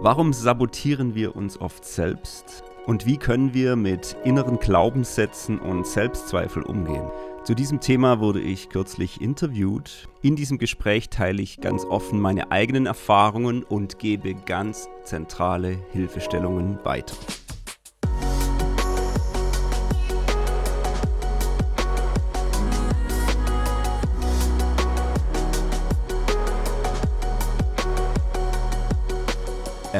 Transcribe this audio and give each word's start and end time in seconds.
Warum 0.00 0.32
sabotieren 0.32 1.16
wir 1.16 1.34
uns 1.34 1.60
oft 1.60 1.84
selbst? 1.84 2.62
Und 2.86 3.04
wie 3.04 3.16
können 3.16 3.52
wir 3.52 3.74
mit 3.74 4.16
inneren 4.22 4.60
Glaubenssätzen 4.60 5.58
und 5.58 5.88
Selbstzweifel 5.88 6.62
umgehen? 6.62 7.10
Zu 7.42 7.56
diesem 7.56 7.80
Thema 7.80 8.20
wurde 8.20 8.40
ich 8.40 8.68
kürzlich 8.68 9.20
interviewt. 9.20 10.08
In 10.22 10.36
diesem 10.36 10.58
Gespräch 10.58 11.08
teile 11.10 11.42
ich 11.42 11.60
ganz 11.60 11.84
offen 11.84 12.20
meine 12.20 12.52
eigenen 12.52 12.86
Erfahrungen 12.86 13.64
und 13.64 13.98
gebe 13.98 14.34
ganz 14.34 14.88
zentrale 15.02 15.80
Hilfestellungen 15.90 16.78
weiter. 16.84 17.16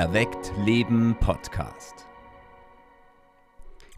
Erweckt 0.08 0.54
Leben 0.64 1.14
Podcast. 1.20 2.06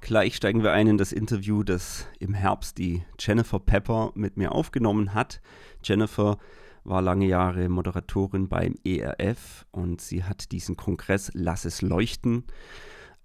Gleich 0.00 0.34
steigen 0.34 0.64
wir 0.64 0.72
ein 0.72 0.88
in 0.88 0.98
das 0.98 1.12
Interview, 1.12 1.62
das 1.62 2.08
im 2.18 2.34
Herbst 2.34 2.78
die 2.78 3.04
Jennifer 3.20 3.60
Pepper 3.60 4.10
mit 4.16 4.36
mir 4.36 4.50
aufgenommen 4.50 5.14
hat. 5.14 5.40
Jennifer 5.84 6.38
war 6.82 7.00
lange 7.00 7.26
Jahre 7.26 7.68
Moderatorin 7.68 8.48
beim 8.48 8.74
ERF 8.84 9.66
und 9.70 10.00
sie 10.00 10.24
hat 10.24 10.50
diesen 10.50 10.76
Kongress 10.76 11.30
Lass 11.32 11.64
es 11.64 11.80
leuchten 11.80 12.42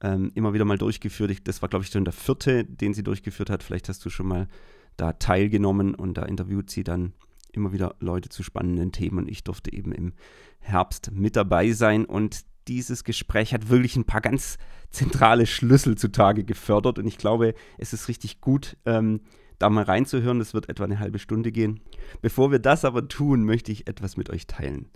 ähm, 0.03 0.31
immer 0.35 0.53
wieder 0.53 0.65
mal 0.65 0.77
durchgeführt. 0.77 1.47
Das 1.47 1.63
war, 1.63 1.69
glaube 1.69 1.85
ich, 1.85 1.91
schon 1.91 2.05
der 2.05 2.13
vierte, 2.13 2.65
den 2.65 2.93
sie 2.93 3.01
durchgeführt 3.01 3.49
hat. 3.49 3.63
Vielleicht 3.63 3.89
hast 3.89 4.05
du 4.05 4.11
schon 4.11 4.27
mal 4.27 4.47
da 4.95 5.13
teilgenommen 5.13 5.95
und 5.95 6.19
da 6.19 6.21
interviewt 6.21 6.69
sie 6.69 6.83
dann 6.83 7.13
immer 7.51 7.73
wieder 7.73 7.95
Leute 7.99 8.29
zu 8.29 8.43
spannenden 8.43 8.91
Themen 8.91 9.17
und 9.17 9.27
ich 9.27 9.43
durfte 9.43 9.73
eben 9.73 9.91
im 9.91 10.13
Herbst 10.59 11.09
mit 11.11 11.35
dabei 11.35 11.71
sein 11.71 12.05
und 12.05 12.45
dieses 12.67 13.03
Gespräch 13.03 13.53
hat 13.53 13.69
wirklich 13.69 13.95
ein 13.95 14.05
paar 14.05 14.21
ganz 14.21 14.57
zentrale 14.89 15.45
Schlüssel 15.45 15.97
zutage 15.97 16.43
gefördert 16.43 16.99
und 16.99 17.07
ich 17.07 17.17
glaube, 17.17 17.53
es 17.77 17.93
ist 17.93 18.07
richtig 18.07 18.41
gut, 18.41 18.77
ähm, 18.85 19.21
da 19.59 19.69
mal 19.69 19.83
reinzuhören. 19.83 20.39
Das 20.39 20.53
wird 20.53 20.69
etwa 20.69 20.83
eine 20.83 20.99
halbe 20.99 21.19
Stunde 21.19 21.51
gehen. 21.51 21.81
Bevor 22.21 22.51
wir 22.51 22.59
das 22.59 22.85
aber 22.85 23.07
tun, 23.07 23.43
möchte 23.43 23.71
ich 23.71 23.87
etwas 23.87 24.17
mit 24.17 24.29
euch 24.29 24.47
teilen. 24.47 24.89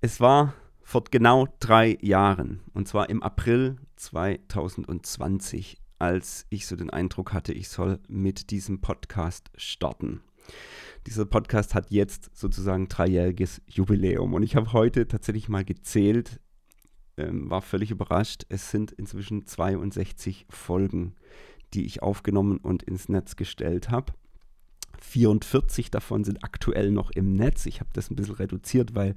Es 0.00 0.20
war 0.20 0.54
vor 0.82 1.04
genau 1.10 1.48
drei 1.60 1.98
Jahren, 2.02 2.60
und 2.74 2.86
zwar 2.86 3.08
im 3.08 3.22
April 3.22 3.76
2020, 3.96 5.80
als 5.98 6.46
ich 6.50 6.66
so 6.66 6.76
den 6.76 6.90
Eindruck 6.90 7.32
hatte, 7.32 7.52
ich 7.52 7.68
soll 7.68 7.98
mit 8.06 8.50
diesem 8.50 8.80
Podcast 8.80 9.50
starten. 9.56 10.20
Dieser 11.06 11.24
Podcast 11.24 11.74
hat 11.74 11.90
jetzt 11.90 12.36
sozusagen 12.36 12.88
dreijähriges 12.88 13.62
Jubiläum 13.66 14.34
und 14.34 14.42
ich 14.42 14.56
habe 14.56 14.72
heute 14.72 15.08
tatsächlich 15.08 15.48
mal 15.48 15.64
gezählt, 15.64 16.40
ähm, 17.16 17.50
war 17.50 17.62
völlig 17.62 17.90
überrascht. 17.90 18.44
Es 18.48 18.70
sind 18.70 18.92
inzwischen 18.92 19.46
62 19.46 20.46
Folgen, 20.48 21.14
die 21.72 21.84
ich 21.84 22.02
aufgenommen 22.02 22.58
und 22.58 22.82
ins 22.82 23.08
Netz 23.08 23.36
gestellt 23.36 23.90
habe. 23.90 24.12
44 25.00 25.90
davon 25.90 26.24
sind 26.24 26.44
aktuell 26.44 26.90
noch 26.90 27.10
im 27.10 27.34
Netz. 27.34 27.66
Ich 27.66 27.80
habe 27.80 27.90
das 27.92 28.10
ein 28.10 28.16
bisschen 28.16 28.36
reduziert, 28.36 28.94
weil 28.94 29.14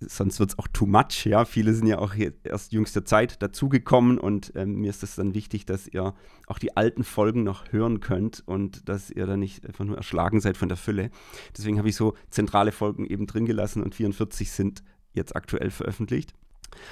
sonst 0.00 0.38
wird 0.40 0.50
es 0.50 0.58
auch 0.58 0.68
too 0.68 0.86
much. 0.86 1.24
Ja, 1.24 1.44
viele 1.44 1.74
sind 1.74 1.86
ja 1.86 1.98
auch 1.98 2.14
erst 2.44 2.72
jüngster 2.72 3.04
Zeit 3.04 3.42
dazugekommen 3.42 4.18
und 4.18 4.52
ähm, 4.54 4.76
mir 4.76 4.90
ist 4.90 5.02
es 5.02 5.16
dann 5.16 5.34
wichtig, 5.34 5.66
dass 5.66 5.86
ihr 5.86 6.14
auch 6.46 6.58
die 6.58 6.76
alten 6.76 7.04
Folgen 7.04 7.42
noch 7.42 7.72
hören 7.72 8.00
könnt 8.00 8.42
und 8.46 8.88
dass 8.88 9.10
ihr 9.10 9.26
da 9.26 9.36
nicht 9.36 9.66
einfach 9.66 9.84
nur 9.84 9.96
erschlagen 9.96 10.40
seid 10.40 10.56
von 10.56 10.68
der 10.68 10.76
Fülle. 10.76 11.10
Deswegen 11.56 11.78
habe 11.78 11.88
ich 11.88 11.96
so 11.96 12.14
zentrale 12.30 12.72
Folgen 12.72 13.06
eben 13.06 13.26
drin 13.26 13.46
gelassen 13.46 13.82
und 13.82 13.94
44 13.94 14.50
sind 14.50 14.82
jetzt 15.12 15.36
aktuell 15.36 15.70
veröffentlicht. 15.70 16.34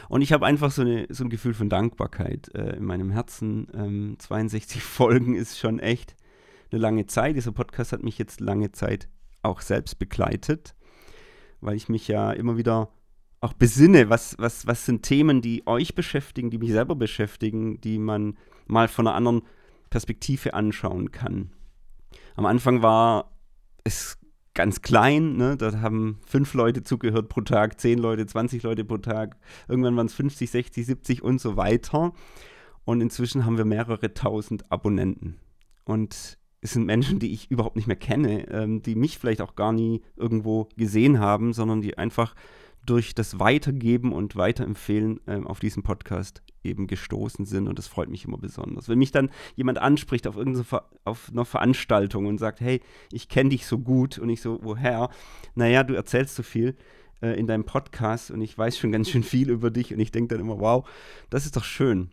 Und 0.09 0.23
ich 0.23 0.33
habe 0.33 0.47
einfach 0.47 0.71
so, 0.71 0.83
eine, 0.83 1.07
so 1.11 1.25
ein 1.25 1.31
Gefühl 1.31 1.55
von 1.55 1.69
Dankbarkeit 1.69 2.55
äh, 2.55 2.77
in 2.77 2.85
meinem 2.85 3.11
Herzen. 3.11 3.69
Ähm, 3.75 4.17
62 4.19 4.83
Folgen 4.83 5.35
ist 5.35 5.59
schon 5.59 5.79
echt 5.79 6.17
eine 6.71 6.81
lange 6.81 7.07
Zeit. 7.07 7.37
Dieser 7.37 7.53
Podcast 7.53 7.93
hat 7.93 8.03
mich 8.03 8.19
jetzt 8.19 8.41
lange 8.41 8.73
Zeit 8.73 9.09
auch 9.43 9.61
selbst 9.61 9.99
begleitet, 9.99 10.75
weil 11.61 11.77
ich 11.77 11.89
mich 11.89 12.09
ja 12.09 12.33
immer 12.33 12.57
wieder 12.57 12.91
auch 13.41 13.53
besinne, 13.55 14.09
was, 14.09 14.37
was, 14.39 14.67
was 14.69 14.87
sind 14.87 15.03
Themen, 15.03 15.43
die 15.43 15.67
euch 15.67 15.97
beschäftigen, 15.97 16.51
die 16.51 16.59
mich 16.59 16.71
selber 16.71 16.95
beschäftigen, 16.95 17.81
die 17.81 17.99
man 17.99 18.39
mal 18.67 18.87
von 18.87 19.07
einer 19.07 19.17
anderen 19.17 19.43
Perspektive 19.91 20.55
anschauen 20.55 21.11
kann. 21.11 21.53
Am 22.37 22.47
Anfang 22.47 22.83
war 22.83 23.33
es 23.85 24.17
ganz 24.55 24.83
klein. 24.83 25.37
Ne? 25.37 25.57
Da 25.57 25.81
haben 25.81 26.19
fünf 26.27 26.55
Leute 26.55 26.83
zugehört 26.83 27.29
pro 27.29 27.41
Tag, 27.41 27.81
zehn 27.81 27.99
Leute, 27.99 28.27
20 28.27 28.63
Leute 28.63 28.85
pro 28.85 28.99
Tag. 28.99 29.37
Irgendwann 29.69 29.97
waren 29.97 30.07
es 30.07 30.15
50, 30.15 30.51
60, 30.51 30.87
70 30.87 31.23
und 31.23 31.41
so 31.41 31.57
weiter. 31.57 32.13
Und 32.85 33.01
inzwischen 33.01 33.45
haben 33.45 33.59
wir 33.59 33.65
mehrere 33.65 34.13
tausend 34.15 34.71
Abonnenten. 34.71 35.39
Und 35.85 36.39
es 36.61 36.73
sind 36.73 36.87
Menschen, 36.87 37.19
die 37.19 37.33
ich 37.33 37.51
überhaupt 37.51 37.77
nicht 37.77 37.89
mehr 37.89 37.97
kenne, 37.97 38.49
ähm, 38.51 38.83
die 38.83 38.95
mich 38.95 39.19
vielleicht 39.19 39.41
auch 39.41 39.57
gar 39.57 39.73
nie 39.73 40.03
irgendwo 40.17 40.69
gesehen 40.77 41.19
haben, 41.19 41.53
sondern 41.53 41.81
die 41.81 41.99
einfach 41.99 42.35
durch 42.87 43.15
das 43.15 43.39
Weitergeben 43.39 44.13
und 44.13 44.37
Weiterempfehlen 44.37 45.21
ähm, 45.27 45.47
auf 45.47 45.61
diesen 45.61 45.83
Podcast 45.83 46.43
eben 46.65 46.87
gestoßen 46.87 47.45
sind 47.45 47.69
und 47.69 47.79
das 47.79 47.87
freut 47.87 48.09
mich 48.09 48.25
immer 48.25 48.39
besonders. 48.39 48.89
Wenn 48.89 48.99
mich 48.99 49.13
dann 49.13 49.31
jemand 49.57 49.79
anspricht 49.79 50.27
auf 50.27 50.37
irgendeiner 50.37 50.65
Ver 50.65 50.89
auf 51.05 51.31
einer 51.31 51.45
Veranstaltung 51.45 52.27
und 52.27 52.39
sagt, 52.39 52.61
hey, 52.61 52.81
ich 53.11 53.29
kenne 53.29 53.51
dich 53.51 53.67
so 53.67 53.79
gut 53.79 54.19
und 54.19 54.29
ich 54.29 54.41
so, 54.41 54.61
woher? 54.63 55.11
Naja, 55.55 55.83
du 55.83 55.95
erzählst 55.95 56.37
so 56.37 56.43
viel 56.43 56.77
äh, 57.21 57.39
in 57.39 57.47
deinem 57.47 57.65
Podcast 57.65 58.31
und 58.31 58.41
ich 58.41 58.57
weiß 58.57 58.79
schon 58.79 58.93
ganz 58.93 59.11
schön 59.11 59.23
viel 59.23 59.51
über 59.51 59.71
dich 59.71 59.93
und 59.93 60.01
ich 60.01 60.13
denke 60.13 60.35
dann 60.35 60.41
immer, 60.41 60.61
wow, 60.61 60.89
das 61.31 61.45
ist 61.45 61.57
doch 61.57 61.65
schön. 61.65 62.11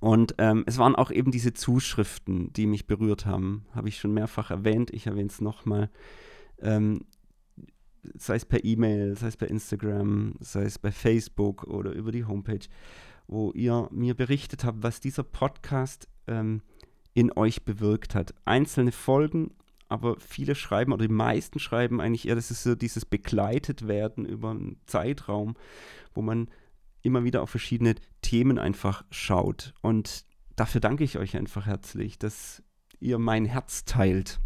Und 0.00 0.34
ähm, 0.38 0.64
es 0.66 0.78
waren 0.78 0.94
auch 0.96 1.10
eben 1.10 1.30
diese 1.30 1.54
Zuschriften, 1.54 2.52
die 2.52 2.66
mich 2.66 2.86
berührt 2.86 3.26
haben, 3.26 3.64
habe 3.74 3.88
ich 3.88 3.98
schon 3.98 4.12
mehrfach 4.12 4.50
erwähnt, 4.50 4.90
ich 4.92 5.06
erwähne 5.06 5.28
es 5.28 5.40
nochmal. 5.40 5.88
Ähm, 6.60 7.00
sei 8.16 8.36
es 8.36 8.44
per 8.44 8.64
E-Mail, 8.64 9.16
sei 9.16 9.28
es 9.28 9.36
per 9.36 9.48
Instagram, 9.48 10.34
sei 10.40 10.62
es 10.62 10.78
bei 10.78 10.92
Facebook 10.92 11.64
oder 11.64 11.92
über 11.92 12.12
die 12.12 12.24
Homepage, 12.24 12.66
wo 13.26 13.52
ihr 13.52 13.88
mir 13.90 14.14
berichtet 14.14 14.64
habt, 14.64 14.82
was 14.82 15.00
dieser 15.00 15.22
Podcast 15.22 16.08
ähm, 16.26 16.62
in 17.14 17.32
euch 17.32 17.64
bewirkt 17.64 18.14
hat. 18.14 18.34
Einzelne 18.44 18.92
Folgen, 18.92 19.52
aber 19.88 20.18
viele 20.18 20.54
schreiben 20.54 20.92
oder 20.92 21.06
die 21.06 21.12
meisten 21.12 21.58
schreiben 21.58 22.00
eigentlich 22.00 22.28
eher, 22.28 22.34
das 22.34 22.50
ist 22.50 22.62
so 22.62 22.74
dieses 22.74 23.04
begleitet 23.04 23.86
werden 23.86 24.24
über 24.24 24.50
einen 24.50 24.80
Zeitraum, 24.86 25.54
wo 26.14 26.22
man 26.22 26.48
immer 27.02 27.24
wieder 27.24 27.42
auf 27.42 27.50
verschiedene 27.50 27.94
Themen 28.22 28.58
einfach 28.58 29.04
schaut. 29.10 29.74
Und 29.82 30.24
dafür 30.56 30.80
danke 30.80 31.04
ich 31.04 31.18
euch 31.18 31.36
einfach 31.36 31.66
herzlich, 31.66 32.18
dass 32.18 32.62
ihr 32.98 33.18
mein 33.18 33.44
Herz 33.44 33.84
teilt 33.84 34.40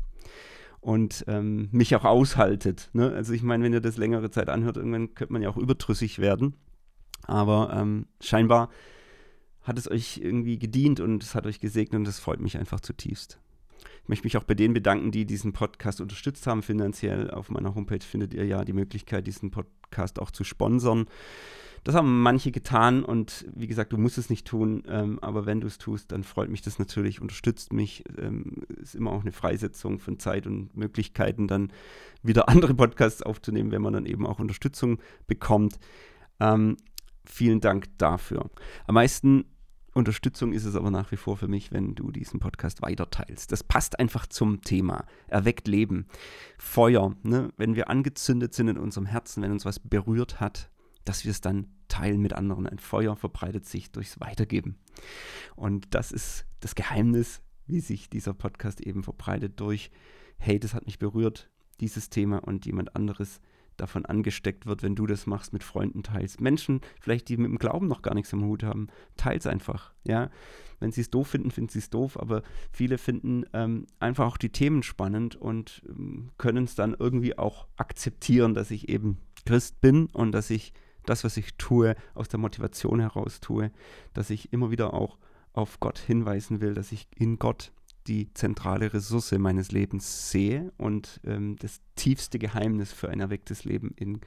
und 0.81 1.25
ähm, 1.29 1.69
mich 1.73 1.95
auch 1.97 2.05
aushaltet. 2.05 2.91
Ne? 2.93 3.13
Also 3.13 3.33
ich 3.33 3.43
meine, 3.43 3.65
wenn 3.65 3.73
ihr 3.73 3.81
das 3.81 3.97
längere 3.97 4.31
Zeit 4.31 4.49
anhört, 4.49 4.77
irgendwann 4.77 5.15
könnte 5.15 5.33
man 5.33 5.43
ja 5.43 5.51
auch 5.51 5.57
überdrüssig 5.57 6.19
werden. 6.19 6.55
Aber 7.25 7.73
ähm, 7.75 8.07
scheinbar 8.21 8.71
hat 9.63 9.79
es 9.79 9.91
euch 9.91 10.19
irgendwie 10.19 10.59
gedient 10.59 11.01
und 11.01 11.23
es 11.23 11.35
hat 11.35 11.47
euch 11.47 11.61
gesegnet 11.61 11.99
und 11.99 12.07
das 12.07 12.19
freut 12.19 12.41
mich 12.41 12.57
einfach 12.57 12.81
zutiefst. 12.81 13.39
Ich 14.03 14.09
möchte 14.09 14.27
mich 14.27 14.37
auch 14.37 14.45
bei 14.45 14.55
denen 14.55 14.75
bedanken, 14.75 15.11
die 15.11 15.27
diesen 15.27 15.53
Podcast 15.53 16.01
unterstützt 16.01 16.47
haben 16.47 16.63
finanziell. 16.63 17.31
Auf 17.31 17.51
meiner 17.51 17.75
Homepage 17.75 18.05
findet 18.05 18.35
ihr 18.35 18.45
ja 18.45 18.65
die 18.65 18.73
Möglichkeit, 18.73 19.27
diesen 19.27 19.51
Podcast 19.51 20.19
auch 20.19 20.31
zu 20.31 20.45
sponsern. 20.45 21.07
Das 21.85 21.95
haben 21.95 22.23
manche 22.23 22.51
getan 22.51 23.05
und 23.05 23.47
wie 23.55 23.67
gesagt, 23.67 23.93
du 23.93 23.99
musst 23.99 24.19
es 24.19 24.31
nicht 24.31 24.47
tun, 24.47 24.83
ähm, 24.89 25.19
aber 25.21 25.47
wenn 25.47 25.61
du 25.61 25.67
es 25.67 25.79
tust, 25.79 26.13
dann 26.13 26.25
freut 26.25 26.51
mich 26.51 26.61
das 26.61 26.79
natürlich, 26.79 27.21
unterstützt 27.21 27.73
mich. 27.73 28.05
Ähm, 28.19 28.63
ist 28.81 28.95
immer 28.95 29.13
auch 29.13 29.23
eine 29.23 29.33
Freisetzung 29.33 29.99
von 29.99 30.19
Zeit 30.19 30.47
und 30.47 30.77
Möglichkeiten, 30.77 31.49
dann 31.49 31.73
wieder 32.23 32.49
andere 32.51 32.75
Podcasts 32.75 33.23
aufzunehmen, 33.23 33.71
wenn 33.71 33.83
man 33.83 33.93
dann 33.93 34.07
eben 34.07 34.27
auch 34.27 34.39
Unterstützung 34.39 34.99
bekommt. 35.27 35.79
Ähm, 36.41 36.77
vielen 37.25 37.61
Dank 37.61 37.87
dafür. 37.99 38.51
Am 38.87 38.95
meisten 38.95 39.45
Unterstützung 39.95 40.53
ist 40.53 40.65
es 40.65 40.77
aber 40.77 40.91
nach 40.91 41.11
wie 41.13 41.17
vor 41.17 41.37
für 41.37 41.49
mich, 41.49 41.73
wenn 41.73 41.95
du 41.95 42.11
diesen 42.11 42.41
Podcast 42.41 42.83
weiterteilst. 42.83 43.51
Das 43.51 43.65
passt 43.65 43.99
einfach 43.99 44.27
zum 44.27 44.63
Thema. 44.63 45.07
Erweckt 45.27 45.67
Leben. 45.67 46.07
Feuer. 46.59 47.17
Ne? 47.23 47.53
Wenn 47.57 47.75
wir 47.75 47.89
angezündet 47.89 48.55
sind 48.55 48.69
in 48.69 48.79
unserem 48.79 49.07
Herzen, 49.07 49.43
wenn 49.43 49.53
uns 49.53 49.65
was 49.65 49.81
berührt 49.81 50.41
hat, 50.41 50.71
dass 51.05 51.25
wir 51.25 51.31
es 51.31 51.41
dann 51.41 51.67
teilen 51.89 52.21
mit 52.21 52.35
anderen. 52.35 52.67
Ein 52.67 52.79
Feuer 52.79 53.17
verbreitet 53.17 53.65
sich 53.65 53.91
durchs 53.91 54.21
Weitergeben. 54.21 54.77
Und 55.57 55.95
das 55.95 56.13
ist 56.13 56.45
das 56.61 56.75
Geheimnis, 56.75 57.41
wie 57.67 57.81
sich 57.81 58.11
dieser 58.11 58.35
Podcast 58.35 58.81
eben 58.81 59.03
verbreitet 59.03 59.59
durch, 59.59 59.91
hey, 60.39 60.61
das 60.61 60.75
hat 60.75 60.87
mich 60.87 60.99
berührt, 60.99 61.51
dieses 61.81 62.11
Thema 62.11 62.39
und 62.39 62.67
jemand 62.67 62.95
anderes 62.95 63.41
davon 63.81 64.05
angesteckt 64.05 64.67
wird, 64.67 64.83
wenn 64.83 64.95
du 64.95 65.07
das 65.07 65.27
machst, 65.27 65.53
mit 65.53 65.65
Freunden 65.65 66.03
teilst. 66.03 66.41
Menschen, 66.41 66.81
vielleicht 67.01 67.29
die 67.29 67.37
mit 67.37 67.51
dem 67.51 67.59
Glauben 67.59 67.89
noch 67.89 68.03
gar 68.03 68.15
nichts 68.15 68.33
am 68.35 68.45
Hut 68.45 68.63
haben, 68.63 68.89
teils 69.17 69.47
einfach. 69.47 69.93
Ja, 70.05 70.31
wenn 70.81 70.93
sie 70.93 71.01
es 71.01 71.11
doof 71.11 71.29
finden, 71.29 71.51
finden 71.51 71.71
sie 71.71 71.81
es 71.81 71.91
doof, 71.91 72.19
aber 72.19 72.43
viele 72.71 72.99
finden 72.99 73.45
ähm, 73.53 73.87
einfach 73.99 74.27
auch 74.27 74.37
die 74.37 74.51
Themen 74.51 74.83
spannend 74.83 75.37
und 75.37 75.83
ähm, 75.89 76.31
können 76.39 76.65
es 76.65 76.75
dann 76.75 76.95
irgendwie 76.99 77.37
auch 77.39 77.67
akzeptieren, 77.77 78.55
dass 78.55 78.71
ich 78.71 78.89
eben 78.89 79.19
Christ 79.45 79.81
bin 79.81 80.07
und 80.13 80.33
dass 80.33 80.51
ich 80.51 80.73
das, 81.05 81.25
was 81.25 81.37
ich 81.37 81.55
tue, 81.57 81.97
aus 82.15 82.29
der 82.29 82.39
Motivation 82.39 83.01
heraus 83.01 83.41
tue, 83.41 83.71
dass 84.13 84.31
ich 84.31 84.53
immer 84.53 84.71
wieder 84.71 84.95
auch 84.95 85.19
auf 85.53 85.81
Gott 85.81 85.99
hinweisen 85.99 86.61
will, 86.61 86.75
dass 86.75 86.93
ich 86.93 87.09
in 87.17 87.39
Gott 87.39 87.73
die 88.09 88.33
zentrale 88.33 88.93
Ressource 88.93 89.33
meines 89.33 89.71
Lebens 89.71 90.31
sehe 90.31 90.73
und 90.79 91.21
ähm, 91.25 91.57
das 91.57 91.81
tiefste 91.95 92.39
Geheimnis 92.39 92.93
für 92.93 93.11
ein 93.11 93.21
erwecktes 93.21 93.65
Leben 93.65 93.93
in 93.97 94.21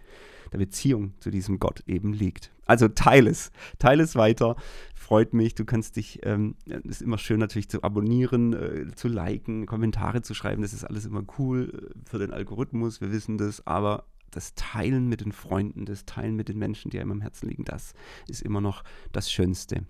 der 0.51 0.59
Beziehung 0.59 1.13
zu 1.19 1.31
diesem 1.31 1.59
Gott 1.59 1.83
eben 1.87 2.13
liegt. 2.13 2.51
Also 2.65 2.87
teile 2.87 3.29
es, 3.29 3.51
teile 3.79 4.03
es 4.03 4.15
weiter, 4.15 4.55
freut 4.93 5.33
mich. 5.33 5.55
Du 5.55 5.65
kannst 5.65 5.95
dich, 5.95 6.19
ähm, 6.23 6.55
ist 6.65 7.01
immer 7.01 7.17
schön 7.17 7.39
natürlich 7.39 7.69
zu 7.69 7.83
abonnieren, 7.83 8.53
äh, 8.53 8.95
zu 8.95 9.07
liken, 9.07 9.65
Kommentare 9.65 10.21
zu 10.21 10.33
schreiben, 10.33 10.61
das 10.61 10.73
ist 10.73 10.85
alles 10.85 11.05
immer 11.05 11.23
cool 11.39 11.91
äh, 11.93 12.09
für 12.09 12.19
den 12.19 12.31
Algorithmus, 12.31 13.01
wir 13.01 13.11
wissen 13.11 13.37
das, 13.37 13.65
aber 13.65 14.05
das 14.29 14.55
Teilen 14.55 15.09
mit 15.09 15.21
den 15.21 15.33
Freunden, 15.33 15.85
das 15.85 16.05
Teilen 16.05 16.35
mit 16.35 16.47
den 16.47 16.57
Menschen, 16.57 16.89
die 16.91 16.99
einem 16.99 17.11
am 17.11 17.21
Herzen 17.21 17.49
liegen, 17.49 17.65
das 17.65 17.93
ist 18.27 18.41
immer 18.41 18.61
noch 18.61 18.83
das 19.11 19.31
Schönste. 19.31 19.85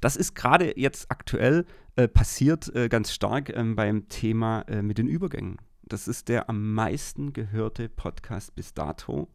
Das 0.00 0.16
ist 0.16 0.34
gerade 0.34 0.78
jetzt 0.78 1.10
aktuell 1.10 1.66
äh, 1.96 2.08
passiert 2.08 2.74
äh, 2.74 2.88
ganz 2.88 3.12
stark 3.12 3.50
ähm, 3.50 3.76
beim 3.76 4.08
Thema 4.08 4.62
äh, 4.62 4.82
mit 4.82 4.98
den 4.98 5.08
Übergängen. 5.08 5.58
Das 5.82 6.06
ist 6.06 6.28
der 6.28 6.48
am 6.48 6.72
meisten 6.72 7.32
gehörte 7.32 7.88
Podcast 7.88 8.54
bis 8.54 8.74
dato. 8.74 9.28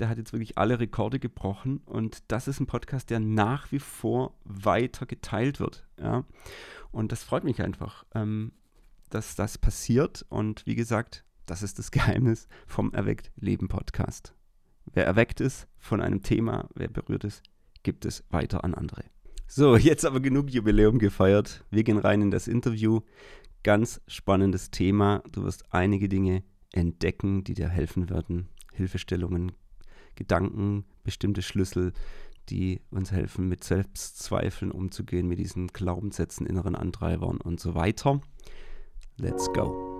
Der 0.00 0.08
hat 0.08 0.18
jetzt 0.18 0.32
wirklich 0.32 0.58
alle 0.58 0.80
Rekorde 0.80 1.20
gebrochen 1.20 1.78
und 1.86 2.24
das 2.28 2.48
ist 2.48 2.58
ein 2.58 2.66
Podcast, 2.66 3.10
der 3.10 3.20
nach 3.20 3.70
wie 3.70 3.78
vor 3.78 4.34
weiter 4.44 5.06
geteilt 5.06 5.60
wird. 5.60 5.86
Ja? 6.00 6.24
Und 6.90 7.12
das 7.12 7.22
freut 7.22 7.44
mich 7.44 7.62
einfach, 7.62 8.04
ähm, 8.12 8.52
dass 9.10 9.36
das 9.36 9.56
passiert. 9.56 10.26
Und 10.28 10.66
wie 10.66 10.74
gesagt, 10.74 11.24
das 11.46 11.62
ist 11.62 11.78
das 11.78 11.90
Geheimnis 11.92 12.48
vom 12.66 12.92
Erweckt 12.92 13.30
Leben 13.36 13.68
Podcast. 13.68 14.34
Wer 14.92 15.06
erweckt 15.06 15.40
ist 15.40 15.68
von 15.78 16.00
einem 16.00 16.22
Thema, 16.22 16.68
wer 16.74 16.88
berührt 16.88 17.24
ist, 17.24 17.42
gibt 17.84 18.04
es 18.04 18.24
weiter 18.30 18.64
an 18.64 18.74
andere. 18.74 19.04
So, 19.56 19.76
jetzt 19.76 20.04
aber 20.04 20.18
genug 20.18 20.50
Jubiläum 20.50 20.98
gefeiert. 20.98 21.64
Wir 21.70 21.84
gehen 21.84 21.98
rein 21.98 22.20
in 22.22 22.32
das 22.32 22.48
Interview. 22.48 23.02
Ganz 23.62 24.00
spannendes 24.08 24.72
Thema. 24.72 25.22
Du 25.30 25.44
wirst 25.44 25.72
einige 25.72 26.08
Dinge 26.08 26.42
entdecken, 26.72 27.44
die 27.44 27.54
dir 27.54 27.68
helfen 27.68 28.10
werden. 28.10 28.48
Hilfestellungen, 28.72 29.52
Gedanken, 30.16 30.86
bestimmte 31.04 31.40
Schlüssel, 31.40 31.92
die 32.48 32.80
uns 32.90 33.12
helfen, 33.12 33.48
mit 33.48 33.62
Selbstzweifeln 33.62 34.72
umzugehen, 34.72 35.28
mit 35.28 35.38
diesen 35.38 35.68
Glaubenssätzen, 35.68 36.46
inneren 36.46 36.74
Antreibern 36.74 37.36
und 37.40 37.60
so 37.60 37.76
weiter. 37.76 38.20
Let's 39.18 39.46
go. 39.52 39.93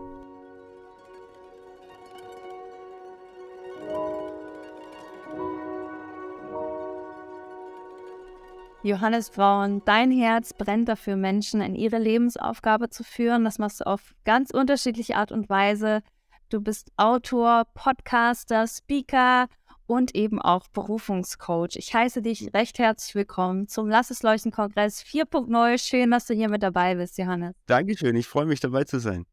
Johannes 8.85 9.31
Braun, 9.31 9.81
dein 9.87 10.11
Herz 10.11 10.53
brennt 10.53 10.91
dafür, 10.91 11.17
Menschen 11.17 11.63
in 11.63 11.75
ihre 11.75 11.99
Lebensaufgabe 11.99 12.91
zu 12.91 13.03
führen. 13.03 13.43
Das 13.43 13.59
machst 13.59 13.81
du 13.81 13.87
auf 13.87 14.15
ganz 14.27 14.51
unterschiedliche 14.51 15.17
Art 15.17 15.33
und 15.33 15.49
Weise. 15.49 16.03
Du 16.51 16.61
bist 16.61 16.93
Autor, 16.99 17.65
Podcaster, 17.73 18.67
Speaker 18.67 19.47
und 19.87 20.15
eben 20.15 20.39
auch 20.39 20.69
Berufungscoach. 20.69 21.77
Ich 21.77 21.95
heiße 21.95 22.21
dich 22.21 22.53
recht 22.53 22.79
herzlich 22.79 23.15
willkommen 23.15 23.69
zum 23.69 23.89
Lass 23.89 24.11
es 24.11 24.23
leuchten 24.23 24.53
Kongress 24.53 25.03
4.0. 25.03 25.79
Schön, 25.79 26.11
dass 26.11 26.27
du 26.27 26.35
hier 26.35 26.51
mit 26.51 26.63
dabei 26.63 26.97
bist, 26.97 27.17
Johannes. 27.17 27.55
Dankeschön, 27.65 28.15
ich 28.17 28.29
freue 28.29 28.45
mich 28.45 28.61
dabei 28.61 28.85
zu 28.85 28.99
sein. 28.99 29.25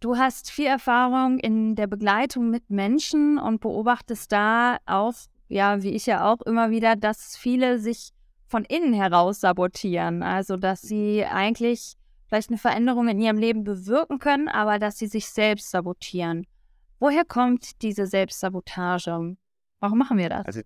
Du 0.00 0.16
hast 0.16 0.50
viel 0.50 0.68
Erfahrung 0.68 1.38
in 1.38 1.74
der 1.74 1.86
Begleitung 1.86 2.48
mit 2.48 2.70
Menschen 2.70 3.36
und 3.36 3.60
beobachtest 3.60 4.32
da 4.32 4.78
auch, 4.86 5.12
ja, 5.48 5.82
wie 5.82 5.90
ich 5.90 6.06
ja 6.06 6.32
auch 6.32 6.40
immer 6.40 6.70
wieder, 6.70 6.96
dass 6.96 7.36
viele 7.36 7.78
sich 7.78 8.14
von 8.52 8.64
innen 8.66 8.92
heraus 8.92 9.40
sabotieren. 9.40 10.22
Also, 10.22 10.58
dass 10.58 10.82
sie 10.82 11.24
eigentlich 11.24 11.94
vielleicht 12.26 12.50
eine 12.50 12.58
Veränderung 12.58 13.08
in 13.08 13.18
ihrem 13.18 13.38
Leben 13.38 13.64
bewirken 13.64 14.18
können, 14.18 14.48
aber 14.48 14.78
dass 14.78 14.98
sie 14.98 15.06
sich 15.06 15.26
selbst 15.26 15.70
sabotieren. 15.70 16.46
Woher 17.00 17.24
kommt 17.24 17.82
diese 17.82 18.06
Selbstsabotage? 18.06 19.36
Warum 19.80 19.98
machen 19.98 20.18
wir 20.18 20.28
das? 20.28 20.44
Also, 20.44 20.60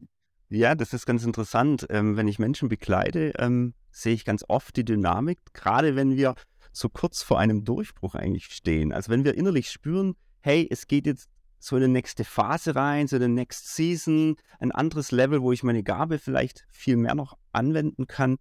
ja, 0.48 0.74
das 0.74 0.92
ist 0.92 1.06
ganz 1.06 1.24
interessant. 1.24 1.86
Ähm, 1.88 2.16
wenn 2.16 2.26
ich 2.26 2.40
Menschen 2.40 2.68
begleite, 2.68 3.32
ähm, 3.38 3.72
sehe 3.92 4.14
ich 4.14 4.24
ganz 4.24 4.44
oft 4.48 4.76
die 4.76 4.84
Dynamik, 4.84 5.38
gerade 5.54 5.94
wenn 5.94 6.16
wir 6.16 6.34
so 6.72 6.88
kurz 6.88 7.22
vor 7.22 7.38
einem 7.38 7.64
Durchbruch 7.64 8.16
eigentlich 8.16 8.46
stehen. 8.46 8.92
Also 8.92 9.12
wenn 9.12 9.24
wir 9.24 9.36
innerlich 9.36 9.70
spüren, 9.70 10.16
hey, 10.40 10.66
es 10.68 10.88
geht 10.88 11.06
jetzt 11.06 11.30
so 11.66 11.76
in 11.76 11.82
eine 11.82 11.92
nächste 11.92 12.22
Phase 12.22 12.76
rein, 12.76 13.08
so 13.08 13.16
in 13.16 13.24
eine 13.24 13.34
Next 13.34 13.74
Season, 13.74 14.36
ein 14.60 14.70
anderes 14.70 15.10
Level, 15.10 15.42
wo 15.42 15.50
ich 15.50 15.64
meine 15.64 15.82
Gabe 15.82 16.20
vielleicht 16.20 16.64
viel 16.70 16.96
mehr 16.96 17.16
noch 17.16 17.36
anwenden 17.52 18.06
kann, 18.06 18.36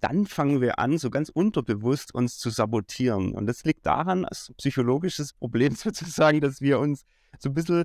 dann 0.00 0.26
fangen 0.26 0.60
wir 0.60 0.80
an, 0.80 0.98
so 0.98 1.08
ganz 1.08 1.28
unterbewusst 1.28 2.12
uns 2.12 2.38
zu 2.38 2.50
sabotieren. 2.50 3.32
Und 3.32 3.46
das 3.46 3.62
liegt 3.62 3.86
daran, 3.86 4.24
als 4.24 4.52
psychologisches 4.58 5.32
Problem 5.32 5.74
sozusagen, 5.76 6.40
dass 6.40 6.60
wir 6.60 6.80
uns 6.80 7.04
so 7.38 7.50
ein 7.50 7.54
bisschen 7.54 7.84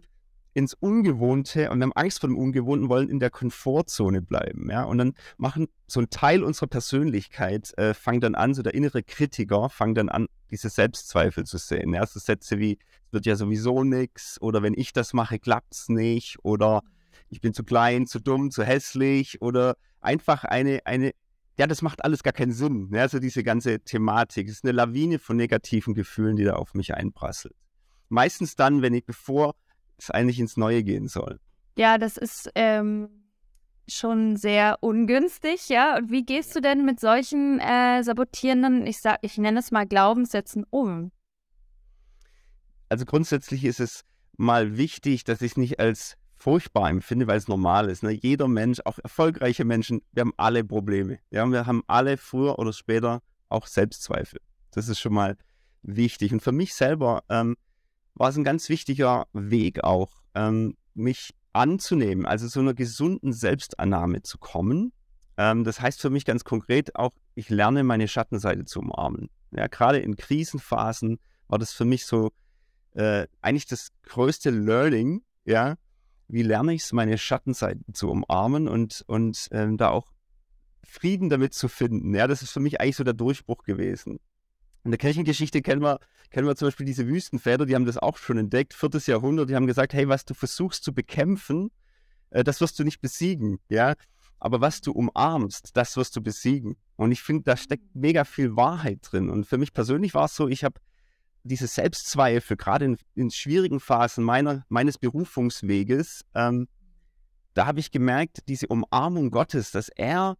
ins 0.54 0.74
Ungewohnte 0.74 1.70
und 1.70 1.80
wir 1.80 1.84
haben 1.84 1.94
Angst 1.94 2.20
vor 2.20 2.30
dem 2.30 2.38
Ungewohnten, 2.38 2.90
wollen 2.90 3.10
in 3.10 3.20
der 3.20 3.30
Komfortzone 3.30 4.22
bleiben. 4.22 4.70
Ja? 4.70 4.84
Und 4.84 4.98
dann 4.98 5.14
machen 5.38 5.68
so 5.88 6.02
ein 6.02 6.10
Teil 6.10 6.44
unserer 6.44 6.68
Persönlichkeit, 6.68 7.78
äh, 7.78 7.94
fängt 7.94 8.24
dann 8.24 8.36
an, 8.36 8.54
so 8.54 8.62
der 8.62 8.74
innere 8.74 9.04
Kritiker, 9.04 9.70
fängt 9.70 9.98
dann 9.98 10.10
an, 10.10 10.28
diese 10.50 10.70
Selbstzweifel 10.70 11.46
zu 11.46 11.58
sehen. 11.58 11.94
Ja? 11.94 12.06
So 12.06 12.20
Sätze 12.20 12.60
wie, 12.60 12.80
es 13.06 13.14
wird 13.14 13.26
ja 13.26 13.36
sowieso 13.36 13.84
nichts 13.84 14.42
oder 14.42 14.62
wenn 14.62 14.74
ich 14.76 14.92
das 14.94 15.14
mache, 15.14 15.40
klappt 15.40 15.74
es 15.74 15.90
nicht 15.90 16.38
oder 16.44 16.82
ich 17.30 17.40
bin 17.40 17.54
zu 17.54 17.64
klein, 17.64 18.08
zu 18.08 18.20
dumm, 18.20 18.52
zu 18.52 18.64
hässlich 18.64 19.42
oder 19.42 19.78
einfach 20.02 20.44
eine, 20.44 20.82
eine 20.86 21.12
ja, 21.58 21.68
das 21.68 21.82
macht 21.82 22.04
alles 22.04 22.24
gar 22.24 22.34
keinen 22.34 22.54
Sinn. 22.54 22.90
Ja? 22.92 23.02
Also 23.02 23.20
diese 23.20 23.44
ganze 23.44 23.80
Thematik, 23.80 24.48
es 24.48 24.56
ist 24.56 24.64
eine 24.66 24.74
Lawine 24.74 25.20
von 25.20 25.38
negativen 25.38 25.94
Gefühlen, 25.94 26.36
die 26.36 26.44
da 26.44 26.54
auf 26.54 26.74
mich 26.74 26.94
einprasselt. 26.94 27.56
Meistens 28.10 28.56
dann, 28.56 28.82
wenn 28.82 28.94
ich, 28.94 29.06
bevor 29.06 29.56
es 30.02 30.12
eigentlich 30.12 30.40
ins 30.40 30.58
Neue 30.58 30.84
gehen 30.84 31.08
soll. 31.08 31.40
Ja, 31.78 31.98
das 31.98 32.18
ist 32.18 32.52
ähm, 32.56 33.10
schon 33.88 34.36
sehr 34.36 34.78
ungünstig, 34.82 35.70
ja. 35.70 35.98
Und 35.98 36.12
wie 36.12 36.24
gehst 36.24 36.56
du 36.56 36.62
denn 36.62 36.86
mit 36.86 37.00
solchen 37.00 37.60
äh, 37.60 38.04
sabotierenden, 38.04 38.86
ich 38.86 39.00
sag, 39.00 39.20
ich 39.22 39.38
nenne 39.38 39.60
es 39.60 39.72
mal 39.72 39.86
Glaubenssätzen 39.88 40.66
um? 40.70 41.12
Also 42.90 43.06
grundsätzlich 43.06 43.64
ist 43.64 43.80
es 43.80 44.04
mal 44.38 44.78
wichtig, 44.78 45.24
dass 45.24 45.42
ich 45.42 45.52
es 45.52 45.58
nicht 45.58 45.80
als 45.80 46.18
furchtbar 46.36 46.90
empfinde, 46.90 47.28
weil 47.28 47.38
es 47.38 47.48
normal 47.48 47.90
ist. 47.90 48.04
Ne? 48.04 48.12
Jeder 48.12 48.48
Mensch, 48.48 48.82
auch 48.84 48.98
erfolgreiche 49.00 49.64
Menschen, 49.64 50.02
wir 50.12 50.22
haben 50.22 50.34
alle 50.38 50.64
Probleme. 50.64 51.20
Ja? 51.30 51.46
Wir 51.50 51.66
haben 51.66 51.84
alle 51.88 52.18
früher 52.18 52.58
oder 52.60 52.74
später 52.74 53.22
auch 53.50 53.68
Selbstzweifel. 53.68 54.40
Das 54.72 54.88
ist 54.88 55.00
schon 55.00 55.14
mal 55.14 55.38
wichtig. 55.84 56.34
Und 56.34 56.42
für 56.42 56.52
mich 56.52 56.74
selber 56.74 57.24
ähm, 57.30 57.56
war 58.16 58.30
es 58.30 58.38
ein 58.38 58.44
ganz 58.44 58.70
wichtiger 58.70 59.28
Weg 59.34 59.84
auch, 59.84 60.22
ähm, 60.36 60.76
mich 60.94 61.34
anzunehmen, 61.54 62.26
also 62.26 62.48
zu 62.48 62.60
einer 62.60 62.74
gesunden 62.74 63.34
Selbstannahme 63.34 64.22
zu 64.22 64.38
kommen. 64.38 64.94
Ähm, 65.38 65.64
das 65.64 65.82
heißt 65.82 66.02
für 66.02 66.10
mich 66.10 66.26
ganz 66.26 66.44
konkret 66.44 66.96
auch, 66.96 67.12
ich 67.36 67.50
lerne 67.50 67.84
meine 67.84 68.08
Schattenseite 68.08 68.66
zu 68.66 68.80
umarmen. 68.80 69.30
Ja, 69.52 69.68
gerade 69.68 70.00
in 70.00 70.16
Krisenphasen 70.16 71.20
war 71.48 71.60
das 71.60 71.74
für 71.74 71.86
mich 71.86 72.06
so 72.06 72.32
äh, 72.94 73.28
eigentlich 73.42 73.66
das 73.66 73.90
größte 74.04 74.50
Learning, 74.50 75.24
ja, 75.46 75.76
wie 76.28 76.44
lerne 76.44 76.74
ich 76.74 76.84
es, 76.84 76.94
meine 76.94 77.18
Schattenseiten 77.18 77.94
zu 77.94 78.10
umarmen 78.10 78.68
und, 78.68 79.04
und 79.08 79.50
ähm, 79.52 79.78
da 79.78 79.90
auch 79.90 80.14
Frieden 80.84 81.30
damit 81.30 81.54
zu 81.54 81.68
finden. 81.68 82.14
Ja, 82.16 82.28
das 82.28 82.42
ist 82.42 82.52
für 82.52 82.60
mich 82.60 82.80
eigentlich 82.80 82.96
so 82.96 83.04
der 83.04 83.14
Durchbruch 83.14 83.64
gewesen. 83.64 84.20
In 84.84 84.92
der 84.92 84.98
Kirchengeschichte 84.98 85.62
kennen 85.62 85.82
wir, 85.82 86.00
kennen 86.32 86.48
wir 86.48 86.56
zum 86.56 86.68
Beispiel 86.68 86.86
diese 86.86 87.08
Wüstenväter, 87.08 87.66
die 87.66 87.76
haben 87.76 87.86
das 87.86 87.98
auch 87.98 88.18
schon 88.18 88.38
entdeckt, 88.38 88.74
viertes 88.74 89.06
Jahrhundert, 89.08 89.50
die 89.50 89.56
haben 89.56 89.68
gesagt, 89.68 89.94
hey, 89.94 90.08
was 90.08 90.26
du 90.26 90.34
versuchst 90.34 90.84
zu 90.84 90.94
bekämpfen, 90.94 91.70
äh, 92.32 92.44
das 92.44 92.62
wirst 92.62 92.80
du 92.80 92.84
nicht 92.84 93.02
besiegen, 93.02 93.60
ja. 93.70 93.94
Aber 94.40 94.60
was 94.60 94.82
du 94.82 94.92
umarmst, 94.92 95.78
das 95.78 95.98
wirst 95.98 96.16
du 96.16 96.22
besiegen. 96.22 96.76
Und 96.96 97.12
ich 97.12 97.22
finde, 97.22 97.44
da 97.44 97.56
steckt 97.56 97.96
mega 97.96 98.24
viel 98.24 98.56
Wahrheit 98.56 99.00
drin. 99.04 99.30
Und 99.30 99.46
für 99.46 99.60
mich 99.60 99.72
persönlich 99.72 100.16
war 100.16 100.26
es 100.26 100.36
so, 100.36 100.48
ich 100.48 100.64
habe 100.64 100.82
diese 101.44 101.68
Selbstzweifel, 101.68 102.58
gerade 102.58 102.86
in, 102.86 102.98
in, 103.14 103.30
schwierigen 103.30 103.80
Phasen 103.80 104.24
meiner, 104.24 104.66
meines 104.68 104.98
Berufungsweges, 104.98 106.26
ähm, 106.34 106.68
da 107.54 107.68
habe 107.68 107.80
ich 107.80 107.92
gemerkt, 107.92 108.40
diese 108.48 108.68
Umarmung 108.68 109.30
Gottes, 109.30 109.72
dass 109.72 109.90
er 109.90 110.38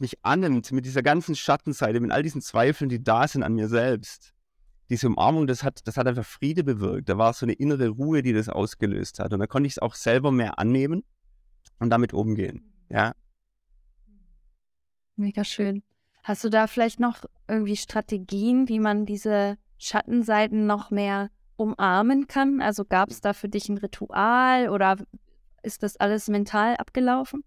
mich 0.00 0.18
annimmt 0.22 0.72
mit 0.72 0.84
dieser 0.84 1.02
ganzen 1.02 1.34
Schattenseite, 1.34 2.00
mit 2.00 2.10
all 2.10 2.22
diesen 2.22 2.40
Zweifeln, 2.40 2.88
die 2.88 3.02
da 3.02 3.26
sind 3.28 3.42
an 3.42 3.54
mir 3.54 3.68
selbst. 3.68 4.32
Diese 4.88 5.06
Umarmung, 5.06 5.46
das 5.46 5.62
hat, 5.62 5.86
das 5.86 5.96
hat 5.96 6.06
einfach 6.06 6.24
Friede 6.24 6.64
bewirkt. 6.64 7.08
Da 7.08 7.16
war 7.16 7.32
so 7.32 7.46
eine 7.46 7.52
innere 7.52 7.88
Ruhe, 7.88 8.22
die 8.22 8.32
das 8.32 8.48
ausgelöst 8.48 9.20
hat. 9.20 9.32
Und 9.32 9.38
da 9.38 9.46
konnte 9.46 9.68
ich 9.68 9.74
es 9.74 9.78
auch 9.78 9.94
selber 9.94 10.32
mehr 10.32 10.58
annehmen 10.58 11.04
und 11.78 11.90
damit 11.90 12.12
umgehen. 12.12 12.72
Ja. 12.88 13.12
Mega 15.16 15.44
schön. 15.44 15.82
Hast 16.22 16.44
du 16.44 16.48
da 16.48 16.66
vielleicht 16.66 17.00
noch 17.00 17.24
irgendwie 17.48 17.76
Strategien, 17.76 18.68
wie 18.68 18.80
man 18.80 19.06
diese 19.06 19.56
Schattenseiten 19.78 20.66
noch 20.66 20.90
mehr 20.90 21.30
umarmen 21.56 22.26
kann? 22.26 22.60
Also 22.60 22.84
gab 22.84 23.10
es 23.10 23.20
da 23.20 23.32
für 23.32 23.48
dich 23.48 23.68
ein 23.68 23.78
Ritual 23.78 24.68
oder 24.68 24.96
ist 25.62 25.82
das 25.82 25.96
alles 25.98 26.28
mental 26.28 26.76
abgelaufen? 26.76 27.44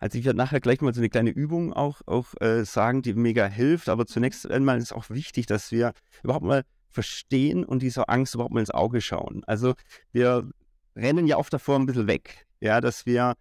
Also 0.00 0.18
ich 0.18 0.24
werde 0.24 0.38
nachher 0.38 0.60
gleich 0.60 0.80
mal 0.80 0.94
so 0.94 1.00
eine 1.00 1.08
kleine 1.08 1.30
Übung 1.30 1.72
auch, 1.72 2.02
auch 2.06 2.34
äh, 2.40 2.64
sagen, 2.64 3.02
die 3.02 3.14
mega 3.14 3.46
hilft. 3.46 3.88
Aber 3.88 4.06
zunächst 4.06 4.50
einmal 4.50 4.78
ist 4.78 4.92
auch 4.92 5.10
wichtig, 5.10 5.46
dass 5.46 5.72
wir 5.72 5.92
überhaupt 6.22 6.44
mal 6.44 6.62
verstehen 6.90 7.64
und 7.64 7.82
dieser 7.82 8.08
Angst 8.08 8.34
überhaupt 8.34 8.54
mal 8.54 8.60
ins 8.60 8.70
Auge 8.70 9.00
schauen. 9.00 9.42
Also 9.46 9.74
wir 10.12 10.48
rennen 10.94 11.26
ja 11.26 11.36
oft 11.36 11.52
davor 11.52 11.76
ein 11.78 11.86
bisschen 11.86 12.06
weg, 12.06 12.46
ja, 12.60 12.80
dass 12.80 13.06
wir 13.06 13.34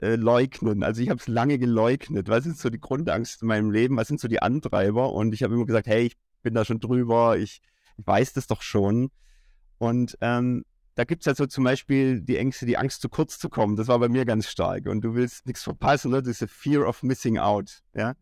äh, 0.00 0.16
leugnen. 0.16 0.82
Also 0.82 1.02
ich 1.02 1.10
habe 1.10 1.20
es 1.20 1.28
lange 1.28 1.58
geleugnet. 1.58 2.28
Was 2.28 2.46
ist 2.46 2.60
so 2.60 2.70
die 2.70 2.80
Grundangst 2.80 3.42
in 3.42 3.48
meinem 3.48 3.70
Leben? 3.70 3.96
Was 3.96 4.08
sind 4.08 4.20
so 4.20 4.28
die 4.28 4.40
Antreiber? 4.40 5.12
Und 5.12 5.34
ich 5.34 5.42
habe 5.42 5.54
immer 5.54 5.66
gesagt, 5.66 5.86
hey, 5.86 6.06
ich 6.06 6.16
bin 6.42 6.54
da 6.54 6.64
schon 6.64 6.80
drüber, 6.80 7.36
ich, 7.36 7.60
ich 7.96 8.06
weiß 8.06 8.32
das 8.32 8.46
doch 8.46 8.62
schon. 8.62 9.10
Und 9.78 10.16
ähm, 10.20 10.64
da 10.98 11.04
gibt 11.04 11.22
es 11.22 11.26
ja 11.26 11.34
so 11.36 11.46
zum 11.46 11.62
Beispiel 11.62 12.20
die 12.20 12.36
Ängste, 12.38 12.66
die 12.66 12.76
Angst, 12.76 13.02
zu 13.02 13.08
kurz 13.08 13.38
zu 13.38 13.48
kommen. 13.48 13.76
Das 13.76 13.86
war 13.86 14.00
bei 14.00 14.08
mir 14.08 14.24
ganz 14.24 14.48
stark. 14.48 14.86
Und 14.86 15.02
du 15.02 15.14
willst 15.14 15.46
nichts 15.46 15.62
verpassen, 15.62 16.10
ne? 16.10 16.24
diese 16.24 16.48
Fear 16.48 16.88
of 16.88 17.04
Missing 17.04 17.38
Out. 17.38 17.84
Ja? 17.94 18.14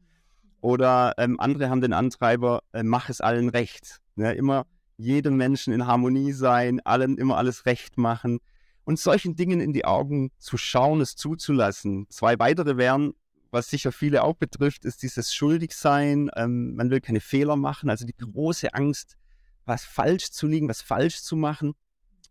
Oder 0.61 1.15
ähm, 1.17 1.41
andere 1.41 1.71
haben 1.71 1.81
den 1.81 1.95
Antreiber, 1.95 2.61
äh, 2.75 2.83
mach 2.83 3.09
es 3.09 3.23
allen 3.23 3.49
recht. 3.49 4.03
Ne? 4.15 4.35
Immer 4.35 4.67
jedem 4.99 5.39
Menschen 5.39 5.73
in 5.73 5.87
Harmonie 5.87 6.33
sein, 6.33 6.81
allen 6.85 7.17
immer 7.17 7.39
alles 7.39 7.65
recht 7.65 7.97
machen. 7.97 8.41
Und 8.85 9.01
solchen 9.01 9.37
Dingen 9.37 9.63
in 9.63 9.73
die 9.73 9.87
Augen 9.87 10.31
zu 10.37 10.59
schauen, 10.59 11.01
es 11.01 11.17
zuzulassen. 11.17 12.05
Zwei 12.11 12.39
weitere 12.39 12.77
wären, 12.77 13.15
was 13.51 13.71
sicher 13.71 13.91
viele 13.91 14.23
auch 14.23 14.35
betrifft, 14.35 14.85
ist 14.85 15.03
dieses 15.03 15.35
Schuldigsein. 15.35 16.29
Ähm, 16.37 16.75
man 16.75 16.91
will 16.91 17.01
keine 17.01 17.21
Fehler 17.21 17.57
machen, 17.57 17.89
also 17.89 18.05
die 18.05 18.17
große 18.19 18.75
Angst, 18.75 19.17
was 19.65 19.87
falsch 19.87 20.31
zu 20.31 20.47
liegen, 20.47 20.69
was 20.69 20.83
falsch 20.83 21.23
zu 21.23 21.37
machen. 21.37 21.73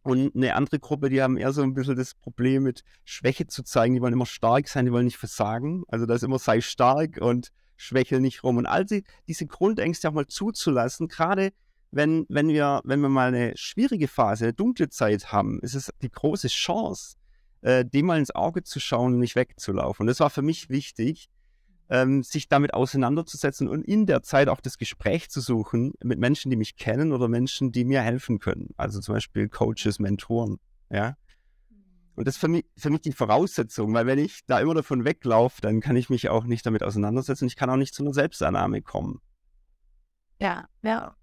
Und 0.05 0.35
eine 0.35 0.53
andere 0.53 0.77
Gruppe, 0.77 1.09
die 1.09 1.23
haben 1.23 1.35
eher 1.35 1.51
so 1.51 1.63
ein 1.63 1.73
bisschen 1.73 1.95
das 1.95 2.13
Problem 2.13 2.61
mit 2.61 2.83
Schwäche 3.05 3.47
zu 3.47 3.63
zeigen. 3.63 3.95
Die 3.95 4.01
wollen 4.01 4.13
immer 4.13 4.27
stark 4.27 4.67
sein, 4.67 4.85
die 4.85 4.91
wollen 4.91 5.05
nicht 5.05 5.17
versagen. 5.17 5.83
Also 5.87 6.05
da 6.05 6.13
ist 6.13 6.23
immer 6.23 6.37
sei 6.37 6.61
stark 6.61 7.17
und 7.19 7.51
schwächel 7.75 8.19
nicht 8.19 8.43
rum. 8.43 8.57
Und 8.57 8.67
all 8.67 8.85
die, 8.85 9.03
diese 9.27 9.47
Grundängste 9.47 10.07
auch 10.07 10.13
mal 10.13 10.27
zuzulassen, 10.27 11.07
gerade 11.07 11.53
wenn, 11.89 12.27
wenn, 12.29 12.49
wir, 12.49 12.81
wenn 12.83 12.99
wir 12.99 13.09
mal 13.09 13.29
eine 13.29 13.57
schwierige 13.57 14.07
Phase, 14.07 14.45
eine 14.45 14.53
dunkle 14.53 14.89
Zeit 14.89 15.31
haben, 15.31 15.59
ist 15.61 15.73
es 15.73 15.91
die 16.03 16.11
große 16.11 16.49
Chance, 16.49 17.15
äh, 17.61 17.83
dem 17.83 18.05
mal 18.05 18.19
ins 18.19 18.35
Auge 18.35 18.61
zu 18.61 18.79
schauen 18.79 19.15
und 19.15 19.19
nicht 19.21 19.35
wegzulaufen. 19.35 20.03
Und 20.03 20.07
das 20.07 20.19
war 20.19 20.29
für 20.29 20.43
mich 20.43 20.69
wichtig, 20.69 21.29
ähm, 21.89 22.23
sich 22.23 22.47
damit 22.49 22.73
auseinanderzusetzen 22.73 23.67
und 23.67 23.83
in 23.83 24.05
der 24.05 24.23
Zeit 24.23 24.49
auch 24.49 24.61
das 24.61 24.77
Gespräch 24.77 25.29
zu 25.29 25.41
suchen 25.41 25.93
mit 26.03 26.19
Menschen, 26.19 26.49
die 26.49 26.57
mich 26.57 26.77
kennen 26.77 27.11
oder 27.11 27.27
Menschen, 27.27 27.71
die 27.71 27.85
mir 27.85 28.01
helfen 28.01 28.39
können. 28.39 28.69
Also 28.77 28.99
zum 28.99 29.15
Beispiel 29.15 29.49
Coaches, 29.49 29.99
Mentoren. 29.99 30.57
Ja. 30.89 31.15
Und 32.15 32.27
das 32.27 32.35
ist 32.35 32.41
für 32.41 32.47
mich, 32.47 32.65
für 32.77 32.89
mich 32.89 33.01
die 33.01 33.11
Voraussetzung, 33.11 33.93
weil 33.93 34.05
wenn 34.05 34.19
ich 34.19 34.45
da 34.47 34.59
immer 34.59 34.73
davon 34.73 35.03
weglaufe, 35.03 35.61
dann 35.61 35.81
kann 35.81 35.95
ich 35.95 36.09
mich 36.09 36.29
auch 36.29 36.45
nicht 36.45 36.65
damit 36.65 36.81
auseinandersetzen. 36.81 37.45
Ich 37.45 37.55
kann 37.55 37.69
auch 37.69 37.75
nicht 37.75 37.93
zu 37.93 38.03
einer 38.03 38.13
Selbstannahme 38.13 38.81
kommen. 38.81 39.19
Ja, 40.39 40.67
ja. 40.81 41.15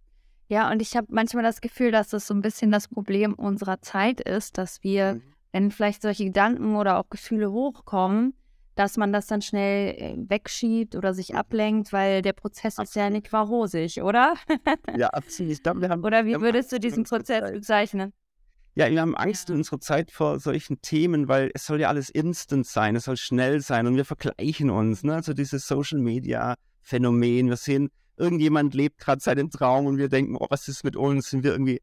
Ja, 0.48 0.70
und 0.70 0.82
ich 0.82 0.96
habe 0.96 1.06
manchmal 1.10 1.44
das 1.44 1.62
Gefühl, 1.62 1.92
dass 1.92 2.10
das 2.10 2.26
so 2.26 2.34
ein 2.34 2.42
bisschen 2.42 2.70
das 2.70 2.88
Problem 2.88 3.32
unserer 3.32 3.80
Zeit 3.80 4.20
ist, 4.20 4.58
dass 4.58 4.82
wir, 4.82 5.14
mhm. 5.14 5.22
wenn 5.52 5.70
vielleicht 5.70 6.02
solche 6.02 6.26
Gedanken 6.26 6.76
oder 6.76 6.98
auch 6.98 7.08
Gefühle 7.08 7.50
hochkommen, 7.50 8.34
dass 8.74 8.96
man 8.96 9.12
das 9.12 9.26
dann 9.26 9.42
schnell 9.42 9.94
äh, 9.96 10.16
wegschiebt 10.28 10.96
oder 10.96 11.14
sich 11.14 11.34
ablenkt, 11.34 11.92
weil 11.92 12.22
der 12.22 12.32
Prozess 12.32 12.78
absolut. 12.78 12.88
ist 12.88 12.94
ja 12.96 13.10
nicht 13.10 13.32
war 13.32 13.46
rosig, 13.46 14.02
oder? 14.02 14.34
ja, 14.96 15.08
absolut. 15.08 15.52
Ich 15.52 15.62
glaub, 15.62 15.80
wir 15.80 15.88
haben, 15.88 16.04
oder 16.04 16.24
wie 16.24 16.40
würdest 16.40 16.72
du 16.72 16.80
diesen 16.80 17.04
Prozess 17.04 17.50
bezeichnen? 17.50 18.12
Ja, 18.74 18.90
wir 18.90 19.02
haben 19.02 19.14
Angst 19.14 19.50
in 19.50 19.56
unserer 19.56 19.80
Zeit 19.80 20.10
vor 20.10 20.40
solchen 20.40 20.80
Themen, 20.80 21.28
weil 21.28 21.50
es 21.52 21.66
soll 21.66 21.80
ja 21.80 21.88
alles 21.88 22.08
instant 22.08 22.66
sein, 22.66 22.96
es 22.96 23.04
soll 23.04 23.18
schnell 23.18 23.60
sein 23.60 23.86
und 23.86 23.96
wir 23.96 24.06
vergleichen 24.06 24.70
uns. 24.70 25.02
Ne? 25.02 25.14
Also 25.14 25.34
dieses 25.34 25.66
Social 25.66 25.98
Media 25.98 26.54
Phänomen. 26.82 27.48
Wir 27.48 27.56
sehen, 27.56 27.90
irgendjemand 28.16 28.74
lebt 28.74 28.98
gerade 28.98 29.20
seinen 29.20 29.50
Traum 29.50 29.86
und 29.86 29.98
wir 29.98 30.08
denken, 30.08 30.36
oh, 30.36 30.46
was 30.50 30.68
ist 30.68 30.84
mit 30.84 30.96
uns? 30.96 31.30
Sind 31.30 31.44
wir 31.44 31.52
irgendwie 31.52 31.80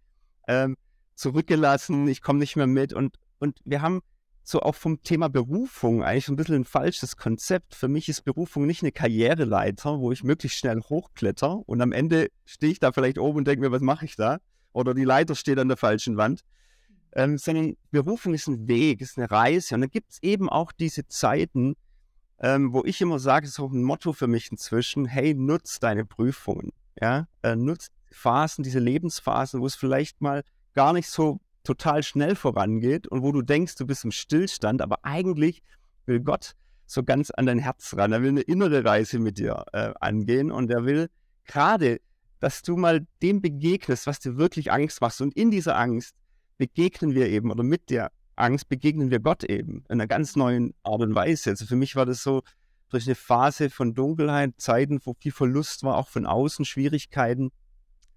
ähm, 0.48 0.78
zurückgelassen? 1.16 2.08
Ich 2.08 2.22
komme 2.22 2.40
nicht 2.40 2.56
mehr 2.56 2.68
mit. 2.68 2.94
Und, 2.94 3.16
und 3.40 3.60
wir 3.66 3.82
haben 3.82 4.02
so 4.50 4.62
auch 4.62 4.76
vom 4.76 5.02
Thema 5.04 5.30
Berufung 5.30 6.04
eigentlich 6.04 6.28
ein 6.28 6.36
bisschen 6.36 6.56
ein 6.56 6.66
falsches 6.66 7.18
Konzept. 7.18 7.76
Für 7.76 7.88
mich 7.88 8.10
ist 8.10 8.22
Berufung 8.26 8.66
nicht 8.66 8.82
eine 8.82 8.92
Karriereleiter, 8.92 10.00
wo 10.00 10.12
ich 10.12 10.24
möglichst 10.24 10.58
schnell 10.58 10.82
hochkletter 10.82 11.62
und 11.68 11.82
am 11.82 11.92
Ende 11.92 12.30
stehe 12.46 12.72
ich 12.72 12.80
da 12.80 12.92
vielleicht 12.92 13.20
oben 13.20 13.40
und 13.40 13.48
denke 13.48 13.62
mir, 13.62 13.72
was 13.72 13.82
mache 13.82 14.06
ich 14.06 14.16
da? 14.16 14.40
Oder 14.74 14.94
die 14.94 15.04
Leiter 15.04 15.36
steht 15.36 15.60
an 15.60 15.68
der 15.68 15.78
falschen 15.78 16.18
Wand. 16.18 16.42
Ähm, 17.14 17.38
sondern 17.38 17.76
Berufung 17.92 18.34
ist 18.34 18.48
ein 18.48 18.68
Weg, 18.68 19.02
ist 19.02 19.18
eine 19.18 19.30
Reise. 19.32 19.76
Und 19.76 19.82
dann 19.82 19.90
gibt 19.90 20.12
es 20.12 20.24
eben 20.24 20.48
auch 20.48 20.72
diese 20.72 21.08
Zeiten, 21.08 21.76
ähm, 22.40 22.72
wo 22.72 22.84
ich 22.86 23.02
immer 23.02 23.20
sage, 23.20 23.48
ist 23.48 23.60
auch 23.60 23.72
ein 23.72 23.84
Motto 23.84 24.14
für 24.14 24.28
mich 24.28 24.52
inzwischen, 24.52 25.06
hey, 25.06 25.34
nutz 25.34 25.80
deine 25.80 26.06
Prüfungen. 26.06 26.72
Ja? 27.00 27.28
Äh, 27.42 27.56
nutz 27.56 27.90
Phasen, 28.12 28.64
diese 28.64 28.80
Lebensphasen, 28.80 29.62
wo 29.62 29.66
es 29.66 29.76
vielleicht 29.76 30.22
mal 30.22 30.44
gar 30.74 30.94
nicht 30.94 31.10
so 31.10 31.40
total 31.70 32.02
schnell 32.02 32.36
vorangeht 32.36 33.08
und 33.08 33.22
wo 33.22 33.32
du 33.32 33.44
denkst, 33.44 33.76
du 33.76 33.86
bist 33.86 34.04
im 34.04 34.12
Stillstand, 34.12 34.82
aber 34.82 34.98
eigentlich 35.04 35.62
will 36.08 36.20
Gott 36.20 36.56
so 36.88 37.04
ganz 37.04 37.30
an 37.30 37.46
dein 37.46 37.60
Herz 37.60 37.96
ran. 37.96 38.12
Er 38.12 38.24
will 38.24 38.30
eine 38.30 38.42
innere 38.42 38.84
Reise 38.84 39.20
mit 39.20 39.38
dir 39.38 39.66
äh, 39.74 39.94
angehen 40.00 40.52
und 40.52 40.72
er 40.72 40.86
will 40.86 41.10
gerade, 41.46 42.02
dass 42.40 42.64
du 42.64 42.76
mal 42.76 43.06
dem 43.22 43.40
begegnest, 43.40 44.08
was 44.08 44.20
dir 44.20 44.38
wirklich 44.38 44.72
Angst 44.72 45.00
macht. 45.00 45.22
Und 45.22 45.36
in 45.36 45.52
dieser 45.52 45.78
Angst 45.78 46.16
begegnen 46.58 47.14
wir 47.14 47.28
eben 47.30 47.52
oder 47.52 47.62
mit 47.62 47.92
der 47.92 48.12
Angst 48.36 48.68
begegnen 48.68 49.12
wir 49.12 49.20
Gott 49.20 49.44
eben 49.44 49.84
in 49.90 50.02
einer 50.02 50.08
ganz 50.08 50.36
neuen 50.36 50.74
Art 50.82 51.02
und 51.02 51.14
Weise. 51.14 51.52
Also 51.52 51.68
für 51.68 51.76
mich 51.76 51.96
war 51.96 52.08
das 52.08 52.24
so 52.24 52.42
durch 52.90 53.06
eine 53.06 53.14
Phase 53.14 53.70
von 53.70 53.94
Dunkelheit, 53.94 54.56
Zeiten, 54.58 55.00
wo 55.04 55.14
viel 55.20 55.32
Verlust 55.32 55.84
war, 55.84 55.98
auch 55.98 56.08
von 56.08 56.26
außen 56.26 56.66
Schwierigkeiten, 56.66 57.52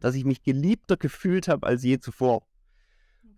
dass 0.01 0.15
ich 0.15 0.25
mich 0.25 0.43
geliebter 0.43 0.97
gefühlt 0.97 1.49
habe 1.49 1.67
als 1.67 1.83
je 1.83 1.99
zuvor. 1.99 2.47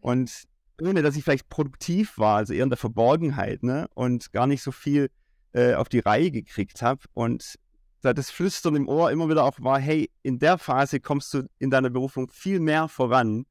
Und 0.05 0.45
ohne, 0.83 1.01
dass 1.01 1.17
ich 1.17 1.25
vielleicht 1.25 1.49
produktiv 1.49 2.19
war, 2.19 2.37
also 2.37 2.53
eher 2.53 2.65
in 2.65 2.69
der 2.69 2.77
Verborgenheit, 2.77 3.63
ne? 3.63 3.89
Und 3.95 4.33
gar 4.33 4.47
nicht 4.47 4.63
so 4.63 4.71
viel 4.71 5.09
äh, 5.55 5.73
auf 5.73 5.89
die 5.89 6.01
Reihe 6.01 6.31
gekriegt 6.31 6.83
habe. 6.83 7.01
Und 7.15 7.55
da 8.03 8.13
das 8.13 8.31
Flüstern 8.31 8.77
im 8.77 8.87
Ohr 8.87 9.11
immer 9.11 9.31
wieder 9.31 9.45
auch 9.45 9.59
war, 9.61 9.81
hey, 9.81 10.11
in 10.23 10.39
der 10.39 10.59
Phase 10.59 11.01
kommst 11.01 11.33
du 11.33 11.49
in 11.59 11.71
deiner 11.71 11.89
Berufung 11.89 12.29
viel 12.31 12.61
mehr 12.61 12.87
voran 12.89 13.47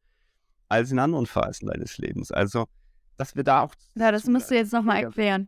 als 0.70 0.92
in 0.92 1.00
anderen 1.00 1.26
Phasen 1.26 1.70
deines 1.70 1.98
Lebens. 1.98 2.32
Also, 2.32 2.66
dass 3.18 3.36
wir 3.36 3.44
da 3.44 3.62
auch. 3.62 3.74
Ja, 3.96 4.12
das 4.12 4.26
musst 4.28 4.52
du 4.52 4.56
jetzt 4.56 4.74
nochmal 4.74 5.02
erklären. 5.02 5.48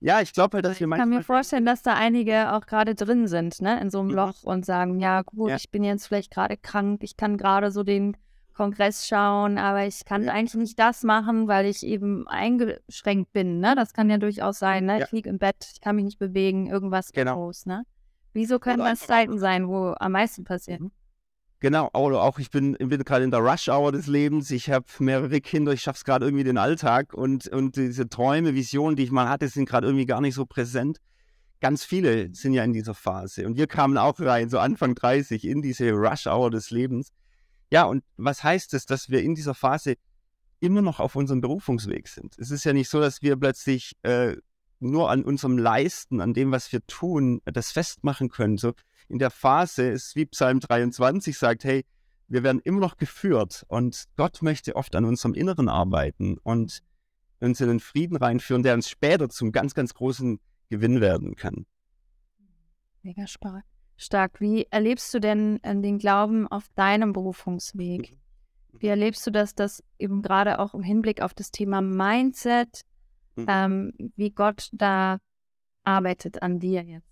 Ja, 0.00 0.20
ich 0.22 0.32
glaube 0.32 0.56
halt, 0.56 0.64
dass 0.64 0.80
wir 0.80 0.88
manchmal. 0.88 1.06
Ich 1.06 1.10
kann 1.12 1.18
mir 1.20 1.24
vorstellen, 1.24 1.66
dass 1.66 1.82
da 1.82 1.94
einige 1.94 2.52
auch 2.52 2.66
gerade 2.66 2.96
drin 2.96 3.28
sind, 3.28 3.62
ne, 3.62 3.80
in 3.80 3.90
so 3.90 4.00
einem 4.00 4.08
mhm. 4.08 4.16
Loch 4.16 4.42
und 4.42 4.66
sagen, 4.66 4.98
ja, 4.98 5.22
gut, 5.22 5.50
ja. 5.50 5.56
ich 5.56 5.70
bin 5.70 5.84
jetzt 5.84 6.08
vielleicht 6.08 6.32
gerade 6.32 6.56
krank, 6.56 7.04
ich 7.04 7.16
kann 7.16 7.36
gerade 7.36 7.70
so 7.70 7.84
den 7.84 8.16
Kongress 8.60 9.08
schauen, 9.08 9.56
aber 9.56 9.86
ich 9.86 10.04
kann 10.04 10.28
eigentlich 10.28 10.52
nicht 10.52 10.78
das 10.78 11.02
machen, 11.02 11.48
weil 11.48 11.64
ich 11.64 11.82
eben 11.82 12.28
eingeschränkt 12.28 13.32
bin. 13.32 13.58
Ne? 13.58 13.74
Das 13.74 13.94
kann 13.94 14.10
ja 14.10 14.18
durchaus 14.18 14.58
sein. 14.58 14.84
Ne? 14.84 14.98
Ja. 14.98 15.06
Ich 15.06 15.12
liege 15.12 15.30
im 15.30 15.38
Bett, 15.38 15.66
ich 15.72 15.80
kann 15.80 15.96
mich 15.96 16.04
nicht 16.04 16.18
bewegen, 16.18 16.66
irgendwas 16.66 17.10
genau. 17.10 17.36
groß. 17.36 17.64
Ne? 17.64 17.84
Wieso 18.34 18.58
können 18.58 18.80
das 18.80 19.00
Zeiten 19.00 19.38
sein, 19.38 19.66
wo 19.66 19.94
am 19.98 20.12
meisten 20.12 20.44
passiert? 20.44 20.82
Mhm. 20.82 20.90
Genau, 21.60 21.88
oder 21.94 22.22
auch 22.22 22.38
ich 22.38 22.50
bin, 22.50 22.72
bin 22.74 23.02
gerade 23.02 23.24
in 23.24 23.30
der 23.30 23.40
Rush-Hour 23.40 23.92
des 23.92 24.06
Lebens, 24.06 24.50
ich 24.50 24.70
habe 24.70 24.84
mehrere 24.98 25.40
Kinder, 25.40 25.72
ich 25.72 25.80
schaffe 25.80 25.96
es 25.96 26.04
gerade 26.04 26.26
irgendwie 26.26 26.44
den 26.44 26.58
Alltag 26.58 27.14
und, 27.14 27.48
und 27.48 27.76
diese 27.76 28.10
Träume, 28.10 28.54
Visionen, 28.54 28.96
die 28.96 29.04
ich 29.04 29.10
mal 29.10 29.28
hatte, 29.30 29.48
sind 29.48 29.70
gerade 29.70 29.86
irgendwie 29.86 30.06
gar 30.06 30.20
nicht 30.20 30.34
so 30.34 30.44
präsent. 30.44 30.98
Ganz 31.60 31.82
viele 31.82 32.34
sind 32.34 32.52
ja 32.52 32.64
in 32.64 32.74
dieser 32.74 32.94
Phase 32.94 33.46
und 33.46 33.56
wir 33.56 33.66
kamen 33.66 33.96
auch 33.96 34.20
rein, 34.20 34.50
so 34.50 34.58
Anfang 34.58 34.94
30, 34.94 35.46
in 35.46 35.62
diese 35.62 35.92
Rush-Hour 35.92 36.50
des 36.50 36.70
Lebens. 36.70 37.10
Ja, 37.70 37.84
und 37.84 38.04
was 38.16 38.42
heißt 38.42 38.74
es, 38.74 38.84
dass 38.84 39.10
wir 39.10 39.22
in 39.22 39.34
dieser 39.34 39.54
Phase 39.54 39.94
immer 40.58 40.82
noch 40.82 41.00
auf 41.00 41.16
unserem 41.16 41.40
Berufungsweg 41.40 42.08
sind? 42.08 42.36
Es 42.38 42.50
ist 42.50 42.64
ja 42.64 42.72
nicht 42.72 42.88
so, 42.88 43.00
dass 43.00 43.22
wir 43.22 43.36
plötzlich 43.36 43.96
äh, 44.02 44.36
nur 44.80 45.10
an 45.10 45.24
unserem 45.24 45.56
Leisten, 45.56 46.20
an 46.20 46.34
dem, 46.34 46.50
was 46.50 46.72
wir 46.72 46.84
tun, 46.86 47.40
das 47.44 47.70
festmachen 47.70 48.28
können. 48.28 48.58
So 48.58 48.74
in 49.08 49.18
der 49.18 49.30
Phase 49.30 49.84
ist 49.88 50.16
wie 50.16 50.26
Psalm 50.26 50.60
23 50.60 51.36
sagt, 51.38 51.64
hey, 51.64 51.84
wir 52.28 52.42
werden 52.42 52.60
immer 52.60 52.80
noch 52.80 52.96
geführt 52.96 53.64
und 53.68 54.04
Gott 54.16 54.42
möchte 54.42 54.76
oft 54.76 54.94
an 54.96 55.04
unserem 55.04 55.34
Inneren 55.34 55.68
arbeiten 55.68 56.38
und 56.38 56.80
uns 57.40 57.60
in 57.60 57.68
den 57.68 57.80
Frieden 57.80 58.16
reinführen, 58.16 58.62
der 58.62 58.74
uns 58.74 58.88
später 58.88 59.28
zum 59.28 59.52
ganz, 59.52 59.74
ganz 59.74 59.94
großen 59.94 60.40
Gewinn 60.68 61.00
werden 61.00 61.34
kann. 61.34 61.66
Mega 63.02 63.26
spannend 63.26 63.64
stark. 64.00 64.40
Wie 64.40 64.66
erlebst 64.70 65.12
du 65.14 65.20
denn 65.20 65.62
äh, 65.62 65.76
den 65.76 65.98
Glauben 65.98 66.48
auf 66.48 66.66
deinem 66.74 67.12
Berufungsweg? 67.12 68.16
Wie 68.72 68.86
erlebst 68.86 69.26
du 69.26 69.30
das, 69.30 69.54
dass 69.54 69.82
eben 69.98 70.22
gerade 70.22 70.58
auch 70.58 70.74
im 70.74 70.82
Hinblick 70.82 71.22
auf 71.22 71.34
das 71.34 71.50
Thema 71.50 71.80
Mindset, 71.80 72.82
mhm. 73.36 73.46
ähm, 73.48 73.92
wie 74.16 74.30
Gott 74.30 74.68
da 74.72 75.18
arbeitet 75.84 76.42
an 76.42 76.58
dir 76.60 76.82
jetzt? 76.82 77.06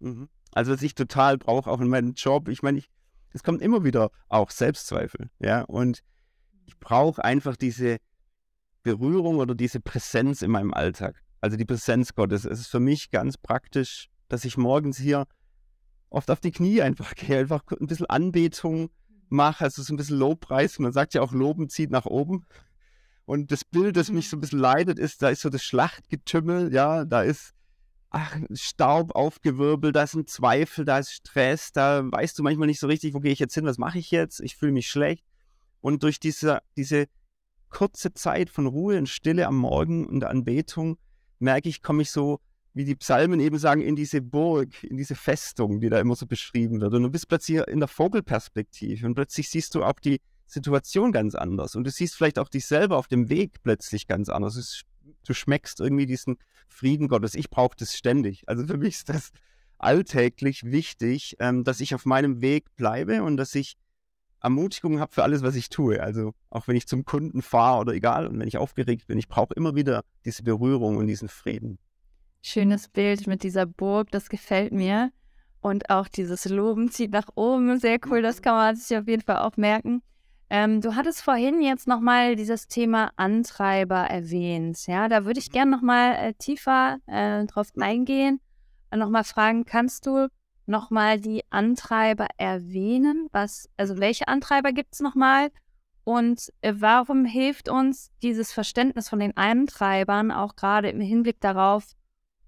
Mhm. 0.00 0.28
Also 0.52 0.72
was 0.72 0.82
ich 0.82 0.94
total 0.94 1.38
brauche, 1.38 1.70
auch 1.70 1.80
in 1.80 1.88
meinem 1.88 2.14
Job, 2.14 2.48
ich 2.48 2.62
meine, 2.62 2.82
es 3.32 3.42
kommt 3.42 3.62
immer 3.62 3.84
wieder 3.84 4.10
auch 4.28 4.50
Selbstzweifel, 4.50 5.28
ja, 5.40 5.62
und 5.62 6.00
ich 6.66 6.78
brauche 6.78 7.24
einfach 7.24 7.56
diese 7.56 7.98
Berührung 8.82 9.38
oder 9.38 9.54
diese 9.54 9.80
Präsenz 9.80 10.42
in 10.42 10.50
meinem 10.50 10.72
Alltag. 10.72 11.20
Also 11.40 11.56
die 11.56 11.64
Präsenz 11.64 12.14
Gottes. 12.14 12.44
Es 12.44 12.60
ist 12.60 12.68
für 12.68 12.80
mich 12.80 13.10
ganz 13.10 13.36
praktisch, 13.36 14.08
dass 14.28 14.44
ich 14.44 14.56
morgens 14.56 14.98
hier 14.98 15.26
oft 16.14 16.30
auf 16.30 16.40
die 16.40 16.52
Knie 16.52 16.82
einfach 16.82 17.14
gehe, 17.16 17.38
einfach 17.38 17.62
ein 17.80 17.86
bisschen 17.86 18.06
Anbetung 18.06 18.90
mache, 19.28 19.64
also 19.64 19.82
so 19.82 19.92
ein 19.92 19.96
bisschen 19.96 20.18
Lobpreis. 20.18 20.78
Man 20.78 20.92
sagt 20.92 21.14
ja 21.14 21.22
auch, 21.22 21.32
Loben 21.32 21.68
zieht 21.68 21.90
nach 21.90 22.06
oben. 22.06 22.46
Und 23.26 23.52
das 23.52 23.64
Bild, 23.64 23.96
das 23.96 24.10
mich 24.10 24.28
so 24.28 24.36
ein 24.36 24.40
bisschen 24.40 24.58
leidet, 24.58 24.98
ist, 24.98 25.22
da 25.22 25.30
ist 25.30 25.40
so 25.40 25.48
das 25.48 25.64
Schlachtgetümmel, 25.64 26.72
ja, 26.74 27.04
da 27.04 27.22
ist 27.22 27.54
ach, 28.10 28.36
Staub 28.52 29.14
aufgewirbelt, 29.14 29.96
da 29.96 30.04
ist 30.04 30.14
ein 30.14 30.26
Zweifel, 30.26 30.84
da 30.84 30.98
ist 30.98 31.10
Stress, 31.10 31.72
da 31.72 32.04
weißt 32.04 32.38
du 32.38 32.42
manchmal 32.42 32.68
nicht 32.68 32.80
so 32.80 32.86
richtig, 32.86 33.14
wo 33.14 33.20
gehe 33.20 33.32
ich 33.32 33.38
jetzt 33.38 33.54
hin, 33.54 33.64
was 33.64 33.78
mache 33.78 33.98
ich 33.98 34.10
jetzt, 34.10 34.40
ich 34.40 34.56
fühle 34.56 34.72
mich 34.72 34.88
schlecht. 34.88 35.24
Und 35.80 36.02
durch 36.02 36.20
diese, 36.20 36.60
diese 36.76 37.06
kurze 37.70 38.14
Zeit 38.14 38.50
von 38.50 38.66
Ruhe 38.66 38.98
und 38.98 39.08
Stille 39.08 39.46
am 39.46 39.56
Morgen 39.56 40.06
und 40.06 40.24
Anbetung 40.24 40.96
merke 41.40 41.68
ich, 41.68 41.82
komme 41.82 42.02
ich 42.02 42.10
so, 42.10 42.40
wie 42.74 42.84
die 42.84 42.96
Psalmen 42.96 43.40
eben 43.40 43.56
sagen, 43.58 43.80
in 43.80 43.94
diese 43.94 44.20
Burg, 44.20 44.82
in 44.82 44.96
diese 44.96 45.14
Festung, 45.14 45.80
die 45.80 45.88
da 45.88 46.00
immer 46.00 46.16
so 46.16 46.26
beschrieben 46.26 46.80
wird. 46.80 46.92
Und 46.92 47.04
du 47.04 47.10
bist 47.10 47.28
plötzlich 47.28 47.60
in 47.68 47.78
der 47.78 47.88
Vogelperspektive 47.88 49.06
und 49.06 49.14
plötzlich 49.14 49.48
siehst 49.48 49.74
du 49.76 49.84
auch 49.84 50.00
die 50.00 50.20
Situation 50.46 51.12
ganz 51.12 51.36
anders. 51.36 51.76
Und 51.76 51.84
du 51.84 51.90
siehst 51.90 52.16
vielleicht 52.16 52.38
auch 52.38 52.48
dich 52.48 52.66
selber 52.66 52.98
auf 52.98 53.06
dem 53.06 53.28
Weg 53.28 53.62
plötzlich 53.62 54.08
ganz 54.08 54.28
anders. 54.28 54.82
Du 55.24 55.34
schmeckst 55.34 55.80
irgendwie 55.80 56.06
diesen 56.06 56.36
Frieden 56.68 57.08
Gottes. 57.08 57.34
Ich 57.36 57.48
brauche 57.48 57.76
das 57.78 57.96
ständig. 57.96 58.42
Also 58.46 58.66
für 58.66 58.76
mich 58.76 58.96
ist 58.96 59.08
das 59.08 59.30
alltäglich 59.78 60.64
wichtig, 60.64 61.36
ähm, 61.38 61.62
dass 61.62 61.80
ich 61.80 61.94
auf 61.94 62.06
meinem 62.06 62.40
Weg 62.40 62.74
bleibe 62.76 63.22
und 63.22 63.36
dass 63.36 63.54
ich 63.54 63.76
Ermutigung 64.40 65.00
habe 65.00 65.12
für 65.12 65.22
alles, 65.22 65.42
was 65.42 65.54
ich 65.54 65.68
tue. 65.68 66.02
Also 66.02 66.34
auch 66.50 66.66
wenn 66.66 66.76
ich 66.76 66.88
zum 66.88 67.04
Kunden 67.04 67.40
fahre 67.40 67.80
oder 67.80 67.92
egal 67.94 68.26
und 68.26 68.38
wenn 68.38 68.48
ich 68.48 68.58
aufgeregt 68.58 69.06
bin, 69.06 69.18
ich 69.18 69.28
brauche 69.28 69.54
immer 69.54 69.74
wieder 69.74 70.02
diese 70.24 70.42
Berührung 70.42 70.96
und 70.96 71.06
diesen 71.06 71.28
Frieden. 71.28 71.78
Schönes 72.46 72.88
Bild 72.88 73.26
mit 73.26 73.42
dieser 73.42 73.64
Burg, 73.64 74.10
das 74.10 74.28
gefällt 74.28 74.70
mir. 74.70 75.10
Und 75.62 75.88
auch 75.88 76.08
dieses 76.08 76.44
Loben 76.44 76.90
zieht 76.90 77.10
nach 77.10 77.28
oben, 77.36 77.78
sehr 77.78 77.96
cool, 78.06 78.20
das 78.20 78.42
kann 78.42 78.54
man 78.54 78.76
sich 78.76 78.98
auf 78.98 79.08
jeden 79.08 79.22
Fall 79.22 79.38
auch 79.38 79.56
merken. 79.56 80.02
Ähm, 80.50 80.82
du 80.82 80.94
hattest 80.94 81.22
vorhin 81.22 81.62
jetzt 81.62 81.88
nochmal 81.88 82.36
dieses 82.36 82.68
Thema 82.68 83.12
Antreiber 83.16 84.00
erwähnt. 84.10 84.86
Ja, 84.86 85.08
da 85.08 85.24
würde 85.24 85.40
ich 85.40 85.52
gerne 85.52 85.70
nochmal 85.70 86.16
äh, 86.16 86.34
tiefer 86.34 86.98
äh, 87.06 87.46
drauf 87.46 87.68
eingehen 87.80 88.40
und 88.90 88.98
nochmal 88.98 89.24
fragen, 89.24 89.64
kannst 89.64 90.04
du 90.04 90.28
nochmal 90.66 91.18
die 91.18 91.44
Antreiber 91.48 92.26
erwähnen? 92.36 93.28
Was, 93.32 93.70
also 93.78 93.98
welche 94.00 94.28
Antreiber 94.28 94.72
gibt 94.72 94.92
es 94.92 95.00
nochmal? 95.00 95.48
Und 96.04 96.52
äh, 96.60 96.74
warum 96.76 97.24
hilft 97.24 97.70
uns 97.70 98.10
dieses 98.22 98.52
Verständnis 98.52 99.08
von 99.08 99.20
den 99.20 99.34
Antreibern 99.34 100.30
auch 100.30 100.56
gerade 100.56 100.90
im 100.90 101.00
Hinblick 101.00 101.40
darauf, 101.40 101.94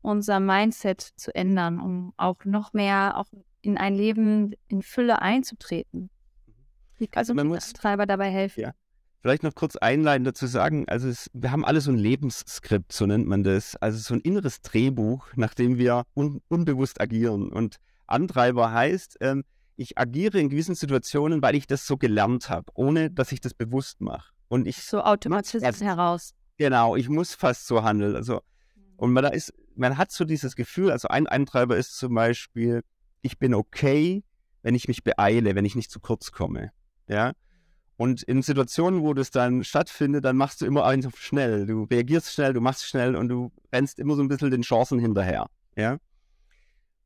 unser 0.07 0.41
Mindset 0.41 1.01
zu 1.17 1.35
ändern, 1.35 1.81
um 1.81 2.13
auch 2.17 2.45
noch 2.45 2.73
mehr 2.73 3.19
auch 3.19 3.27
in 3.61 3.77
ein 3.77 3.95
Leben 3.95 4.55
in 4.69 4.83
Fülle 4.83 5.21
einzutreten? 5.21 6.11
Wie 6.99 7.09
kann 7.09 7.23
also 7.23 7.35
man 7.35 7.49
muss, 7.49 7.69
Antreiber 7.69 8.07
dabei 8.07 8.31
helfen? 8.31 8.61
Ja. 8.61 8.73
Vielleicht 9.21 9.43
noch 9.43 9.55
kurz 9.57 9.75
einleitend 9.77 10.29
dazu 10.29 10.47
sagen, 10.47 10.89
also 10.89 11.09
es, 11.09 11.29
wir 11.33 11.51
haben 11.51 11.65
alle 11.65 11.81
so 11.81 11.91
ein 11.91 11.99
Lebensskript, 11.99 12.93
so 12.93 13.07
nennt 13.07 13.27
man 13.27 13.43
das, 13.43 13.75
also 13.77 13.99
so 13.99 14.15
ein 14.15 14.21
inneres 14.21 14.63
Drehbuch, 14.63 15.27
nach 15.35 15.53
dem 15.53 15.79
wir 15.79 16.05
un, 16.15 16.41
unbewusst 16.49 17.01
agieren. 17.01 17.51
Und 17.51 17.79
Antreiber 18.07 18.71
heißt, 18.71 19.17
ähm, 19.21 19.45
ich 19.75 19.99
agiere 19.99 20.39
in 20.39 20.49
gewissen 20.49 20.77
Situationen, 20.77 21.43
weil 21.43 21.57
ich 21.57 21.67
das 21.67 21.87
so 21.87 21.97
gelernt 21.97 22.49
habe, 22.49 22.71
ohne 22.75 23.11
dass 23.11 23.33
ich 23.33 23.41
das 23.41 23.53
bewusst 23.53 24.01
mache. 24.01 24.33
Und 24.49 24.69
ich 24.69 24.83
so 24.83 25.03
automatisch 25.03 25.61
heraus. 25.81 26.33
Genau, 26.57 26.95
ich 26.95 27.09
muss 27.09 27.35
fast 27.35 27.67
so 27.67 27.83
handeln. 27.83 28.15
Also 28.15 28.35
mhm. 28.35 28.83
und 28.97 29.13
man 29.13 29.25
da 29.25 29.31
ist, 29.31 29.53
man 29.79 29.99
hat 29.99 30.11
so 30.11 30.25
dieses 30.25 30.57
Gefühl. 30.57 30.91
Also 30.91 31.09
ein 31.09 31.27
Antreiber 31.27 31.77
ist 31.77 31.97
zum 31.97 32.15
Beispiel, 32.15 32.83
ich 33.23 33.39
bin 33.39 33.55
okay, 33.55 34.23
wenn 34.63 34.75
ich 34.75 34.89
mich 34.89 35.05
beeile, 35.05 35.55
wenn 35.55 35.65
ich 35.65 35.77
nicht 35.77 35.91
zu 35.91 36.01
kurz 36.01 36.33
komme. 36.33 36.73
Ja. 37.09 37.33
Und 37.97 38.23
in 38.23 38.43
Situationen, 38.43 39.03
wo 39.03 39.15
das 39.15 39.31
dann 39.31 39.65
stattfindet, 39.65 40.25
dann 40.25 40.37
machst 40.37 40.61
du 40.61 40.67
immer 40.67 40.85
einfach 40.85 41.17
schnell. 41.17 41.67
Du 41.67 41.85
reagierst 41.85 42.33
schnell, 42.33 42.53
du 42.53 42.61
machst 42.61 42.87
schnell 42.87 43.17
und 43.17 43.29
du 43.29 43.53
rennst 43.73 43.99
immer 43.99 44.17
so 44.17 44.23
ein 44.23 44.29
bisschen 44.29 44.51
den 44.51 44.63
Chancen 44.63 44.99
hinterher. 44.99 45.47
Ja. 45.77 45.99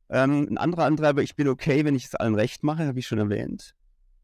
Ähm, 0.09 0.47
ein 0.49 0.57
anderer 0.57 0.85
Antreiber, 0.85 1.21
ich 1.21 1.35
bin 1.35 1.47
okay, 1.47 1.85
wenn 1.85 1.95
ich 1.95 2.05
es 2.05 2.15
allen 2.15 2.35
recht 2.35 2.63
mache, 2.63 2.87
habe 2.87 2.99
ich 2.99 3.07
schon 3.07 3.19
erwähnt. 3.19 3.73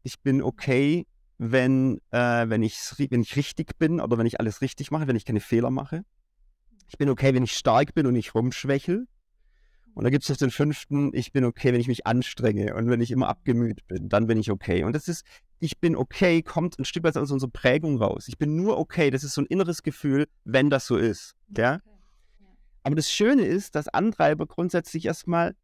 Ich 0.02 0.20
bin 0.20 0.42
okay, 0.42 1.06
wenn, 1.38 2.00
äh, 2.10 2.48
wenn, 2.48 2.60
wenn 2.60 3.20
ich 3.22 3.36
richtig 3.36 3.78
bin 3.78 4.00
oder 4.00 4.18
wenn 4.18 4.26
ich 4.26 4.38
alles 4.38 4.60
richtig 4.60 4.90
mache, 4.90 5.06
wenn 5.06 5.16
ich 5.16 5.24
keine 5.24 5.40
Fehler 5.40 5.70
mache. 5.70 6.04
Ich 6.88 6.98
bin 6.98 7.08
okay, 7.08 7.34
wenn 7.34 7.42
ich 7.42 7.52
stark 7.52 7.94
bin 7.94 8.06
und 8.06 8.14
nicht 8.14 8.34
rumschwächel. 8.34 9.06
Und 9.94 10.04
da 10.04 10.10
gibt 10.10 10.22
es 10.22 10.30
noch 10.30 10.36
den 10.36 10.50
fünften, 10.50 11.12
ich 11.12 11.32
bin 11.32 11.44
okay, 11.44 11.72
wenn 11.72 11.80
ich 11.80 11.88
mich 11.88 12.06
anstrenge 12.06 12.74
und 12.74 12.88
wenn 12.88 13.00
ich 13.00 13.10
immer 13.10 13.28
abgemüht 13.28 13.86
bin, 13.88 14.08
dann 14.08 14.26
bin 14.26 14.38
ich 14.38 14.50
okay. 14.50 14.84
Und 14.84 14.92
das 14.92 15.08
ist, 15.08 15.24
ich 15.58 15.80
bin 15.80 15.96
okay, 15.96 16.42
kommt 16.42 16.78
ein 16.78 16.84
Stück 16.84 17.02
weit 17.02 17.16
aus 17.16 17.32
unserer 17.32 17.50
Prägung 17.50 18.00
raus. 18.00 18.28
Ich 18.28 18.38
bin 18.38 18.54
nur 18.54 18.78
okay, 18.78 19.10
das 19.10 19.24
ist 19.24 19.34
so 19.34 19.42
ein 19.42 19.46
inneres 19.46 19.82
Gefühl, 19.82 20.28
wenn 20.44 20.70
das 20.70 20.86
so 20.86 20.96
ist. 20.96 21.34
Ja? 21.56 21.80
Aber 22.84 22.94
das 22.94 23.10
Schöne 23.10 23.42
ist, 23.42 23.74
dass 23.74 23.88
Antreiber 23.88 24.46
grundsätzlich 24.46 25.06
erstmal 25.06 25.56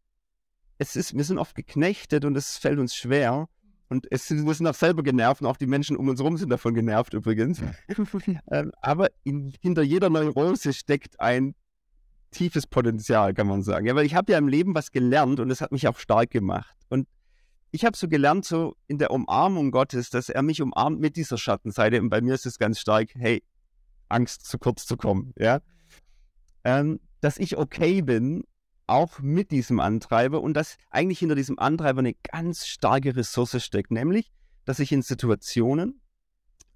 es 0.78 0.96
ist, 0.96 1.16
wir 1.16 1.24
sind 1.24 1.38
oft 1.38 1.54
geknechtet 1.54 2.24
und 2.24 2.36
es 2.36 2.56
fällt 2.58 2.78
uns 2.78 2.96
schwer. 2.96 3.48
Und 3.88 4.06
es 4.10 4.26
sind, 4.26 4.46
wir 4.46 4.54
sind 4.54 4.66
auch 4.66 4.74
selber 4.74 5.02
genervt 5.02 5.42
und 5.42 5.46
auch 5.46 5.56
die 5.56 5.66
Menschen 5.66 5.96
um 5.96 6.08
uns 6.08 6.18
herum 6.18 6.36
sind 6.36 6.50
davon 6.50 6.74
genervt 6.74 7.14
übrigens. 7.14 7.60
ähm, 8.50 8.72
aber 8.80 9.10
in, 9.24 9.52
hinter 9.60 9.82
jeder 9.82 10.10
Neurose 10.10 10.72
steckt 10.72 11.20
ein 11.20 11.54
tiefes 12.30 12.66
Potenzial, 12.66 13.34
kann 13.34 13.46
man 13.46 13.62
sagen. 13.62 13.86
Ja, 13.86 13.94
weil 13.94 14.06
ich 14.06 14.14
habe 14.14 14.32
ja 14.32 14.38
im 14.38 14.48
Leben 14.48 14.74
was 14.74 14.90
gelernt 14.90 15.38
und 15.40 15.50
es 15.50 15.60
hat 15.60 15.72
mich 15.72 15.86
auch 15.86 15.98
stark 15.98 16.30
gemacht. 16.30 16.74
Und 16.88 17.06
ich 17.70 17.84
habe 17.84 17.96
so 17.96 18.08
gelernt, 18.08 18.44
so 18.44 18.74
in 18.86 18.98
der 18.98 19.10
Umarmung 19.10 19.70
Gottes, 19.70 20.10
dass 20.10 20.28
er 20.28 20.42
mich 20.42 20.60
umarmt 20.60 21.00
mit 21.00 21.16
dieser 21.16 21.38
Schattenseite. 21.38 22.00
Und 22.00 22.08
bei 22.08 22.20
mir 22.20 22.34
ist 22.34 22.46
es 22.46 22.58
ganz 22.58 22.80
stark, 22.80 23.10
hey, 23.14 23.42
Angst 24.08 24.46
zu 24.46 24.58
kurz 24.58 24.86
zu 24.86 24.96
kommen. 24.96 25.32
Ja? 25.38 25.60
Ähm, 26.64 27.00
dass 27.20 27.38
ich 27.38 27.56
okay 27.56 28.02
bin 28.02 28.44
auch 28.86 29.20
mit 29.20 29.50
diesem 29.50 29.80
Antreiber 29.80 30.40
und 30.40 30.54
dass 30.54 30.76
eigentlich 30.90 31.18
hinter 31.18 31.34
diesem 31.34 31.58
Antreiber 31.58 32.00
eine 32.00 32.14
ganz 32.14 32.66
starke 32.66 33.16
Ressource 33.16 33.62
steckt, 33.62 33.90
nämlich, 33.90 34.30
dass 34.64 34.78
ich 34.78 34.92
in 34.92 35.02
Situationen 35.02 36.00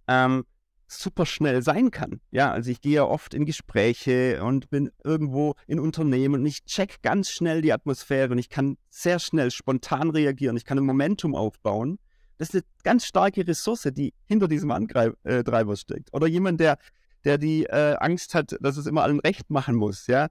ähm, 0.06 0.44
super 0.88 1.26
schnell 1.26 1.62
sein 1.62 1.90
kann. 1.90 2.20
Ja, 2.30 2.50
also 2.50 2.70
ich 2.70 2.80
gehe 2.80 2.94
ja 2.94 3.04
oft 3.04 3.34
in 3.34 3.44
Gespräche 3.44 4.42
und 4.42 4.70
bin 4.70 4.90
irgendwo 5.04 5.54
in 5.66 5.78
Unternehmen 5.78 6.40
und 6.40 6.46
ich 6.46 6.64
check 6.64 7.02
ganz 7.02 7.30
schnell 7.30 7.60
die 7.62 7.72
Atmosphäre 7.72 8.32
und 8.32 8.38
ich 8.38 8.48
kann 8.48 8.78
sehr 8.88 9.18
schnell 9.18 9.50
spontan 9.50 10.10
reagieren. 10.10 10.56
Ich 10.56 10.64
kann 10.64 10.78
ein 10.78 10.84
Momentum 10.84 11.34
aufbauen. 11.34 11.98
Das 12.38 12.48
ist 12.48 12.54
eine 12.54 12.62
ganz 12.84 13.04
starke 13.04 13.46
Ressource, 13.46 13.88
die 13.92 14.14
hinter 14.24 14.48
diesem 14.48 14.70
Antreiber 14.70 15.14
äh, 15.24 15.76
steckt. 15.76 16.14
Oder 16.14 16.26
jemand, 16.26 16.60
der, 16.60 16.78
der 17.24 17.36
die 17.36 17.64
äh, 17.64 17.96
Angst 17.98 18.34
hat, 18.34 18.56
dass 18.60 18.76
es 18.76 18.86
immer 18.86 19.02
allen 19.02 19.20
recht 19.20 19.50
machen 19.50 19.74
muss. 19.74 20.06
Ja, 20.06 20.28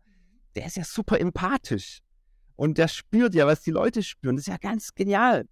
der 0.57 0.65
ist 0.65 0.75
ja 0.75 0.83
super 0.83 1.19
empathisch. 1.19 1.99
Und 2.55 2.79
der 2.79 2.87
spürt 2.87 3.35
ja, 3.35 3.45
was 3.45 3.61
die 3.61 3.71
Leute 3.71 4.01
spüren. 4.01 4.35
Das 4.35 4.47
ist 4.47 4.51
ja 4.51 4.57
ganz 4.57 4.95
genial. 4.95 5.47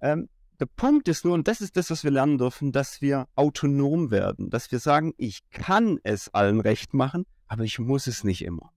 Ähm, 0.00 0.30
der 0.58 0.66
Punkt 0.66 1.06
ist 1.08 1.24
nur, 1.24 1.34
und 1.34 1.48
das 1.48 1.60
ist 1.60 1.76
das, 1.76 1.90
was 1.90 2.02
wir 2.02 2.10
lernen 2.10 2.38
dürfen, 2.38 2.72
dass 2.72 3.02
wir 3.02 3.28
autonom 3.34 4.10
werden, 4.10 4.48
dass 4.48 4.72
wir 4.72 4.78
sagen, 4.78 5.12
ich 5.18 5.40
kann 5.50 5.98
es 6.02 6.32
allen 6.32 6.60
recht 6.60 6.94
machen, 6.94 7.26
aber 7.46 7.64
ich 7.64 7.78
muss 7.78 8.06
es 8.06 8.24
nicht 8.24 8.42
immer. 8.42 8.72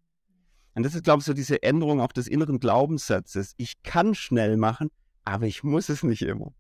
Und 0.73 0.83
das 0.83 0.93
ist, 0.93 1.05
glaube 1.05 1.19
ich, 1.19 1.25
so 1.25 1.33
diese 1.33 1.63
Änderung 1.63 2.01
auch 2.01 2.11
des 2.11 2.27
inneren 2.27 2.59
Glaubenssatzes. 2.59 3.53
Ich 3.55 3.81
kann 3.81 4.13
schnell 4.13 4.57
machen, 4.57 4.89
aber 5.23 5.45
ich 5.45 5.63
muss 5.63 5.87
es 5.87 6.03
nicht 6.03 6.23
immer. 6.23 6.53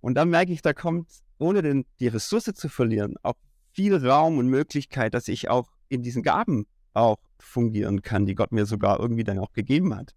Und 0.00 0.14
dann 0.14 0.30
merke 0.30 0.52
ich, 0.52 0.62
da 0.62 0.72
kommt, 0.72 1.10
ohne 1.36 1.60
den, 1.60 1.84
die 2.00 2.08
Ressource 2.08 2.50
zu 2.54 2.68
verlieren, 2.70 3.16
auch 3.22 3.34
viel 3.72 3.94
Raum 3.94 4.38
und 4.38 4.46
Möglichkeit, 4.46 5.12
dass 5.12 5.28
ich 5.28 5.50
auch 5.50 5.70
in 5.90 6.02
diesen 6.02 6.22
Gaben 6.22 6.66
auch 6.94 7.18
fungieren 7.42 8.02
kann, 8.02 8.26
die 8.26 8.34
Gott 8.34 8.52
mir 8.52 8.66
sogar 8.66 9.00
irgendwie 9.00 9.24
dann 9.24 9.38
auch 9.38 9.52
gegeben 9.52 9.94
hat. 9.94 10.14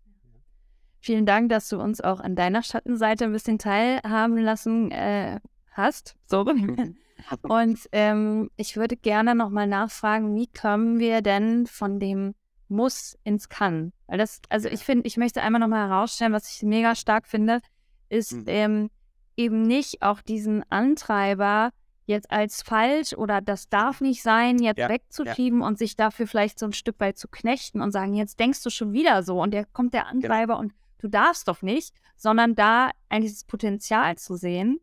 Vielen 0.99 1.25
Dank, 1.25 1.49
dass 1.49 1.69
du 1.69 1.79
uns 1.79 2.01
auch 2.01 2.19
an 2.19 2.35
deiner 2.35 2.63
Schattenseite 2.63 3.25
ein 3.25 3.31
bisschen 3.31 3.59
teilhaben 3.59 4.38
lassen 4.38 4.91
äh, 4.91 5.39
hast. 5.71 6.15
So. 6.25 6.45
Und 7.41 7.79
ähm, 7.91 8.49
ich 8.55 8.75
würde 8.75 8.95
gerne 8.97 9.35
nochmal 9.35 9.67
nachfragen, 9.67 10.35
wie 10.35 10.47
kommen 10.47 10.99
wir 10.99 11.21
denn 11.21 11.67
von 11.67 11.99
dem 11.99 12.33
Muss 12.67 13.17
ins 13.23 13.49
Kann? 13.49 13.93
Weil 14.07 14.17
das, 14.17 14.41
also 14.49 14.67
ich 14.69 14.81
finde, 14.81 15.07
ich 15.07 15.17
möchte 15.17 15.41
einmal 15.41 15.59
nochmal 15.59 15.89
herausstellen, 15.89 16.33
was 16.33 16.51
ich 16.51 16.63
mega 16.63 16.95
stark 16.95 17.27
finde, 17.27 17.61
ist 18.09 18.33
mhm. 18.33 18.43
ähm, 18.47 18.89
eben 19.38 19.61
nicht 19.63 20.01
auch 20.01 20.21
diesen 20.21 20.63
Antreiber 20.71 21.71
jetzt 22.05 22.31
als 22.31 22.61
falsch 22.61 23.13
oder 23.13 23.41
das 23.41 23.69
darf 23.69 24.01
nicht 24.01 24.21
sein, 24.21 24.59
jetzt 24.59 24.77
ja, 24.77 24.89
wegzuschieben 24.89 25.61
ja. 25.61 25.67
und 25.67 25.77
sich 25.77 25.95
dafür 25.95 26.27
vielleicht 26.27 26.59
so 26.59 26.65
ein 26.65 26.73
Stück 26.73 26.99
weit 26.99 27.17
zu 27.17 27.27
knechten 27.27 27.81
und 27.81 27.91
sagen, 27.91 28.13
jetzt 28.13 28.39
denkst 28.39 28.63
du 28.63 28.69
schon 28.69 28.93
wieder 28.93 29.23
so 29.23 29.41
und 29.41 29.51
der 29.51 29.65
kommt 29.65 29.93
der 29.93 30.03
genau. 30.03 30.13
Antreiber 30.13 30.53
genau. 30.55 30.59
und 30.59 30.73
du 30.99 31.07
darfst 31.07 31.47
doch 31.47 31.61
nicht, 31.61 31.93
sondern 32.15 32.55
da 32.55 32.91
eigentlich 33.09 33.33
das 33.33 33.43
Potenzial 33.43 34.17
zu 34.17 34.35
sehen, 34.35 34.79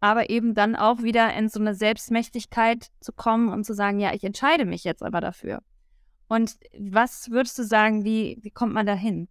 aber 0.00 0.30
eben 0.30 0.54
dann 0.54 0.76
auch 0.76 1.02
wieder 1.02 1.32
in 1.34 1.48
so 1.48 1.60
eine 1.60 1.74
Selbstmächtigkeit 1.74 2.90
zu 3.00 3.12
kommen 3.12 3.48
und 3.48 3.64
zu 3.64 3.74
sagen, 3.74 4.00
ja, 4.00 4.14
ich 4.14 4.24
entscheide 4.24 4.64
mich 4.64 4.84
jetzt 4.84 5.02
aber 5.02 5.20
dafür. 5.20 5.62
Und 6.28 6.56
was 6.78 7.30
würdest 7.30 7.58
du 7.58 7.64
sagen, 7.64 8.04
wie, 8.04 8.38
wie 8.42 8.50
kommt 8.50 8.72
man 8.72 8.86
da 8.86 8.94
hin? 8.94 9.28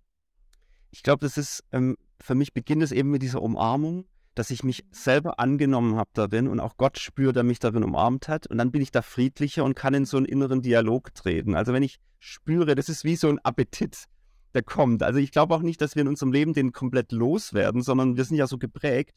Ich 0.92 1.02
glaube, 1.02 1.26
das 1.26 1.38
ist, 1.38 1.64
ähm, 1.72 1.96
für 2.20 2.36
mich 2.36 2.54
beginnt 2.54 2.84
es 2.84 2.92
eben 2.92 3.10
mit 3.10 3.22
dieser 3.22 3.42
Umarmung, 3.42 4.06
dass 4.40 4.52
ich 4.52 4.64
mich 4.64 4.86
selber 4.92 5.38
angenommen 5.38 5.98
habe 5.98 6.12
darin 6.14 6.48
und 6.48 6.62
auch 6.62 6.78
Gott 6.78 6.98
spürt, 6.98 7.36
der 7.36 7.44
mich 7.44 7.60
darin 7.60 7.84
umarmt 7.84 8.30
hat. 8.30 8.48
Und 8.48 8.58
dann 8.58 8.72
bin 8.72 8.82
ich 8.82 8.90
da 8.90 9.02
friedlicher 9.02 9.66
und 9.66 9.76
kann 9.76 9.94
in 9.94 10.06
so 10.06 10.16
einen 10.16 10.26
inneren 10.26 10.62
Dialog 10.62 11.14
treten. 11.14 11.56
Also 11.56 11.74
wenn 11.74 11.84
ich 11.84 12.00
spüre, 12.20 12.74
das 12.74 12.88
ist 12.88 13.04
wie 13.04 13.18
so 13.18 13.28
ein 13.28 13.40
Appetit, 13.40 14.06
der 14.54 14.64
kommt. 14.64 15.04
Also 15.04 15.20
ich 15.20 15.34
glaube 15.34 15.54
auch 15.54 15.62
nicht, 15.62 15.82
dass 15.82 15.96
wir 15.96 16.04
in 16.04 16.08
unserem 16.08 16.32
Leben 16.32 16.54
den 16.54 16.72
komplett 16.72 17.12
loswerden, 17.12 17.82
sondern 17.82 18.16
wir 18.16 18.24
sind 18.24 18.38
ja 18.38 18.48
so 18.48 18.58
geprägt. 18.58 19.14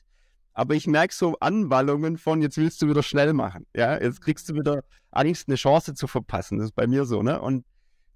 Aber 0.54 0.74
ich 0.74 0.88
merke 0.88 1.14
so 1.14 1.36
Anwallungen 1.38 2.18
von, 2.18 2.42
jetzt 2.42 2.56
willst 2.56 2.82
du 2.82 2.88
wieder 2.88 3.04
schnell 3.04 3.32
machen. 3.32 3.64
Ja, 3.76 4.02
jetzt 4.02 4.22
kriegst 4.22 4.48
du 4.48 4.54
wieder 4.56 4.82
Angst, 5.12 5.46
eine 5.46 5.54
Chance 5.54 5.94
zu 5.94 6.08
verpassen. 6.08 6.58
Das 6.58 6.64
ist 6.64 6.74
bei 6.74 6.88
mir 6.88 7.04
so, 7.04 7.22
ne? 7.22 7.40
Und 7.40 7.64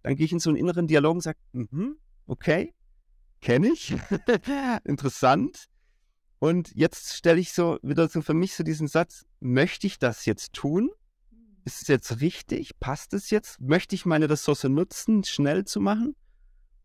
dann 0.02 0.16
gehe 0.16 0.26
ich 0.26 0.32
in 0.32 0.40
so 0.40 0.50
einen 0.50 0.56
inneren 0.56 0.88
Dialog 0.88 1.14
und 1.14 1.20
sage, 1.20 1.38
mhm, 1.52 1.98
okay, 2.26 2.74
kenne 3.40 3.68
ich, 3.68 3.94
interessant. 4.84 5.68
Und 6.38 6.74
jetzt 6.74 7.14
stelle 7.14 7.40
ich 7.40 7.52
so 7.52 7.78
wieder 7.82 8.08
so 8.08 8.20
für 8.20 8.34
mich 8.34 8.54
so 8.54 8.62
diesen 8.62 8.88
Satz, 8.88 9.24
möchte 9.40 9.86
ich 9.86 9.98
das 9.98 10.26
jetzt 10.26 10.52
tun? 10.52 10.90
Ist 11.64 11.82
es 11.82 11.88
jetzt 11.88 12.20
richtig? 12.20 12.78
Passt 12.78 13.14
es 13.14 13.30
jetzt? 13.30 13.60
Möchte 13.60 13.94
ich 13.94 14.06
meine 14.06 14.30
Ressource 14.30 14.64
nutzen, 14.64 15.24
schnell 15.24 15.64
zu 15.64 15.80
machen 15.80 16.14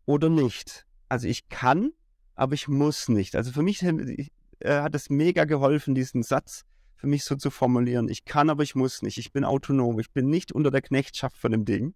oder 0.06 0.28
nicht? 0.28 0.86
Also 1.08 1.28
ich 1.28 1.48
kann, 1.48 1.92
aber 2.34 2.54
ich 2.54 2.66
muss 2.66 3.08
nicht. 3.08 3.36
Also 3.36 3.52
für 3.52 3.62
mich 3.62 3.82
äh, 3.82 4.26
hat 4.64 4.94
es 4.94 5.10
mega 5.10 5.44
geholfen, 5.44 5.94
diesen 5.94 6.22
Satz 6.22 6.64
für 6.96 7.06
mich 7.06 7.24
so 7.24 7.36
zu 7.36 7.50
formulieren. 7.50 8.08
Ich 8.08 8.24
kann, 8.24 8.48
aber 8.48 8.62
ich 8.62 8.74
muss 8.74 9.02
nicht. 9.02 9.18
Ich 9.18 9.32
bin 9.32 9.44
autonom. 9.44 10.00
Ich 10.00 10.12
bin 10.12 10.30
nicht 10.30 10.52
unter 10.52 10.70
der 10.70 10.82
Knechtschaft 10.82 11.36
von 11.36 11.52
dem 11.52 11.64
Ding, 11.64 11.94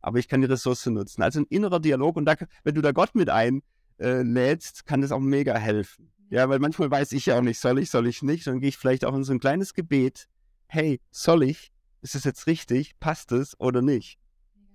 aber 0.00 0.18
ich 0.18 0.28
kann 0.28 0.40
die 0.42 0.46
Ressource 0.46 0.86
nutzen. 0.86 1.22
Also 1.22 1.40
ein 1.40 1.46
innerer 1.48 1.80
Dialog 1.80 2.16
und 2.16 2.26
da, 2.26 2.36
wenn 2.62 2.74
du 2.74 2.82
da 2.82 2.92
Gott 2.92 3.14
mit 3.14 3.30
einlädst, 3.30 4.84
kann 4.84 5.00
das 5.00 5.12
auch 5.12 5.20
mega 5.20 5.56
helfen. 5.56 6.10
Ja, 6.30 6.48
weil 6.48 6.58
manchmal 6.58 6.90
weiß 6.90 7.12
ich 7.12 7.26
ja 7.26 7.38
auch 7.38 7.42
nicht, 7.42 7.60
soll 7.60 7.78
ich, 7.78 7.90
soll 7.90 8.06
ich 8.06 8.22
nicht. 8.22 8.46
Dann 8.46 8.60
gehe 8.60 8.68
ich 8.68 8.76
vielleicht 8.76 9.04
auch 9.04 9.14
in 9.14 9.24
so 9.24 9.32
ein 9.32 9.40
kleines 9.40 9.74
Gebet. 9.74 10.28
Hey, 10.66 11.00
soll 11.10 11.44
ich? 11.44 11.72
Ist 12.02 12.14
es 12.14 12.24
jetzt 12.24 12.46
richtig? 12.46 12.98
Passt 12.98 13.32
es 13.32 13.58
oder 13.60 13.82
nicht? 13.82 14.18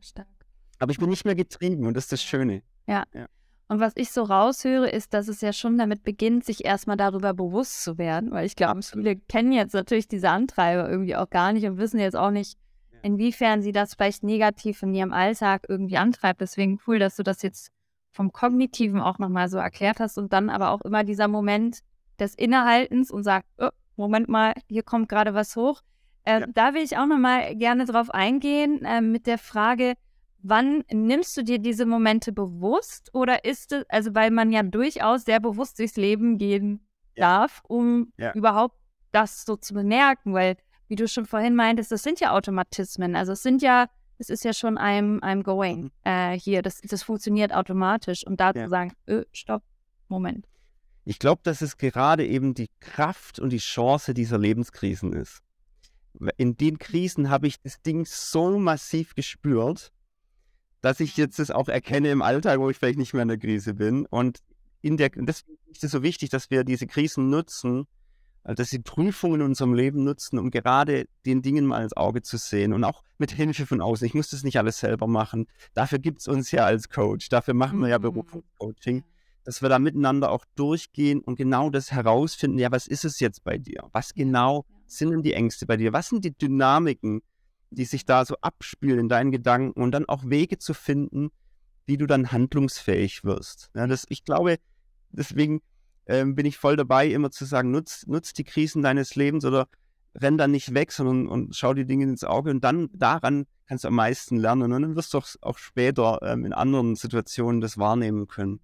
Stark. 0.02 0.28
Aber 0.80 0.92
ich 0.92 0.98
bin 0.98 1.10
nicht 1.10 1.26
mehr 1.26 1.36
getrieben 1.36 1.86
und 1.86 1.94
das 1.94 2.06
ist 2.06 2.12
das 2.14 2.24
Schöne. 2.24 2.64
Ja. 2.88 3.04
ja. 3.14 3.28
Und 3.68 3.80
was 3.80 3.94
ich 3.96 4.12
so 4.12 4.24
raushöre, 4.24 4.90
ist, 4.90 5.14
dass 5.14 5.28
es 5.28 5.40
ja 5.40 5.54
schon 5.54 5.78
damit 5.78 6.04
beginnt, 6.04 6.44
sich 6.44 6.66
erstmal 6.66 6.98
darüber 6.98 7.34
bewusst 7.34 7.84
zu 7.84 7.98
werden, 7.98 8.32
weil 8.32 8.46
ich 8.46 8.56
glaube, 8.56 8.82
viele 8.82 9.16
kennen 9.16 9.54
jetzt 9.54 9.74
natürlich 9.74 10.08
diese 10.08 10.30
Antreiber 10.30 10.90
irgendwie 10.90 11.16
auch 11.16 11.30
gar 11.30 11.54
nicht 11.54 11.66
und 11.66 11.78
wissen 11.78 12.00
jetzt 12.00 12.18
auch 12.18 12.32
nicht, 12.32 12.58
inwiefern 13.02 13.62
sie 13.62 13.72
das 13.72 13.94
vielleicht 13.94 14.24
negativ 14.24 14.84
in 14.84 14.94
ihrem 14.94 15.14
Alltag 15.14 15.68
irgendwie 15.70 15.98
antreibt. 15.98 16.42
Deswegen 16.42 16.80
cool, 16.86 17.00
dass 17.00 17.16
du 17.16 17.24
das 17.24 17.42
jetzt 17.44 17.72
vom 18.12 18.32
Kognitiven 18.32 19.00
auch 19.00 19.20
nochmal 19.20 19.50
so 19.50 19.58
erklärt 19.58 20.00
hast 20.00 20.18
und 20.18 20.34
dann 20.34 20.50
aber 20.50 20.72
auch 20.72 20.82
immer 20.82 21.04
dieser 21.04 21.28
Moment 21.28 21.80
des 22.20 22.36
Innehaltens 22.36 23.12
und 23.12 23.24
sagt, 23.24 23.48
oh, 23.58 23.70
Moment 23.96 24.30
mal, 24.30 24.54
hier 24.68 24.84
kommt 24.84 25.10
gerade 25.10 25.34
was 25.34 25.56
hoch. 25.56 25.82
Äh, 26.24 26.42
ja. 26.42 26.48
Da 26.48 26.74
will 26.74 26.84
ich 26.84 26.98
auch 26.98 27.08
nochmal 27.08 27.56
gerne 27.56 27.86
drauf 27.86 28.12
eingehen 28.12 28.84
äh, 28.86 29.02
mit 29.02 29.28
der 29.28 29.38
Frage, 29.38 29.96
wann 30.44 30.84
nimmst 30.92 31.36
du 31.38 31.44
dir 31.44 31.60
diese 31.60 31.86
Momente 31.86 32.32
bewusst 32.32 33.14
oder 33.14 33.46
ist 33.46 33.72
es, 33.72 33.86
also 33.90 34.14
weil 34.16 34.32
man 34.32 34.52
ja 34.52 34.64
durchaus 34.64 35.26
sehr 35.26 35.40
bewusst 35.40 35.80
durchs 35.80 35.98
Leben 35.98 36.38
gehen 36.38 36.86
ja. 37.16 37.40
darf, 37.40 37.62
um 37.68 38.12
ja. 38.18 38.34
überhaupt 38.34 38.76
das 39.12 39.46
so 39.46 39.56
zu 39.56 39.74
bemerken, 39.74 40.34
weil 40.34 40.58
wie 40.88 40.96
du 40.96 41.08
schon 41.08 41.26
vorhin 41.26 41.56
meintest, 41.56 41.92
das 41.92 42.04
sind 42.04 42.20
ja 42.20 42.32
Automatismen, 42.32 43.16
also 43.16 43.34
es 43.34 43.44
sind 43.44 43.62
ja 43.62 43.88
es 44.22 44.30
ist 44.30 44.46
ja 44.46 44.54
schon 44.54 44.78
I'm, 44.78 45.20
I'm 45.22 45.42
going 45.42 45.84
mhm. 45.84 45.92
äh, 46.04 46.40
hier. 46.40 46.62
Das, 46.62 46.80
das 46.82 47.04
funktioniert 47.04 47.52
automatisch. 47.54 48.26
Und 48.26 48.40
da 48.40 48.52
ja. 48.54 48.64
zu 48.64 48.70
sagen, 48.70 48.94
öh, 49.08 49.26
stopp, 49.34 49.64
Moment. 50.08 50.48
Ich 51.04 51.18
glaube, 51.18 51.42
dass 51.44 51.62
es 51.62 51.78
gerade 51.78 52.26
eben 52.26 52.54
die 52.54 52.70
Kraft 52.80 53.40
und 53.40 53.50
die 53.50 53.58
Chance 53.58 54.14
dieser 54.14 54.38
Lebenskrisen 54.38 55.14
ist. 55.14 55.40
In 56.38 56.56
den 56.56 56.78
Krisen 56.78 57.30
habe 57.30 57.48
ich 57.48 57.60
das 57.62 57.82
Ding 57.82 58.06
so 58.06 58.60
massiv 58.60 59.16
gespürt, 59.16 59.92
dass 60.82 61.00
ich 61.00 61.18
jetzt 61.18 61.40
das 61.40 61.50
auch 61.50 61.68
erkenne 61.68 62.12
im 62.12 62.22
Alltag, 62.22 62.60
wo 62.60 62.70
ich 62.70 62.78
vielleicht 62.78 63.00
nicht 63.00 63.14
mehr 63.14 63.24
in 63.24 63.30
der 63.30 63.40
Krise 63.40 63.74
bin. 63.74 64.06
Und 64.06 64.40
in 64.82 64.98
der, 64.98 65.10
deswegen 65.10 65.58
ist 65.72 65.84
es 65.84 65.92
so 65.92 66.04
wichtig, 66.04 66.30
dass 66.30 66.52
wir 66.52 66.64
diese 66.64 66.86
Krisen 66.86 67.30
nutzen, 67.30 67.88
dass 68.44 68.70
sie 68.70 68.80
Prüfungen 68.80 69.42
in 69.42 69.48
unserem 69.48 69.74
Leben 69.74 70.04
nutzen, 70.04 70.40
um 70.40 70.52
gerade 70.52 71.06
den 71.26 71.42
Dingen 71.42 71.66
mal 71.66 71.84
ins 71.84 71.96
Auge 71.96 72.22
zu 72.22 72.38
sehen 72.38 72.74
und 72.74 72.84
auch 72.84 73.04
mit 73.18 73.32
Hilfe 73.32 73.66
von 73.66 73.82
außen. 73.82 74.08
Ich 74.08 74.14
muss 74.14 74.30
das 74.30 74.44
nicht 74.44 74.58
alles 74.58 74.80
selber 74.80 75.08
machen. 75.08 75.48
Dafür 75.74 76.00
gibt 76.00 76.22
es 76.22 76.28
uns 76.28 76.52
ja 76.52 76.66
als 76.66 76.90
Coach. 76.90 77.30
Dafür 77.30 77.54
machen 77.54 77.80
wir 77.80 77.90
ja 77.90 78.00
mhm. 78.00 78.04
Berufungscoaching, 78.04 79.04
dass 79.44 79.62
wir 79.62 79.70
da 79.70 79.80
miteinander 79.80 80.32
auch 80.32 80.46
durchgehen 80.56 81.22
und 81.22 81.36
genau 81.36 81.70
das 81.70 81.92
herausfinden. 81.92 82.58
Ja, 82.58 82.72
was 82.72 82.88
ist 82.88 83.06
es 83.06 83.20
jetzt 83.20 83.44
bei 83.44 83.58
dir? 83.58 83.90
Was 83.92 84.14
genau 84.14 84.66
sind 84.88 85.12
denn 85.12 85.24
die 85.24 85.34
Ängste 85.34 85.66
bei 85.66 85.78
dir? 85.78 85.94
Was 85.94 86.10
sind 86.10 86.26
die 86.26 86.36
Dynamiken, 86.36 87.22
die 87.70 87.86
sich 87.86 88.06
da 88.06 88.26
so 88.26 88.36
abspielen 88.42 89.00
in 89.00 89.10
deinen 89.10 89.32
Gedanken 89.32 89.82
und 89.82 89.92
dann 89.92 90.06
auch 90.06 90.26
Wege 90.26 90.58
zu 90.58 90.74
finden, 90.74 91.30
wie 91.86 91.98
du 91.98 92.06
dann 92.06 92.32
handlungsfähig 92.32 93.24
wirst. 93.24 93.70
Ja, 93.76 93.88
das, 93.88 94.06
ich 94.10 94.24
glaube, 94.24 94.60
deswegen 95.10 95.62
ähm, 96.08 96.36
bin 96.36 96.46
ich 96.46 96.58
voll 96.58 96.76
dabei, 96.76 97.08
immer 97.08 97.32
zu 97.32 97.46
sagen, 97.46 97.72
nutz, 97.72 98.06
nutz 98.08 98.34
die 98.34 98.44
Krisen 98.44 98.82
deines 98.82 99.16
Lebens 99.16 99.46
oder 99.46 99.68
renn 100.16 100.38
dann 100.38 100.52
nicht 100.52 100.74
weg, 100.74 100.92
sondern 100.92 101.28
und 101.28 101.56
schau 101.56 101.74
die 101.74 101.86
Dinge 101.86 102.04
ins 102.04 102.24
Auge 102.24 102.52
und 102.52 102.64
dann 102.64 102.90
daran 102.94 103.46
kannst 103.68 103.86
du 103.86 103.88
am 103.88 103.96
meisten 103.96 104.38
lernen 104.38 104.74
und 104.74 104.82
dann 104.82 104.96
wirst 104.96 105.14
du 105.14 105.20
auch, 105.20 105.28
auch 105.42 105.58
später 105.58 106.20
ähm, 106.24 106.46
in 106.46 106.54
anderen 106.54 106.96
Situationen 106.96 107.62
das 107.62 107.78
wahrnehmen 107.78 108.28
können. 108.28 108.60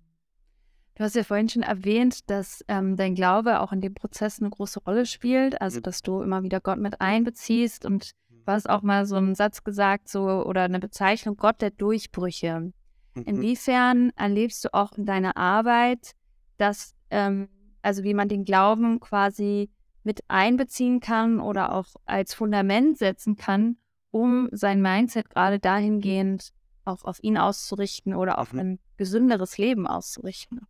Du 0.96 1.04
hast 1.04 1.16
ja 1.16 1.24
vorhin 1.24 1.48
schon 1.48 1.62
erwähnt, 1.62 2.30
dass 2.30 2.66
ähm, 2.68 2.96
dein 2.96 3.14
Glaube 3.14 3.60
auch 3.60 3.72
in 3.72 3.82
dem 3.82 3.94
Prozess 3.94 4.40
eine 4.40 4.50
große 4.50 4.80
Rolle 4.80 5.06
spielt, 5.06 5.62
also 5.62 5.78
mhm. 5.78 5.84
dass 5.84 6.02
du 6.02 6.22
immer 6.22 6.42
wieder 6.42 6.60
Gott 6.60 6.80
mit 6.80 7.00
einbeziehst 7.00 7.86
und 7.86 8.12
du 8.30 8.52
hast 8.52 8.68
auch 8.68 8.82
mal 8.82 9.06
so 9.06 9.16
einen 9.16 9.36
Satz 9.36 9.64
gesagt, 9.64 10.10
so 10.10 10.24
oder 10.24 10.64
eine 10.64 10.80
Bezeichnung 10.80 11.38
Gott 11.38 11.62
der 11.62 11.70
Durchbrüche. 11.70 12.74
Mhm. 13.14 13.24
Inwiefern 13.24 14.12
erlebst 14.16 14.66
du 14.66 14.74
auch 14.74 14.94
in 14.98 15.06
deiner 15.06 15.38
Arbeit, 15.38 16.14
dass 16.58 16.97
ähm, 17.10 17.50
also 17.82 18.04
wie 18.04 18.14
man 18.14 18.30
den 18.30 18.44
Glauben 18.44 19.00
quasi 19.00 19.70
mit 20.04 20.22
einbeziehen 20.28 21.00
kann 21.00 21.40
oder 21.40 21.74
auch 21.74 21.88
als 22.06 22.34
Fundament 22.34 22.98
setzen 22.98 23.36
kann, 23.36 23.78
um 24.12 24.50
sein 24.52 24.82
Mindset 24.82 25.30
gerade 25.30 25.60
dahingehend 25.60 26.54
auch 26.86 27.04
auf 27.04 27.22
ihn 27.22 27.38
auszurichten 27.38 28.16
oder 28.16 28.40
auf 28.40 28.54
mhm. 28.54 28.60
ein 28.60 28.80
gesünderes 28.96 29.58
Leben 29.58 29.86
auszurichten. 29.86 30.62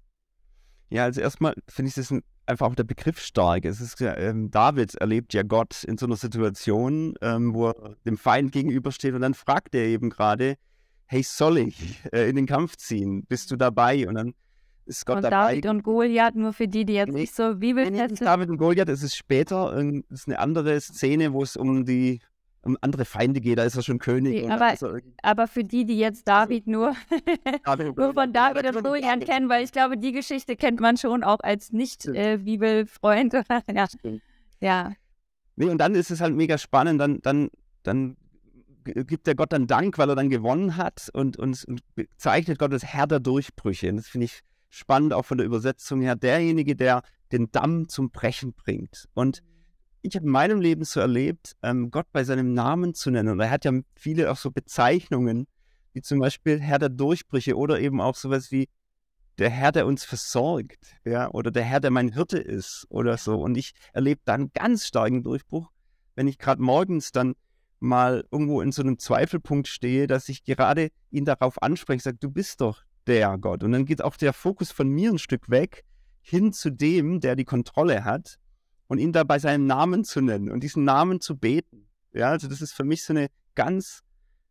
Ja, 0.90 1.04
also 1.04 1.22
erstmal 1.22 1.54
finde 1.68 1.90
ich 1.90 1.96
das 1.96 2.12
ein, 2.12 2.24
einfach 2.46 2.68
auch 2.68 2.76
der 2.76 2.84
Begriff 2.84 3.20
stark. 3.20 3.66
Es 3.66 3.82
ist 3.82 4.02
ähm, 4.02 4.50
David 4.50 4.96
erlebt 4.96 5.34
ja 5.34 5.44
Gott 5.44 5.84
in 5.84 5.98
so 5.98 6.06
einer 6.06 6.16
Situation, 6.16 7.14
ähm, 7.22 7.54
wo 7.54 7.68
er 7.70 7.96
dem 8.06 8.18
Feind 8.18 8.52
gegenübersteht 8.52 9.14
und 9.14 9.22
dann 9.22 9.34
fragt 9.34 9.76
er 9.76 9.86
eben 9.86 10.10
gerade, 10.10 10.56
hey, 11.06 11.24
soll 11.24 11.58
ich 11.58 12.04
äh, 12.12 12.30
in 12.30 12.36
den 12.36 12.46
Kampf 12.46 12.78
ziehen? 12.78 13.26
Bist 13.26 13.52
du 13.52 13.56
dabei? 13.56 14.08
Und 14.08 14.16
dann 14.16 14.34
ist 14.88 15.06
Gott 15.06 15.18
und 15.18 15.24
dabei. 15.24 15.50
David 15.50 15.66
und 15.68 15.84
Goliath, 15.84 16.36
nur 16.36 16.54
für 16.54 16.68
die, 16.68 16.86
die 16.86 16.94
jetzt 16.94 17.14
nee, 17.14 17.22
nicht 17.22 17.36
so 17.36 17.56
Bibelfest 17.56 18.18
sind. 18.18 18.22
David 18.22 18.50
und 18.50 18.58
Goliath, 18.58 18.90
es 18.90 19.04
ist 19.04 19.16
später, 19.16 19.72
das 20.10 20.22
ist 20.22 20.28
eine 20.28 20.40
andere 20.40 20.80
Szene, 20.82 21.34
wo 21.34 21.44
es 21.44 21.56
um 21.56 21.86
die 21.86 22.20
um 22.68 22.78
andere 22.82 23.06
Feinde 23.06 23.40
geht, 23.40 23.58
da 23.58 23.64
ist 23.64 23.76
er 23.76 23.82
schon 23.82 23.98
König. 23.98 24.44
Okay, 24.44 24.52
aber, 24.52 24.76
so 24.76 24.98
aber, 25.24 25.48
für 25.48 25.64
die, 25.64 25.86
die 25.86 25.98
jetzt 25.98 26.28
David 26.28 26.68
nur, 26.68 26.96
nur 27.96 28.14
von 28.14 28.34
David 28.34 28.76
und 28.76 28.84
Goliath 28.84 29.26
kennen, 29.26 29.50
weil 29.50 29.64
ich 29.64 29.72
glaube, 29.72 29.98
die 29.98 30.12
Geschichte 30.12 30.56
kennt 30.56 30.80
man 30.80 30.98
schon 30.98 31.24
auch 31.24 31.40
als 31.40 31.72
Nicht-Bibelfreund. 31.72 33.34
Äh, 33.34 33.44
ja. 33.74 33.88
ja. 34.60 34.92
Nee, 35.56 35.70
und 35.70 35.80
dann 35.80 35.96
ist 35.96 36.12
es 36.12 36.22
halt 36.22 36.36
mega 36.36 36.58
spannend, 36.58 37.00
dann, 37.00 37.20
dann, 37.22 37.50
dann 37.84 38.18
gibt 38.84 39.28
der 39.28 39.36
Gott 39.36 39.52
dann 39.52 39.68
Dank, 39.68 39.98
weil 39.98 40.10
er 40.10 40.16
dann 40.16 40.30
gewonnen 40.30 40.78
hat 40.78 41.10
und, 41.14 41.38
und, 41.38 41.64
und 41.66 41.82
bezeichnet 41.96 42.60
Gott 42.60 42.72
als 42.74 42.86
Herr 42.86 43.08
der 43.08 43.20
Durchbrüche. 43.20 43.90
Und 43.90 43.98
das 43.98 44.08
finde 44.08 44.26
ich 44.26 44.42
spannend, 44.70 45.14
auch 45.14 45.26
von 45.26 45.38
der 45.38 45.46
Übersetzung 45.46 46.02
her, 46.02 46.16
derjenige, 46.16 46.76
der 46.76 47.04
den 47.32 47.52
Damm 47.52 47.90
zum 47.90 48.12
Brechen 48.12 48.54
bringt. 48.54 49.08
Und 49.14 49.44
ich 50.02 50.16
habe 50.16 50.26
in 50.26 50.32
meinem 50.32 50.62
Leben 50.62 50.84
so 50.84 51.00
erlebt, 51.00 51.56
ähm, 51.64 51.92
Gott 51.92 52.08
bei 52.12 52.24
seinem 52.24 52.54
Namen 52.54 52.94
zu 52.94 53.12
nennen. 53.12 53.30
Und 53.30 53.40
er 53.40 53.50
hat 53.50 53.66
ja 53.66 53.72
viele 53.96 54.32
auch 54.32 54.38
so 54.38 54.52
Bezeichnungen, 54.52 55.48
wie 55.94 56.02
zum 56.02 56.20
Beispiel 56.20 56.60
Herr 56.60 56.80
der 56.80 56.90
Durchbrüche 56.90 57.58
oder 57.58 57.80
eben 57.80 58.00
auch 58.00 58.16
sowas 58.16 58.52
wie 58.52 58.70
der 59.38 59.50
Herr, 59.50 59.72
der 59.72 59.86
uns 59.86 60.04
versorgt, 60.04 60.96
ja, 61.06 61.30
oder 61.32 61.52
der 61.52 61.64
Herr, 61.64 61.80
der 61.80 61.92
mein 61.92 62.14
Hirte 62.14 62.40
ist 62.40 62.86
oder 62.90 63.18
so. 63.18 63.40
Und 63.40 63.58
ich 63.58 63.74
erlebe 63.94 64.22
dann 64.26 64.52
ganz 64.54 64.88
starken 64.88 65.24
Durchbruch, 65.24 65.70
wenn 66.16 66.28
ich 66.28 66.40
gerade 66.40 66.62
morgens 66.62 67.12
dann 67.12 67.36
mal 67.80 68.26
irgendwo 68.32 68.62
in 68.62 68.72
so 68.72 68.82
einem 68.82 68.98
Zweifelpunkt 68.98 69.68
stehe, 69.68 70.08
dass 70.08 70.30
ich 70.30 70.44
gerade 70.44 70.90
ihn 71.12 71.26
darauf 71.26 71.62
anspreche, 71.62 72.02
sage, 72.02 72.18
du 72.20 72.32
bist 72.32 72.62
doch 72.62 72.82
der 73.08 73.38
Gott. 73.38 73.64
Und 73.64 73.72
dann 73.72 73.86
geht 73.86 74.02
auch 74.02 74.18
der 74.18 74.34
Fokus 74.34 74.72
von 74.72 74.90
mir 74.90 75.12
ein 75.12 75.20
Stück 75.20 75.50
weg 75.50 75.84
hin 76.22 76.52
zu 76.52 76.70
dem, 76.70 77.20
der 77.20 77.36
die 77.36 77.46
Kontrolle 77.46 78.04
hat 78.04 78.38
und 78.88 79.00
ihn 79.00 79.14
da 79.14 79.24
bei 79.24 79.40
seinem 79.40 79.66
Namen 79.66 80.04
zu 80.04 80.22
nennen 80.22 80.52
und 80.52 80.62
diesen 80.62 80.84
Namen 80.84 81.22
zu 81.22 81.38
beten. 81.38 81.88
Ja, 82.14 82.30
also 82.30 82.48
das 82.48 82.62
ist 82.62 82.74
für 82.74 82.84
mich 82.84 83.04
so 83.04 83.14
eine 83.14 83.28
ganz 83.56 84.04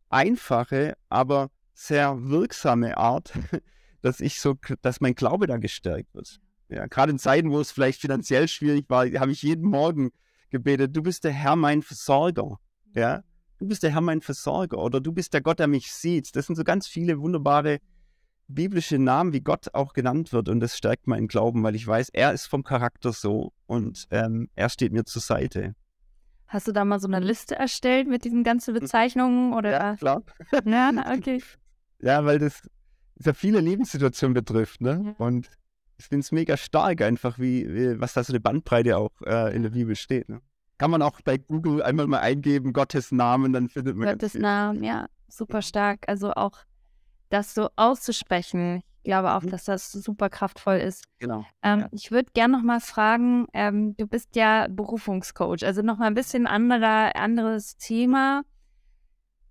einfache, 0.09 0.95
aber 1.09 1.49
sehr 1.73 2.29
wirksame 2.29 2.97
Art, 2.97 3.33
dass 4.01 4.19
ich 4.19 4.41
so, 4.41 4.55
dass 4.81 5.01
mein 5.01 5.15
Glaube 5.15 5.47
da 5.47 5.57
gestärkt 5.57 6.13
wird. 6.13 6.39
Ja, 6.69 6.87
gerade 6.87 7.11
in 7.11 7.19
Zeiten, 7.19 7.51
wo 7.51 7.59
es 7.59 7.71
vielleicht 7.71 8.01
finanziell 8.01 8.47
schwierig 8.47 8.89
war, 8.89 9.05
habe 9.05 9.31
ich 9.31 9.41
jeden 9.41 9.65
Morgen 9.65 10.11
gebetet, 10.49 10.95
du 10.95 11.03
bist 11.03 11.23
der 11.23 11.31
Herr 11.31 11.55
mein 11.55 11.81
Versorger. 11.81 12.57
Ja, 12.93 13.23
du 13.59 13.67
bist 13.67 13.83
der 13.83 13.91
Herr 13.91 14.01
mein 14.01 14.21
Versorger 14.21 14.77
oder 14.77 14.99
du 14.99 15.11
bist 15.11 15.33
der 15.33 15.41
Gott, 15.41 15.59
der 15.59 15.67
mich 15.67 15.91
sieht. 15.91 16.35
Das 16.35 16.47
sind 16.47 16.55
so 16.55 16.63
ganz 16.63 16.87
viele 16.87 17.19
wunderbare 17.19 17.79
biblische 18.47 18.97
Namen, 18.97 19.33
wie 19.33 19.41
Gott 19.41 19.73
auch 19.73 19.93
genannt 19.93 20.33
wird 20.33 20.49
und 20.49 20.59
das 20.59 20.77
stärkt 20.77 21.07
meinen 21.07 21.27
Glauben, 21.27 21.63
weil 21.63 21.75
ich 21.75 21.85
weiß, 21.85 22.09
er 22.09 22.33
ist 22.33 22.47
vom 22.47 22.63
Charakter 22.63 23.11
so 23.11 23.53
und 23.65 24.07
ähm, 24.11 24.49
er 24.55 24.69
steht 24.69 24.93
mir 24.93 25.03
zur 25.05 25.21
Seite. 25.21 25.75
Hast 26.47 26.67
du 26.67 26.71
da 26.71 26.85
mal 26.85 26.99
so 26.99 27.07
eine 27.07 27.19
Liste 27.19 27.55
erstellt 27.55 28.07
mit 28.07 28.23
diesen 28.23 28.43
ganzen 28.43 28.73
hm. 28.73 28.81
Bezeichnungen? 28.81 29.53
Oder? 29.53 29.71
Ja, 29.71 29.95
klar. 29.97 30.23
Ja, 30.65 30.91
okay. 31.17 31.41
Ja, 31.99 32.23
weil 32.23 32.39
das 32.39 32.61
sehr 33.15 33.33
viele 33.33 33.59
Lebenssituationen 33.59 34.33
betrifft. 34.33 34.79
Ne? 34.79 35.01
Ja. 35.19 35.25
Und 35.25 35.49
ich 35.97 36.05
finde 36.05 36.21
es 36.21 36.31
mega 36.31 36.55
stark 36.55 37.01
einfach, 37.01 37.37
wie, 37.39 37.67
wie, 37.73 37.99
was 37.99 38.13
da 38.13 38.23
so 38.23 38.31
eine 38.31 38.39
Bandbreite 38.39 38.97
auch 38.97 39.11
äh, 39.25 39.53
in 39.55 39.63
der 39.63 39.71
Bibel 39.71 39.95
steht. 39.95 40.29
Ne? 40.29 40.39
Kann 40.77 40.91
man 40.91 41.01
auch 41.01 41.19
bei 41.21 41.37
Google 41.37 41.81
einmal 41.81 42.07
mal 42.07 42.19
eingeben, 42.19 42.71
Gottes 42.71 43.11
Namen, 43.11 43.51
dann 43.51 43.67
findet 43.67 43.97
man 43.97 44.07
Gottes 44.09 44.35
Namen, 44.35 44.83
ja, 44.83 45.07
super 45.27 45.63
stark. 45.63 46.07
Also 46.07 46.33
auch 46.33 46.59
das 47.29 47.53
so 47.53 47.69
auszusprechen. 47.75 48.83
Ich 48.97 49.09
glaube 49.09 49.31
auch, 49.31 49.41
mhm. 49.41 49.49
dass 49.49 49.65
das 49.65 49.91
super 49.91 50.29
kraftvoll 50.29 50.77
ist. 50.77 51.05
Genau. 51.19 51.45
Ähm, 51.63 51.81
ja. 51.81 51.89
Ich 51.91 52.11
würde 52.11 52.31
gerne 52.33 52.57
noch 52.57 52.63
mal 52.63 52.81
fragen, 52.81 53.47
ähm, 53.53 53.95
du 53.95 54.05
bist 54.05 54.35
ja 54.35 54.67
Berufungscoach, 54.69 55.63
also 55.63 55.81
noch 55.81 55.97
mal 55.97 56.07
ein 56.07 56.13
bisschen 56.13 56.45
anderer, 56.47 57.15
anderes 57.15 57.77
Thema. 57.77 58.43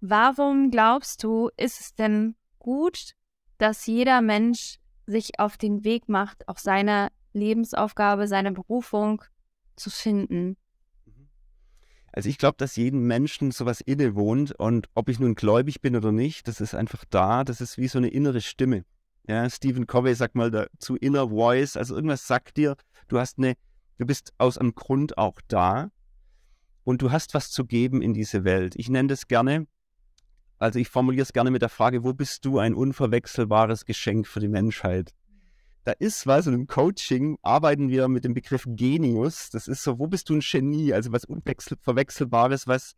Warum 0.00 0.70
glaubst 0.70 1.24
du, 1.24 1.50
ist 1.56 1.80
es 1.80 1.94
denn 1.94 2.36
gut, 2.58 3.12
dass 3.58 3.86
jeder 3.86 4.20
Mensch 4.20 4.78
sich 5.06 5.38
auf 5.40 5.56
den 5.56 5.84
Weg 5.84 6.08
macht, 6.08 6.48
auch 6.48 6.58
seine 6.58 7.08
Lebensaufgabe, 7.32 8.28
seine 8.28 8.52
Berufung 8.52 9.22
zu 9.76 9.90
finden? 9.90 10.56
Also 12.16 12.28
ich 12.28 12.38
glaube, 12.38 12.56
dass 12.58 12.74
jedem 12.74 13.06
Menschen 13.06 13.52
sowas 13.52 13.80
innewohnt 13.80 14.50
und 14.52 14.88
ob 14.94 15.08
ich 15.08 15.20
nun 15.20 15.36
gläubig 15.36 15.80
bin 15.80 15.94
oder 15.94 16.10
nicht, 16.10 16.48
das 16.48 16.60
ist 16.60 16.74
einfach 16.74 17.04
da, 17.10 17.44
das 17.44 17.60
ist 17.60 17.78
wie 17.78 17.86
so 17.86 17.98
eine 17.98 18.08
innere 18.08 18.40
Stimme. 18.40 18.84
Ja, 19.28 19.48
Stephen 19.48 19.86
Covey 19.86 20.14
sagt 20.14 20.34
mal 20.34 20.50
dazu 20.50 20.96
Inner 20.96 21.28
Voice, 21.28 21.76
also 21.76 21.94
irgendwas 21.94 22.26
sagt 22.26 22.56
dir, 22.56 22.76
du 23.06 23.20
hast 23.20 23.38
eine, 23.38 23.54
du 23.98 24.06
bist 24.06 24.32
aus 24.38 24.58
einem 24.58 24.74
Grund 24.74 25.16
auch 25.16 25.40
da 25.46 25.92
und 26.82 27.02
du 27.02 27.12
hast 27.12 27.34
was 27.34 27.50
zu 27.52 27.64
geben 27.64 28.02
in 28.02 28.14
diese 28.14 28.42
Welt. 28.42 28.74
Ich 28.76 28.88
nenne 28.88 29.08
das 29.08 29.28
gerne 29.28 29.66
also 30.58 30.78
ich 30.78 30.88
formuliere 30.88 31.22
es 31.22 31.32
gerne 31.32 31.50
mit 31.50 31.62
der 31.62 31.68
Frage, 31.68 32.02
wo 32.02 32.14
bist 32.14 32.44
du 32.44 32.58
ein 32.58 32.74
unverwechselbares 32.74 33.84
Geschenk 33.84 34.26
für 34.26 34.40
die 34.40 34.48
Menschheit? 34.48 35.12
Da 35.86 35.92
ist 35.92 36.26
was 36.26 36.48
und 36.48 36.54
im 36.54 36.66
Coaching 36.66 37.38
arbeiten 37.42 37.88
wir 37.88 38.08
mit 38.08 38.24
dem 38.24 38.34
Begriff 38.34 38.64
Genius. 38.66 39.50
Das 39.50 39.68
ist 39.68 39.84
so, 39.84 40.00
wo 40.00 40.08
bist 40.08 40.28
du 40.28 40.34
ein 40.34 40.40
Genie? 40.40 40.92
Also 40.92 41.12
was 41.12 41.24
unverwechselbares, 41.24 42.66
was 42.66 42.96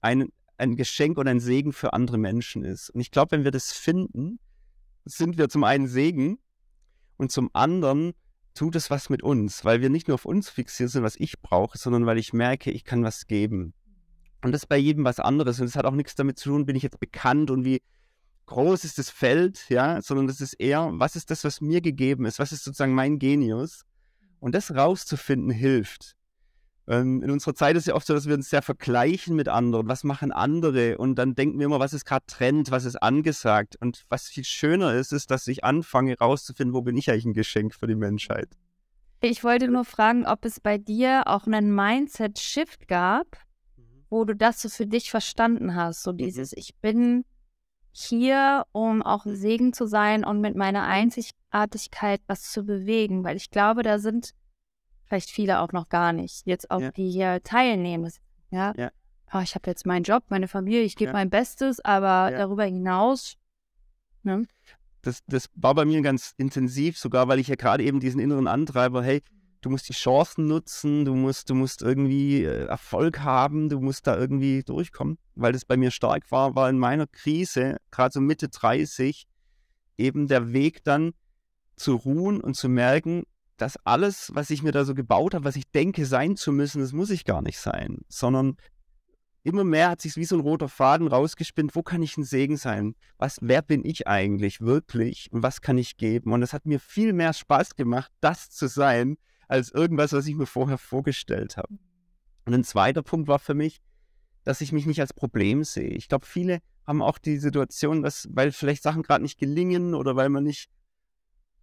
ein, 0.00 0.30
ein 0.56 0.76
Geschenk 0.76 1.18
und 1.18 1.28
ein 1.28 1.40
Segen 1.40 1.74
für 1.74 1.92
andere 1.92 2.16
Menschen 2.16 2.64
ist. 2.64 2.88
Und 2.88 3.02
ich 3.02 3.10
glaube, 3.10 3.32
wenn 3.32 3.44
wir 3.44 3.50
das 3.50 3.72
finden, 3.72 4.38
sind 5.04 5.36
wir 5.36 5.50
zum 5.50 5.62
einen 5.62 5.86
Segen 5.86 6.38
und 7.18 7.30
zum 7.30 7.50
anderen 7.52 8.14
tut 8.54 8.76
es 8.76 8.88
was 8.88 9.10
mit 9.10 9.22
uns, 9.22 9.66
weil 9.66 9.82
wir 9.82 9.90
nicht 9.90 10.08
nur 10.08 10.14
auf 10.14 10.24
uns 10.24 10.48
fixiert 10.48 10.88
sind, 10.88 11.02
was 11.02 11.16
ich 11.16 11.42
brauche, 11.42 11.76
sondern 11.76 12.06
weil 12.06 12.16
ich 12.16 12.32
merke, 12.32 12.70
ich 12.70 12.84
kann 12.84 13.04
was 13.04 13.26
geben. 13.26 13.74
Und 14.42 14.52
das 14.52 14.62
ist 14.62 14.68
bei 14.68 14.78
jedem 14.78 15.04
was 15.04 15.20
anderes. 15.20 15.60
Und 15.60 15.66
es 15.66 15.76
hat 15.76 15.84
auch 15.84 15.92
nichts 15.92 16.14
damit 16.14 16.38
zu 16.38 16.48
tun, 16.48 16.64
bin 16.64 16.76
ich 16.76 16.82
jetzt 16.82 16.98
bekannt 16.98 17.50
und 17.50 17.66
wie 17.66 17.82
groß 18.46 18.84
ist 18.84 18.98
das 18.98 19.10
Feld, 19.10 19.68
ja, 19.68 20.00
sondern 20.02 20.26
das 20.26 20.40
ist 20.40 20.54
eher, 20.54 20.90
was 20.94 21.16
ist 21.16 21.30
das, 21.30 21.44
was 21.44 21.60
mir 21.60 21.80
gegeben 21.80 22.24
ist? 22.24 22.38
Was 22.38 22.52
ist 22.52 22.64
sozusagen 22.64 22.94
mein 22.94 23.18
Genius? 23.18 23.84
Und 24.40 24.54
das 24.54 24.74
rauszufinden 24.74 25.50
hilft. 25.50 26.16
Ähm, 26.88 27.22
in 27.22 27.30
unserer 27.30 27.54
Zeit 27.54 27.76
ist 27.76 27.82
es 27.82 27.86
ja 27.86 27.94
oft 27.94 28.06
so, 28.06 28.14
dass 28.14 28.26
wir 28.26 28.34
uns 28.34 28.50
sehr 28.50 28.62
vergleichen 28.62 29.36
mit 29.36 29.48
anderen. 29.48 29.88
Was 29.88 30.02
machen 30.02 30.32
andere? 30.32 30.98
Und 30.98 31.14
dann 31.14 31.34
denken 31.34 31.58
wir 31.58 31.66
immer, 31.66 31.78
was 31.78 31.92
ist 31.92 32.04
gerade 32.04 32.26
Trend, 32.26 32.70
was 32.70 32.84
ist 32.84 32.96
angesagt? 32.96 33.76
Und 33.80 34.04
was 34.08 34.28
viel 34.28 34.44
schöner 34.44 34.94
ist, 34.94 35.12
ist, 35.12 35.30
dass 35.30 35.46
ich 35.46 35.64
anfange 35.64 36.18
rauszufinden, 36.18 36.74
wo 36.74 36.82
bin 36.82 36.96
ich 36.96 37.10
eigentlich 37.10 37.26
ein 37.26 37.34
Geschenk 37.34 37.74
für 37.74 37.86
die 37.86 37.94
Menschheit. 37.94 38.48
Ich 39.20 39.44
wollte 39.44 39.68
nur 39.68 39.84
fragen, 39.84 40.26
ob 40.26 40.44
es 40.44 40.58
bei 40.58 40.78
dir 40.78 41.22
auch 41.26 41.46
einen 41.46 41.72
Mindset-Shift 41.72 42.88
gab, 42.88 43.38
wo 44.10 44.24
du 44.24 44.34
das 44.34 44.60
so 44.60 44.68
für 44.68 44.86
dich 44.86 45.10
verstanden 45.12 45.76
hast. 45.76 46.02
So 46.02 46.12
mhm. 46.12 46.16
dieses, 46.16 46.52
ich 46.52 46.74
bin 46.80 47.24
hier, 47.92 48.66
um 48.72 49.02
auch 49.02 49.26
ein 49.26 49.36
Segen 49.36 49.72
zu 49.72 49.86
sein 49.86 50.24
und 50.24 50.40
mit 50.40 50.56
meiner 50.56 50.84
Einzigartigkeit 50.84 52.20
was 52.26 52.50
zu 52.50 52.64
bewegen, 52.64 53.22
weil 53.22 53.36
ich 53.36 53.50
glaube, 53.50 53.82
da 53.82 53.98
sind 53.98 54.32
vielleicht 55.04 55.30
viele 55.30 55.60
auch 55.60 55.72
noch 55.72 55.88
gar 55.88 56.12
nicht, 56.12 56.46
jetzt 56.46 56.70
auch 56.70 56.80
ja. 56.80 56.90
die 56.90 57.10
hier 57.10 57.42
teilnehmen. 57.42 58.10
Ja, 58.50 58.72
ja. 58.76 58.90
Oh, 59.34 59.40
ich 59.40 59.54
habe 59.54 59.70
jetzt 59.70 59.86
meinen 59.86 60.02
Job, 60.02 60.24
meine 60.28 60.48
Familie, 60.48 60.82
ich 60.82 60.96
gebe 60.96 61.10
ja. 61.10 61.12
mein 61.12 61.30
Bestes, 61.30 61.80
aber 61.80 62.30
darüber 62.30 62.64
hinaus. 62.64 63.36
Ne? 64.22 64.46
Das, 65.00 65.22
das 65.26 65.48
war 65.54 65.74
bei 65.74 65.84
mir 65.84 66.00
ganz 66.02 66.34
intensiv, 66.36 66.98
sogar 66.98 67.28
weil 67.28 67.38
ich 67.38 67.48
ja 67.48 67.56
gerade 67.56 67.82
eben 67.82 67.98
diesen 67.98 68.20
inneren 68.20 68.46
Antreiber, 68.46 69.02
hey, 69.02 69.22
du 69.62 69.70
musst 69.70 69.88
die 69.88 69.94
Chancen 69.94 70.48
nutzen, 70.48 71.04
du 71.04 71.14
musst, 71.14 71.48
du 71.48 71.54
musst 71.54 71.82
irgendwie 71.82 72.44
äh, 72.44 72.66
Erfolg 72.66 73.20
haben, 73.20 73.68
du 73.68 73.80
musst 73.80 74.06
da 74.06 74.18
irgendwie 74.18 74.62
durchkommen. 74.62 75.18
Weil 75.34 75.52
das 75.52 75.64
bei 75.64 75.76
mir 75.76 75.90
stark 75.90 76.30
war, 76.30 76.54
war 76.54 76.68
in 76.68 76.78
meiner 76.78 77.06
Krise, 77.06 77.78
gerade 77.90 78.12
so 78.12 78.20
Mitte 78.20 78.48
30, 78.48 79.26
eben 79.96 80.26
der 80.26 80.52
Weg 80.52 80.84
dann 80.84 81.12
zu 81.76 81.94
ruhen 81.94 82.40
und 82.40 82.54
zu 82.54 82.68
merken, 82.68 83.24
dass 83.56 83.78
alles, 83.84 84.32
was 84.34 84.50
ich 84.50 84.62
mir 84.62 84.72
da 84.72 84.84
so 84.84 84.94
gebaut 84.94 85.34
habe, 85.34 85.44
was 85.44 85.56
ich 85.56 85.70
denke 85.70 86.04
sein 86.04 86.36
zu 86.36 86.52
müssen, 86.52 86.80
das 86.80 86.92
muss 86.92 87.10
ich 87.10 87.24
gar 87.24 87.42
nicht 87.42 87.58
sein, 87.58 87.98
sondern 88.08 88.56
immer 89.44 89.64
mehr 89.64 89.90
hat 89.90 90.00
sich 90.00 90.16
wie 90.16 90.24
so 90.24 90.36
ein 90.36 90.40
roter 90.40 90.68
Faden 90.68 91.06
rausgespinnt, 91.06 91.74
wo 91.76 91.82
kann 91.82 92.02
ich 92.02 92.16
ein 92.16 92.24
Segen 92.24 92.56
sein? 92.56 92.94
Was, 93.18 93.38
wer 93.40 93.62
bin 93.62 93.84
ich 93.84 94.08
eigentlich 94.08 94.60
wirklich 94.60 95.30
und 95.32 95.42
was 95.42 95.60
kann 95.60 95.78
ich 95.78 95.96
geben? 95.96 96.32
Und 96.32 96.42
es 96.42 96.52
hat 96.52 96.66
mir 96.66 96.80
viel 96.80 97.12
mehr 97.12 97.32
Spaß 97.32 97.76
gemacht, 97.76 98.10
das 98.20 98.50
zu 98.50 98.66
sein, 98.66 99.16
als 99.52 99.70
irgendwas, 99.70 100.12
was 100.12 100.26
ich 100.26 100.34
mir 100.34 100.46
vorher 100.46 100.78
vorgestellt 100.78 101.56
habe. 101.56 101.78
Und 102.44 102.54
ein 102.54 102.64
zweiter 102.64 103.02
Punkt 103.02 103.28
war 103.28 103.38
für 103.38 103.54
mich, 103.54 103.80
dass 104.44 104.60
ich 104.60 104.72
mich 104.72 104.86
nicht 104.86 105.00
als 105.00 105.12
Problem 105.12 105.62
sehe. 105.62 105.90
Ich 105.90 106.08
glaube, 106.08 106.26
viele 106.26 106.60
haben 106.86 107.02
auch 107.02 107.18
die 107.18 107.36
Situation, 107.36 108.02
dass, 108.02 108.28
weil 108.32 108.50
vielleicht 108.50 108.82
Sachen 108.82 109.02
gerade 109.02 109.22
nicht 109.22 109.38
gelingen 109.38 109.94
oder 109.94 110.16
weil 110.16 110.30
man 110.30 110.44
nicht 110.44 110.70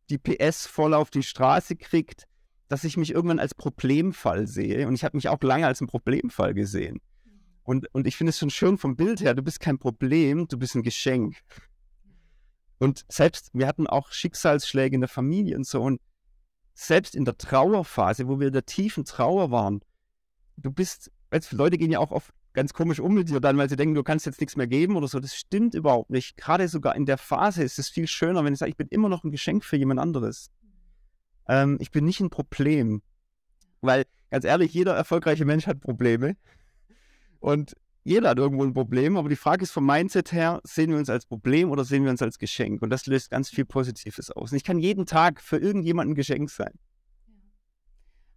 die 0.10 0.18
PS 0.18 0.66
voll 0.66 0.94
auf 0.94 1.10
die 1.10 1.24
Straße 1.24 1.76
kriegt, 1.76 2.26
dass 2.68 2.84
ich 2.84 2.96
mich 2.96 3.12
irgendwann 3.12 3.40
als 3.40 3.56
Problemfall 3.56 4.48
sehe. 4.48 4.88
Und 4.88 4.94
ich 4.94 5.04
habe 5.04 5.18
mich 5.18 5.28
auch 5.28 5.42
lange 5.42 5.68
als 5.68 5.82
ein 5.82 5.88
Problemfall 5.88 6.54
gesehen. 6.54 7.02
Und, 7.64 7.94
und 7.94 8.08
ich 8.08 8.16
finde 8.16 8.30
es 8.30 8.40
schon 8.40 8.50
schön 8.50 8.78
vom 8.78 8.96
Bild 8.96 9.20
her, 9.22 9.34
du 9.34 9.42
bist 9.42 9.60
kein 9.60 9.78
Problem, 9.78 10.48
du 10.48 10.58
bist 10.58 10.76
ein 10.76 10.84
Geschenk. 10.84 11.38
Und 12.78 13.04
selbst, 13.10 13.50
wir 13.54 13.68
hatten 13.68 13.88
auch 13.88 14.12
Schicksalsschläge 14.12 14.96
in 14.96 15.02
der 15.02 15.10
Familie 15.10 15.58
und 15.58 15.68
so. 15.68 15.82
Und 15.82 16.00
selbst 16.80 17.16
in 17.16 17.26
der 17.26 17.38
Trauerphase, 17.38 18.28
wo 18.28 18.40
wir 18.40 18.48
in 18.48 18.54
der 18.54 18.66
tiefen 18.66 19.04
Trauer 19.04 19.52
waren, 19.52 19.82
du 20.56 20.72
bist, 20.72 21.12
als 21.30 21.52
Leute 21.52 21.78
gehen 21.78 21.92
ja 21.92 22.00
auch 22.00 22.12
oft 22.12 22.34
ganz 22.54 22.74
komisch 22.74 23.00
um 23.00 23.14
mit 23.14 23.30
dir 23.30 23.40
dann, 23.42 23.58
weil 23.58 23.70
sie 23.70 23.76
denken, 23.76 23.96
du 23.96 24.04
kannst 24.04 24.26
jetzt 24.26 24.40
nichts 24.40 24.56
mehr 24.56 24.68
geben 24.68 24.96
oder 24.96 25.08
so. 25.08 25.20
Das 25.20 25.36
stimmt 25.36 25.76
überhaupt 25.76 26.10
nicht. 26.10 26.38
Gerade 26.38 26.68
sogar 26.68 26.96
in 26.96 27.06
der 27.06 27.18
Phase 27.18 27.64
ist 27.64 27.80
es 27.80 27.90
viel 27.90 28.08
schöner, 28.08 28.44
wenn 28.44 28.54
ich 28.54 28.60
sage, 28.60 28.72
ich 28.72 28.78
bin 28.78 28.88
immer 28.88 29.10
noch 29.10 29.24
ein 29.24 29.32
Geschenk 29.32 29.66
für 29.66 29.76
jemand 29.76 30.00
anderes. 30.00 30.52
Ähm, 31.48 31.78
ich 31.82 31.92
bin 31.92 32.06
nicht 32.06 32.22
ein 32.22 32.30
Problem. 32.30 33.02
Weil, 33.82 34.06
ganz 34.32 34.46
ehrlich, 34.46 34.74
jeder 34.74 34.96
erfolgreiche 34.96 35.46
Mensch 35.46 35.68
hat 35.68 35.82
Probleme. 35.82 36.38
Und 37.40 37.76
jeder 38.04 38.30
hat 38.30 38.40
irgendwo 38.40 38.64
ein 38.64 38.74
Problem, 38.74 39.18
aber 39.18 39.30
die 39.30 39.36
Frage 39.36 39.64
ist 39.64 39.72
vom 39.72 39.86
Mindset 39.86 40.32
her, 40.32 40.62
sehen 40.64 40.92
wir 40.92 40.98
uns 40.98 41.10
als 41.10 41.26
Problem 41.26 41.70
oder 41.70 41.84
sehen 41.84 42.04
wir 42.04 42.12
uns 42.12 42.22
als 42.22 42.40
Geschenk? 42.40 42.82
Und 42.82 42.90
das 42.90 43.06
löst 43.06 43.30
ganz 43.30 43.50
viel 43.50 43.66
Positives 43.66 44.32
aus. 44.32 44.52
Und 44.52 44.58
ich 44.58 44.64
kann 44.64 44.80
jeden 44.80 45.06
Tag 45.06 45.42
für 45.42 45.58
irgendjemanden 45.58 46.14
ein 46.14 46.16
Geschenk 46.16 46.50
sein. 46.50 46.72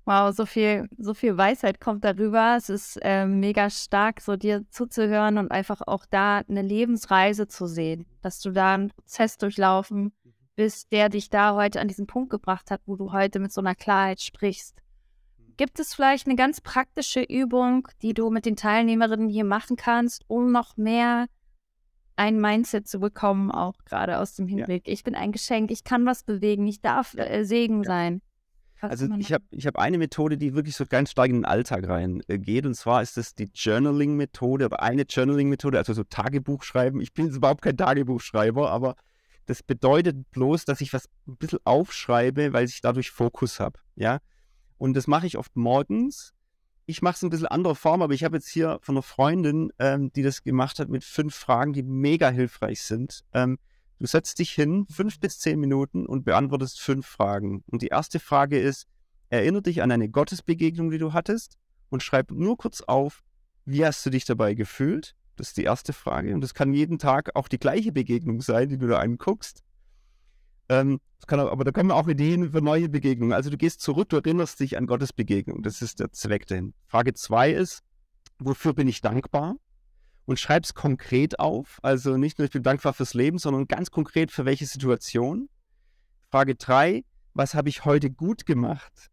Wow, 0.04 0.34
so 0.34 0.46
viel, 0.46 0.88
so 0.98 1.14
viel 1.14 1.36
Weisheit 1.36 1.80
kommt 1.80 2.04
darüber. 2.04 2.56
Es 2.58 2.68
ist 2.68 2.98
äh, 3.02 3.24
mega 3.24 3.70
stark, 3.70 4.20
so 4.20 4.36
dir 4.36 4.64
zuzuhören 4.68 5.38
und 5.38 5.52
einfach 5.52 5.80
auch 5.86 6.06
da 6.10 6.38
eine 6.38 6.62
Lebensreise 6.62 7.46
zu 7.46 7.66
sehen, 7.66 8.04
dass 8.20 8.40
du 8.40 8.50
da 8.50 8.74
einen 8.74 8.88
Prozess 8.88 9.38
durchlaufen 9.38 10.12
bist, 10.56 10.90
der 10.90 11.08
dich 11.08 11.30
da 11.30 11.54
heute 11.54 11.80
an 11.80 11.86
diesen 11.86 12.08
Punkt 12.08 12.30
gebracht 12.30 12.72
hat, 12.72 12.80
wo 12.84 12.96
du 12.96 13.12
heute 13.12 13.38
mit 13.38 13.52
so 13.52 13.60
einer 13.60 13.76
Klarheit 13.76 14.20
sprichst. 14.20 14.76
Gibt 15.56 15.78
es 15.80 15.94
vielleicht 15.94 16.26
eine 16.26 16.36
ganz 16.36 16.60
praktische 16.60 17.22
Übung, 17.22 17.88
die 18.02 18.14
du 18.14 18.30
mit 18.30 18.46
den 18.46 18.56
Teilnehmerinnen 18.56 19.28
hier 19.28 19.44
machen 19.44 19.76
kannst, 19.76 20.24
um 20.28 20.52
noch 20.52 20.76
mehr 20.76 21.26
ein 22.16 22.40
Mindset 22.40 22.86
zu 22.86 23.00
bekommen, 23.00 23.50
auch 23.50 23.74
gerade 23.84 24.18
aus 24.18 24.34
dem 24.34 24.46
Hinblick, 24.46 24.86
ja. 24.86 24.92
ich 24.92 25.02
bin 25.02 25.14
ein 25.14 25.32
Geschenk, 25.32 25.70
ich 25.70 25.84
kann 25.84 26.06
was 26.06 26.24
bewegen, 26.24 26.66
ich 26.66 26.80
darf 26.80 27.14
äh, 27.14 27.44
Segen 27.44 27.82
ja. 27.82 27.88
sein? 27.88 28.22
Also 28.80 29.06
ich 29.16 29.32
habe 29.32 29.44
ich 29.50 29.66
hab 29.66 29.78
eine 29.78 29.96
Methode, 29.96 30.36
die 30.36 30.54
wirklich 30.54 30.74
so 30.74 30.84
ganz 30.84 31.12
stark 31.12 31.28
in 31.28 31.36
den 31.36 31.44
Alltag 31.44 31.88
reingeht. 31.88 32.64
Äh, 32.64 32.66
und 32.66 32.74
zwar 32.74 33.00
ist 33.00 33.16
das 33.16 33.34
die 33.34 33.48
Journaling-Methode 33.54 34.66
oder 34.66 34.82
eine 34.82 35.02
Journaling-Methode, 35.02 35.78
also 35.78 35.92
so 35.92 36.02
Tagebuch 36.02 36.64
schreiben. 36.64 37.00
Ich 37.00 37.14
bin 37.14 37.26
jetzt 37.26 37.36
überhaupt 37.36 37.62
kein 37.62 37.76
Tagebuchschreiber, 37.76 38.70
aber 38.70 38.96
das 39.46 39.62
bedeutet 39.62 40.30
bloß, 40.32 40.64
dass 40.64 40.80
ich 40.80 40.92
was 40.92 41.08
ein 41.28 41.36
bisschen 41.36 41.60
aufschreibe, 41.64 42.52
weil 42.52 42.64
ich 42.64 42.80
dadurch 42.80 43.12
Fokus 43.12 43.60
habe. 43.60 43.78
Ja. 43.94 44.18
Und 44.82 44.94
das 44.94 45.06
mache 45.06 45.26
ich 45.26 45.38
oft 45.38 45.54
morgens. 45.54 46.34
Ich 46.86 47.02
mache 47.02 47.14
es 47.14 47.22
ein 47.22 47.30
bisschen 47.30 47.46
anderer 47.46 47.76
Form, 47.76 48.02
aber 48.02 48.14
ich 48.14 48.24
habe 48.24 48.36
jetzt 48.36 48.48
hier 48.48 48.78
von 48.82 48.96
einer 48.96 49.02
Freundin, 49.02 49.72
ähm, 49.78 50.12
die 50.12 50.22
das 50.22 50.42
gemacht 50.42 50.80
hat 50.80 50.88
mit 50.88 51.04
fünf 51.04 51.34
Fragen, 51.34 51.72
die 51.72 51.84
mega 51.84 52.28
hilfreich 52.30 52.82
sind. 52.82 53.22
Ähm, 53.32 53.58
Du 54.02 54.08
setzt 54.08 54.40
dich 54.40 54.50
hin, 54.50 54.84
fünf 54.90 55.20
bis 55.20 55.38
zehn 55.38 55.60
Minuten 55.60 56.06
und 56.06 56.24
beantwortest 56.24 56.80
fünf 56.80 57.06
Fragen. 57.06 57.62
Und 57.68 57.82
die 57.82 57.86
erste 57.86 58.18
Frage 58.18 58.58
ist, 58.58 58.88
erinnere 59.28 59.62
dich 59.62 59.80
an 59.80 59.92
eine 59.92 60.08
Gottesbegegnung, 60.08 60.90
die 60.90 60.98
du 60.98 61.12
hattest 61.12 61.56
und 61.88 62.02
schreib 62.02 62.32
nur 62.32 62.56
kurz 62.56 62.80
auf, 62.80 63.22
wie 63.64 63.86
hast 63.86 64.04
du 64.04 64.10
dich 64.10 64.24
dabei 64.24 64.54
gefühlt? 64.54 65.14
Das 65.36 65.50
ist 65.50 65.56
die 65.56 65.62
erste 65.62 65.92
Frage. 65.92 66.34
Und 66.34 66.40
das 66.40 66.52
kann 66.52 66.74
jeden 66.74 66.98
Tag 66.98 67.36
auch 67.36 67.46
die 67.46 67.60
gleiche 67.60 67.92
Begegnung 67.92 68.40
sein, 68.40 68.70
die 68.70 68.76
du 68.76 68.88
da 68.88 68.98
anguckst. 68.98 69.62
Ähm, 70.72 71.00
kann, 71.26 71.38
aber 71.38 71.64
da 71.64 71.70
kommen 71.70 71.92
auch 71.92 72.08
Ideen 72.08 72.50
für 72.50 72.60
neue 72.60 72.88
Begegnungen. 72.88 73.32
Also 73.32 73.48
du 73.48 73.56
gehst 73.56 73.80
zurück, 73.80 74.08
du 74.08 74.16
erinnerst 74.16 74.58
dich 74.58 74.76
an 74.76 74.86
Gottes 74.86 75.12
Begegnung. 75.12 75.62
Das 75.62 75.80
ist 75.80 76.00
der 76.00 76.10
Zweck 76.12 76.46
dahin. 76.46 76.74
Frage 76.88 77.14
zwei 77.14 77.52
ist, 77.52 77.80
wofür 78.38 78.74
bin 78.74 78.88
ich 78.88 79.00
dankbar? 79.00 79.56
und 80.24 80.38
schreib 80.38 80.64
es 80.64 80.74
konkret 80.74 81.38
auf. 81.38 81.78
Also 81.82 82.16
nicht 82.16 82.38
nur, 82.38 82.46
ich 82.46 82.52
bin 82.52 82.62
dankbar 82.62 82.92
fürs 82.92 83.14
Leben, 83.14 83.38
sondern 83.38 83.66
ganz 83.66 83.90
konkret 83.90 84.30
für 84.30 84.44
welche 84.44 84.66
Situation. 84.66 85.48
Frage 86.30 86.54
3, 86.54 87.04
was 87.34 87.54
habe 87.54 87.68
ich 87.68 87.84
heute 87.84 88.10
gut 88.10 88.46
gemacht? 88.46 89.10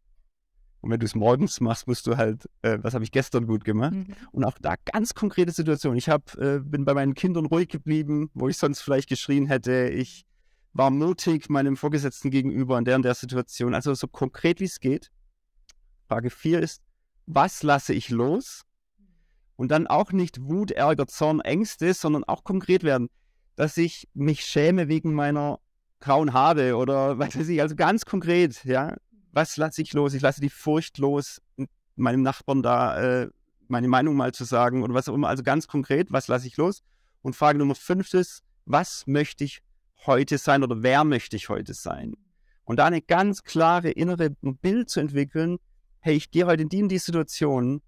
Und 0.82 0.92
wenn 0.92 1.00
du 1.00 1.06
es 1.06 1.16
morgens 1.16 1.60
machst, 1.60 1.88
musst 1.88 2.08
du 2.08 2.16
halt, 2.16 2.48
äh, 2.62 2.78
was 2.82 2.94
habe 2.94 3.04
ich 3.04 3.12
gestern 3.12 3.48
gut 3.48 3.66
gemacht? 3.66 3.94
Mhm. 3.94 4.16
Und 4.32 4.46
auch 4.46 4.58
da 4.62 4.76
ganz 4.86 5.14
konkrete 5.14 5.52
Situationen. 5.52 5.98
Ich 5.98 6.08
hab, 6.08 6.38
äh, 6.38 6.60
bin 6.60 6.86
bei 6.86 6.94
meinen 6.94 7.16
Kindern 7.16 7.46
ruhig 7.48 7.68
geblieben, 7.68 8.30
wo 8.34 8.48
ich 8.48 8.58
sonst 8.58 8.82
vielleicht 8.82 9.10
geschrien 9.10 9.48
hätte. 9.48 9.90
Ich 9.90 10.26
war 10.80 10.92
mutig 10.92 11.50
meinem 11.50 11.76
Vorgesetzten 11.76 12.32
gegenüber 12.32 12.78
in 12.78 12.86
der 12.86 12.96
und 12.96 13.04
der 13.04 13.14
Situation. 13.14 13.74
Also 13.74 13.94
so 13.96 14.08
konkret 14.08 14.62
wie 14.62 14.64
es 14.64 14.80
geht. 14.80 15.12
Frage 16.08 16.30
4 16.30 16.62
ist, 16.62 16.82
was 17.26 17.64
lasse 17.64 17.94
ich 17.94 18.10
los? 18.10 18.62
Und 19.58 19.72
dann 19.72 19.88
auch 19.88 20.14
nicht 20.14 20.42
Wut, 20.42 20.72
Ärger, 20.72 21.06
Zorn, 21.06 21.42
Ängste, 21.42 21.94
sondern 21.94 22.24
auch 22.24 22.46
konkret 22.46 22.86
werden, 22.86 23.10
dass 23.58 23.76
ich 23.76 24.08
mich 24.14 24.46
schäme 24.46 24.88
wegen 24.88 25.14
meiner 25.14 25.60
grauen 26.00 26.32
Haare 26.32 26.78
oder 26.78 27.20
was 27.20 27.38
weiß 27.38 27.50
ich, 27.50 27.62
also 27.62 27.76
ganz 27.76 28.06
konkret, 28.06 28.64
ja. 28.64 28.96
Was 29.34 29.58
lasse 29.58 29.82
ich 29.82 29.92
los? 29.92 30.14
Ich 30.14 30.22
lasse 30.22 30.40
die 30.40 30.50
Furcht 30.50 30.98
los, 30.98 31.42
meinem 31.98 32.22
Nachbarn 32.22 32.64
da 32.64 33.24
äh, 33.24 33.30
meine 33.68 33.90
Meinung 33.90 34.16
mal 34.16 34.34
zu 34.34 34.46
sagen 34.46 34.82
oder 34.82 34.94
was 34.94 35.10
auch 35.10 35.14
immer. 35.14 35.28
Also 35.28 35.44
ganz 35.44 35.68
konkret, 35.68 36.14
was 36.14 36.30
lasse 36.30 36.48
ich 36.48 36.56
los? 36.56 36.84
Und 37.22 37.36
Frage 37.36 37.60
Nummer 37.60 37.76
fünf 37.76 38.14
ist, 38.14 38.44
was 38.66 39.06
möchte 39.08 39.44
ich 39.44 39.62
heute 40.06 40.38
sein 40.38 40.64
oder 40.64 40.82
wer 40.84 41.04
möchte 41.04 41.36
ich 41.36 41.50
heute 41.50 41.74
sein? 41.74 42.16
Und 42.64 42.78
da 42.78 42.86
eine 42.86 43.02
ganz 43.02 43.44
klare 43.44 43.90
innere 43.90 44.30
Bild 44.30 44.90
zu 44.90 45.00
entwickeln, 45.00 45.58
hey, 46.00 46.16
ich 46.16 46.32
gehe 46.32 46.46
heute 46.46 46.64
in 46.64 46.70
die 46.70 46.84
und 46.84 46.90
die 46.90 46.98
Situation 46.98 47.82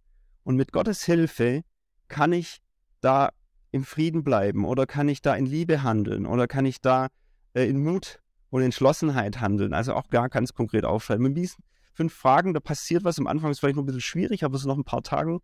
und 0.43 0.55
mit 0.55 0.71
Gottes 0.71 1.03
Hilfe 1.03 1.61
kann 2.07 2.33
ich 2.33 2.61
da 2.99 3.29
im 3.71 3.83
Frieden 3.83 4.23
bleiben 4.23 4.65
oder 4.65 4.85
kann 4.85 5.07
ich 5.07 5.21
da 5.21 5.35
in 5.35 5.45
Liebe 5.45 5.83
handeln 5.83 6.25
oder 6.25 6.47
kann 6.47 6.65
ich 6.65 6.81
da 6.81 7.07
äh, 7.53 7.67
in 7.67 7.83
Mut 7.83 8.19
und 8.49 8.61
Entschlossenheit 8.61 9.39
handeln. 9.39 9.73
Also 9.73 9.93
auch 9.93 10.09
gar 10.09 10.29
ganz 10.29 10.53
konkret 10.53 10.83
aufschreiben. 10.83 11.23
Mit 11.23 11.37
diesen 11.37 11.63
fünf 11.93 12.13
Fragen, 12.13 12.53
da 12.53 12.59
passiert 12.59 13.03
was. 13.03 13.17
Am 13.17 13.27
Anfang 13.27 13.51
ist 13.51 13.59
vielleicht 13.59 13.75
noch 13.75 13.83
ein 13.83 13.87
bisschen 13.87 14.01
schwierig, 14.01 14.43
aber 14.43 14.57
so 14.57 14.67
nach 14.67 14.77
ein 14.77 14.83
paar 14.83 15.03
Tagen 15.03 15.39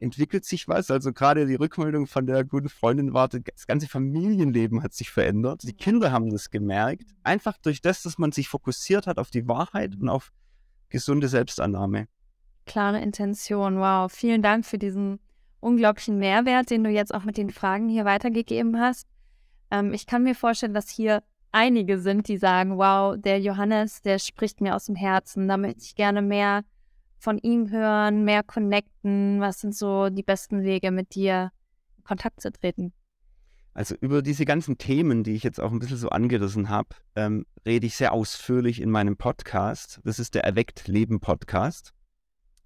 entwickelt 0.00 0.44
sich 0.44 0.68
was. 0.68 0.90
Also 0.90 1.12
gerade 1.12 1.46
die 1.46 1.54
Rückmeldung 1.54 2.06
von 2.06 2.26
der 2.26 2.44
guten 2.44 2.68
Freundin 2.68 3.14
war, 3.14 3.28
das 3.28 3.66
ganze 3.66 3.88
Familienleben 3.88 4.82
hat 4.82 4.94
sich 4.94 5.10
verändert. 5.10 5.62
Die 5.64 5.74
Kinder 5.74 6.12
haben 6.12 6.30
das 6.30 6.50
gemerkt. 6.50 7.10
Einfach 7.22 7.56
durch 7.58 7.80
das, 7.80 8.02
dass 8.02 8.18
man 8.18 8.32
sich 8.32 8.48
fokussiert 8.48 9.06
hat 9.06 9.18
auf 9.18 9.30
die 9.30 9.48
Wahrheit 9.48 9.96
und 10.00 10.08
auf 10.08 10.32
gesunde 10.88 11.28
Selbstannahme 11.28 12.08
klare 12.68 13.00
Intention. 13.00 13.80
Wow, 13.80 14.12
vielen 14.12 14.42
Dank 14.42 14.64
für 14.64 14.78
diesen 14.78 15.18
unglaublichen 15.58 16.18
Mehrwert, 16.18 16.70
den 16.70 16.84
du 16.84 16.90
jetzt 16.90 17.12
auch 17.12 17.24
mit 17.24 17.36
den 17.36 17.50
Fragen 17.50 17.88
hier 17.88 18.04
weitergegeben 18.04 18.78
hast. 18.78 19.08
Ähm, 19.72 19.92
ich 19.92 20.06
kann 20.06 20.22
mir 20.22 20.36
vorstellen, 20.36 20.74
dass 20.74 20.88
hier 20.88 21.24
einige 21.50 21.98
sind, 21.98 22.28
die 22.28 22.36
sagen, 22.36 22.78
wow, 22.78 23.16
der 23.18 23.40
Johannes, 23.40 24.02
der 24.02 24.20
spricht 24.20 24.60
mir 24.60 24.76
aus 24.76 24.84
dem 24.84 24.94
Herzen, 24.94 25.48
da 25.48 25.56
möchte 25.56 25.80
ich 25.82 25.96
gerne 25.96 26.22
mehr 26.22 26.62
von 27.18 27.38
ihm 27.38 27.70
hören, 27.70 28.24
mehr 28.24 28.42
connecten. 28.42 29.40
Was 29.40 29.60
sind 29.60 29.74
so 29.74 30.08
die 30.08 30.22
besten 30.22 30.62
Wege, 30.62 30.90
mit 30.90 31.14
dir 31.14 31.52
in 31.96 32.04
Kontakt 32.04 32.40
zu 32.40 32.52
treten? 32.52 32.92
Also 33.74 33.94
über 34.00 34.22
diese 34.22 34.44
ganzen 34.44 34.78
Themen, 34.78 35.22
die 35.22 35.34
ich 35.34 35.44
jetzt 35.44 35.60
auch 35.60 35.70
ein 35.70 35.78
bisschen 35.78 35.98
so 35.98 36.08
angerissen 36.08 36.68
habe, 36.68 36.88
ähm, 37.14 37.46
rede 37.64 37.86
ich 37.86 37.94
sehr 37.94 38.12
ausführlich 38.12 38.80
in 38.80 38.90
meinem 38.90 39.16
Podcast. 39.16 40.00
Das 40.04 40.18
ist 40.18 40.34
der 40.34 40.44
Erweckt 40.44 40.88
Leben 40.88 41.20
Podcast. 41.20 41.92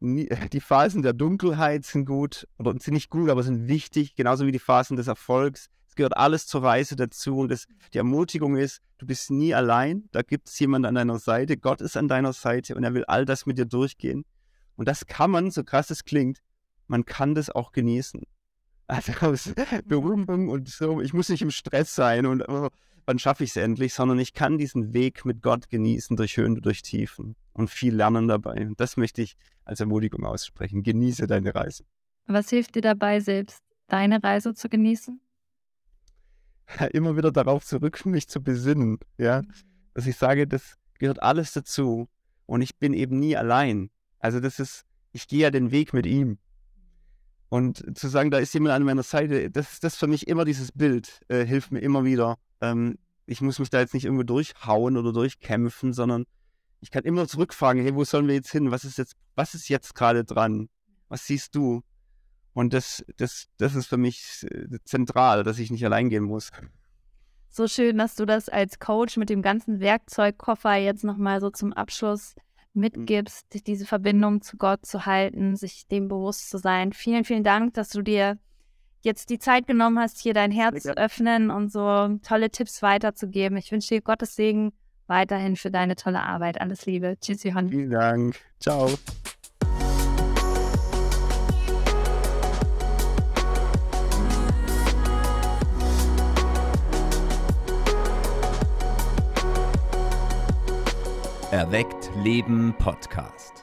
die 0.00 0.60
Phasen 0.60 1.02
der 1.02 1.12
Dunkelheit 1.12 1.84
sind 1.84 2.04
gut 2.04 2.46
oder 2.58 2.72
sind 2.78 2.94
nicht 2.94 3.10
gut, 3.10 3.30
aber 3.30 3.42
sind 3.42 3.66
wichtig, 3.66 4.14
genauso 4.14 4.46
wie 4.46 4.52
die 4.52 4.58
Phasen 4.58 4.96
des 4.96 5.08
Erfolgs. 5.08 5.70
Es 5.88 5.96
gehört 5.96 6.16
alles 6.16 6.46
zur 6.46 6.62
Reise 6.62 6.94
dazu 6.94 7.38
und 7.38 7.50
das, 7.50 7.66
die 7.92 7.98
Ermutigung 7.98 8.56
ist, 8.56 8.80
du 8.98 9.06
bist 9.06 9.30
nie 9.30 9.54
allein, 9.54 10.08
da 10.12 10.22
gibt 10.22 10.48
es 10.48 10.58
jemand 10.58 10.86
an 10.86 10.94
deiner 10.94 11.18
Seite, 11.18 11.56
Gott 11.56 11.80
ist 11.80 11.96
an 11.96 12.06
deiner 12.06 12.32
Seite 12.32 12.76
und 12.76 12.84
er 12.84 12.94
will 12.94 13.04
all 13.06 13.24
das 13.24 13.46
mit 13.46 13.58
dir 13.58 13.66
durchgehen. 13.66 14.24
Und 14.76 14.86
das 14.86 15.06
kann 15.06 15.32
man, 15.32 15.50
so 15.50 15.64
krass 15.64 15.90
es 15.90 16.04
klingt, 16.04 16.38
man 16.86 17.04
kann 17.04 17.34
das 17.34 17.50
auch 17.50 17.72
genießen. 17.72 18.22
Also 18.90 19.12
aus 19.20 19.52
Berufung 19.84 20.48
und 20.48 20.66
so, 20.66 21.02
ich 21.02 21.12
muss 21.12 21.28
nicht 21.28 21.42
im 21.42 21.50
Stress 21.50 21.94
sein 21.94 22.24
und 22.24 22.48
oh, 22.48 22.70
wann 23.04 23.18
schaffe 23.18 23.44
ich 23.44 23.50
es 23.50 23.56
endlich, 23.56 23.92
sondern 23.92 24.18
ich 24.18 24.32
kann 24.32 24.56
diesen 24.56 24.94
Weg 24.94 25.26
mit 25.26 25.42
Gott 25.42 25.68
genießen 25.68 26.16
durch 26.16 26.38
Höhen 26.38 26.54
und 26.54 26.64
durch 26.64 26.80
Tiefen. 26.80 27.36
Und 27.58 27.68
viel 27.68 27.94
lernen 27.94 28.28
dabei. 28.28 28.66
Und 28.66 28.80
das 28.80 28.96
möchte 28.96 29.20
ich 29.20 29.36
als 29.64 29.80
Ermutigung 29.80 30.24
aussprechen. 30.24 30.82
Genieße 30.82 31.26
deine 31.26 31.54
Reise. 31.54 31.84
Was 32.26 32.50
hilft 32.50 32.76
dir 32.76 32.82
dabei, 32.82 33.20
selbst 33.20 33.62
deine 33.88 34.22
Reise 34.22 34.54
zu 34.54 34.68
genießen? 34.68 35.20
Immer 36.92 37.16
wieder 37.16 37.32
darauf 37.32 37.64
zurück, 37.64 38.04
mich 38.06 38.28
zu 38.28 38.42
besinnen. 38.42 38.98
Ja, 39.18 39.42
mhm. 39.42 39.52
dass 39.94 40.06
ich 40.06 40.16
sage, 40.16 40.46
das 40.46 40.74
gehört 40.98 41.22
alles 41.22 41.52
dazu 41.52 42.08
und 42.46 42.62
ich 42.62 42.76
bin 42.76 42.94
eben 42.94 43.18
nie 43.18 43.36
allein. 43.36 43.90
Also 44.20 44.40
das 44.40 44.60
ist, 44.60 44.84
ich 45.12 45.26
gehe 45.26 45.40
ja 45.40 45.50
den 45.50 45.70
Weg 45.70 45.92
mit 45.92 46.06
ihm. 46.06 46.38
Und 47.48 47.96
zu 47.96 48.08
sagen, 48.08 48.30
da 48.30 48.38
ist 48.38 48.52
jemand 48.52 48.74
an 48.74 48.82
meiner 48.82 49.02
Seite, 49.02 49.50
das 49.50 49.72
ist 49.72 49.84
das 49.84 49.96
für 49.96 50.06
mich 50.06 50.28
immer 50.28 50.44
dieses 50.44 50.70
Bild, 50.70 51.22
äh, 51.28 51.46
hilft 51.46 51.72
mir 51.72 51.80
immer 51.80 52.04
wieder. 52.04 52.36
Ähm, 52.60 52.98
ich 53.24 53.40
muss 53.40 53.58
mich 53.58 53.70
da 53.70 53.80
jetzt 53.80 53.94
nicht 53.94 54.04
irgendwo 54.04 54.22
durchhauen 54.22 54.98
oder 54.98 55.12
durchkämpfen, 55.12 55.94
sondern 55.94 56.24
ich 56.80 56.90
kann 56.90 57.04
immer 57.04 57.26
zurückfragen, 57.26 57.82
hey, 57.82 57.94
wo 57.94 58.04
sollen 58.04 58.26
wir 58.28 58.34
jetzt 58.34 58.50
hin? 58.50 58.70
Was 58.70 58.84
ist 58.84 58.98
jetzt, 58.98 59.14
was 59.34 59.54
ist 59.54 59.68
jetzt 59.68 59.94
gerade 59.94 60.24
dran? 60.24 60.68
Was 61.08 61.26
siehst 61.26 61.54
du? 61.54 61.82
Und 62.52 62.72
das, 62.72 63.04
das, 63.16 63.46
das 63.58 63.74
ist 63.74 63.86
für 63.86 63.96
mich 63.96 64.46
äh, 64.50 64.78
zentral, 64.84 65.44
dass 65.44 65.58
ich 65.58 65.70
nicht 65.70 65.84
allein 65.84 66.08
gehen 66.08 66.24
muss. 66.24 66.50
So 67.48 67.66
schön, 67.66 67.98
dass 67.98 68.14
du 68.14 68.26
das 68.26 68.48
als 68.48 68.78
Coach 68.78 69.16
mit 69.16 69.30
dem 69.30 69.42
ganzen 69.42 69.80
Werkzeugkoffer 69.80 70.74
jetzt 70.74 71.04
nochmal 71.04 71.40
so 71.40 71.50
zum 71.50 71.72
Abschluss 71.72 72.34
Mhm. 72.74 72.80
mitgibst, 72.80 73.46
diese 73.66 73.86
Verbindung 73.86 74.40
zu 74.42 74.56
Gott 74.56 74.86
zu 74.86 75.06
halten, 75.06 75.56
sich 75.56 75.86
dem 75.88 76.08
bewusst 76.08 76.50
zu 76.50 76.58
sein. 76.58 76.92
Vielen, 76.92 77.24
vielen 77.24 77.44
Dank, 77.44 77.74
dass 77.74 77.90
du 77.90 78.02
dir 78.02 78.38
jetzt 79.02 79.30
die 79.30 79.38
Zeit 79.38 79.66
genommen 79.66 79.98
hast, 79.98 80.18
hier 80.20 80.34
dein 80.34 80.50
Herz 80.50 80.82
zu 80.82 80.96
öffnen 80.96 81.50
und 81.50 81.70
so 81.70 82.18
tolle 82.22 82.50
Tipps 82.50 82.82
weiterzugeben. 82.82 83.56
Ich 83.56 83.70
wünsche 83.72 83.94
dir 83.94 84.00
Gottes 84.00 84.34
Segen 84.36 84.72
weiterhin 85.08 85.56
für 85.56 85.70
deine 85.70 85.96
tolle 85.96 86.22
Arbeit. 86.22 86.60
Alles 86.60 86.86
Liebe. 86.86 87.16
Tschüss, 87.20 87.42
Johann. 87.42 87.68
Vielen 87.68 87.90
Dank. 87.90 88.36
Ciao. 88.60 88.90
Erweckt 101.50 102.10
Leben 102.22 102.74
Podcast. 102.78 103.57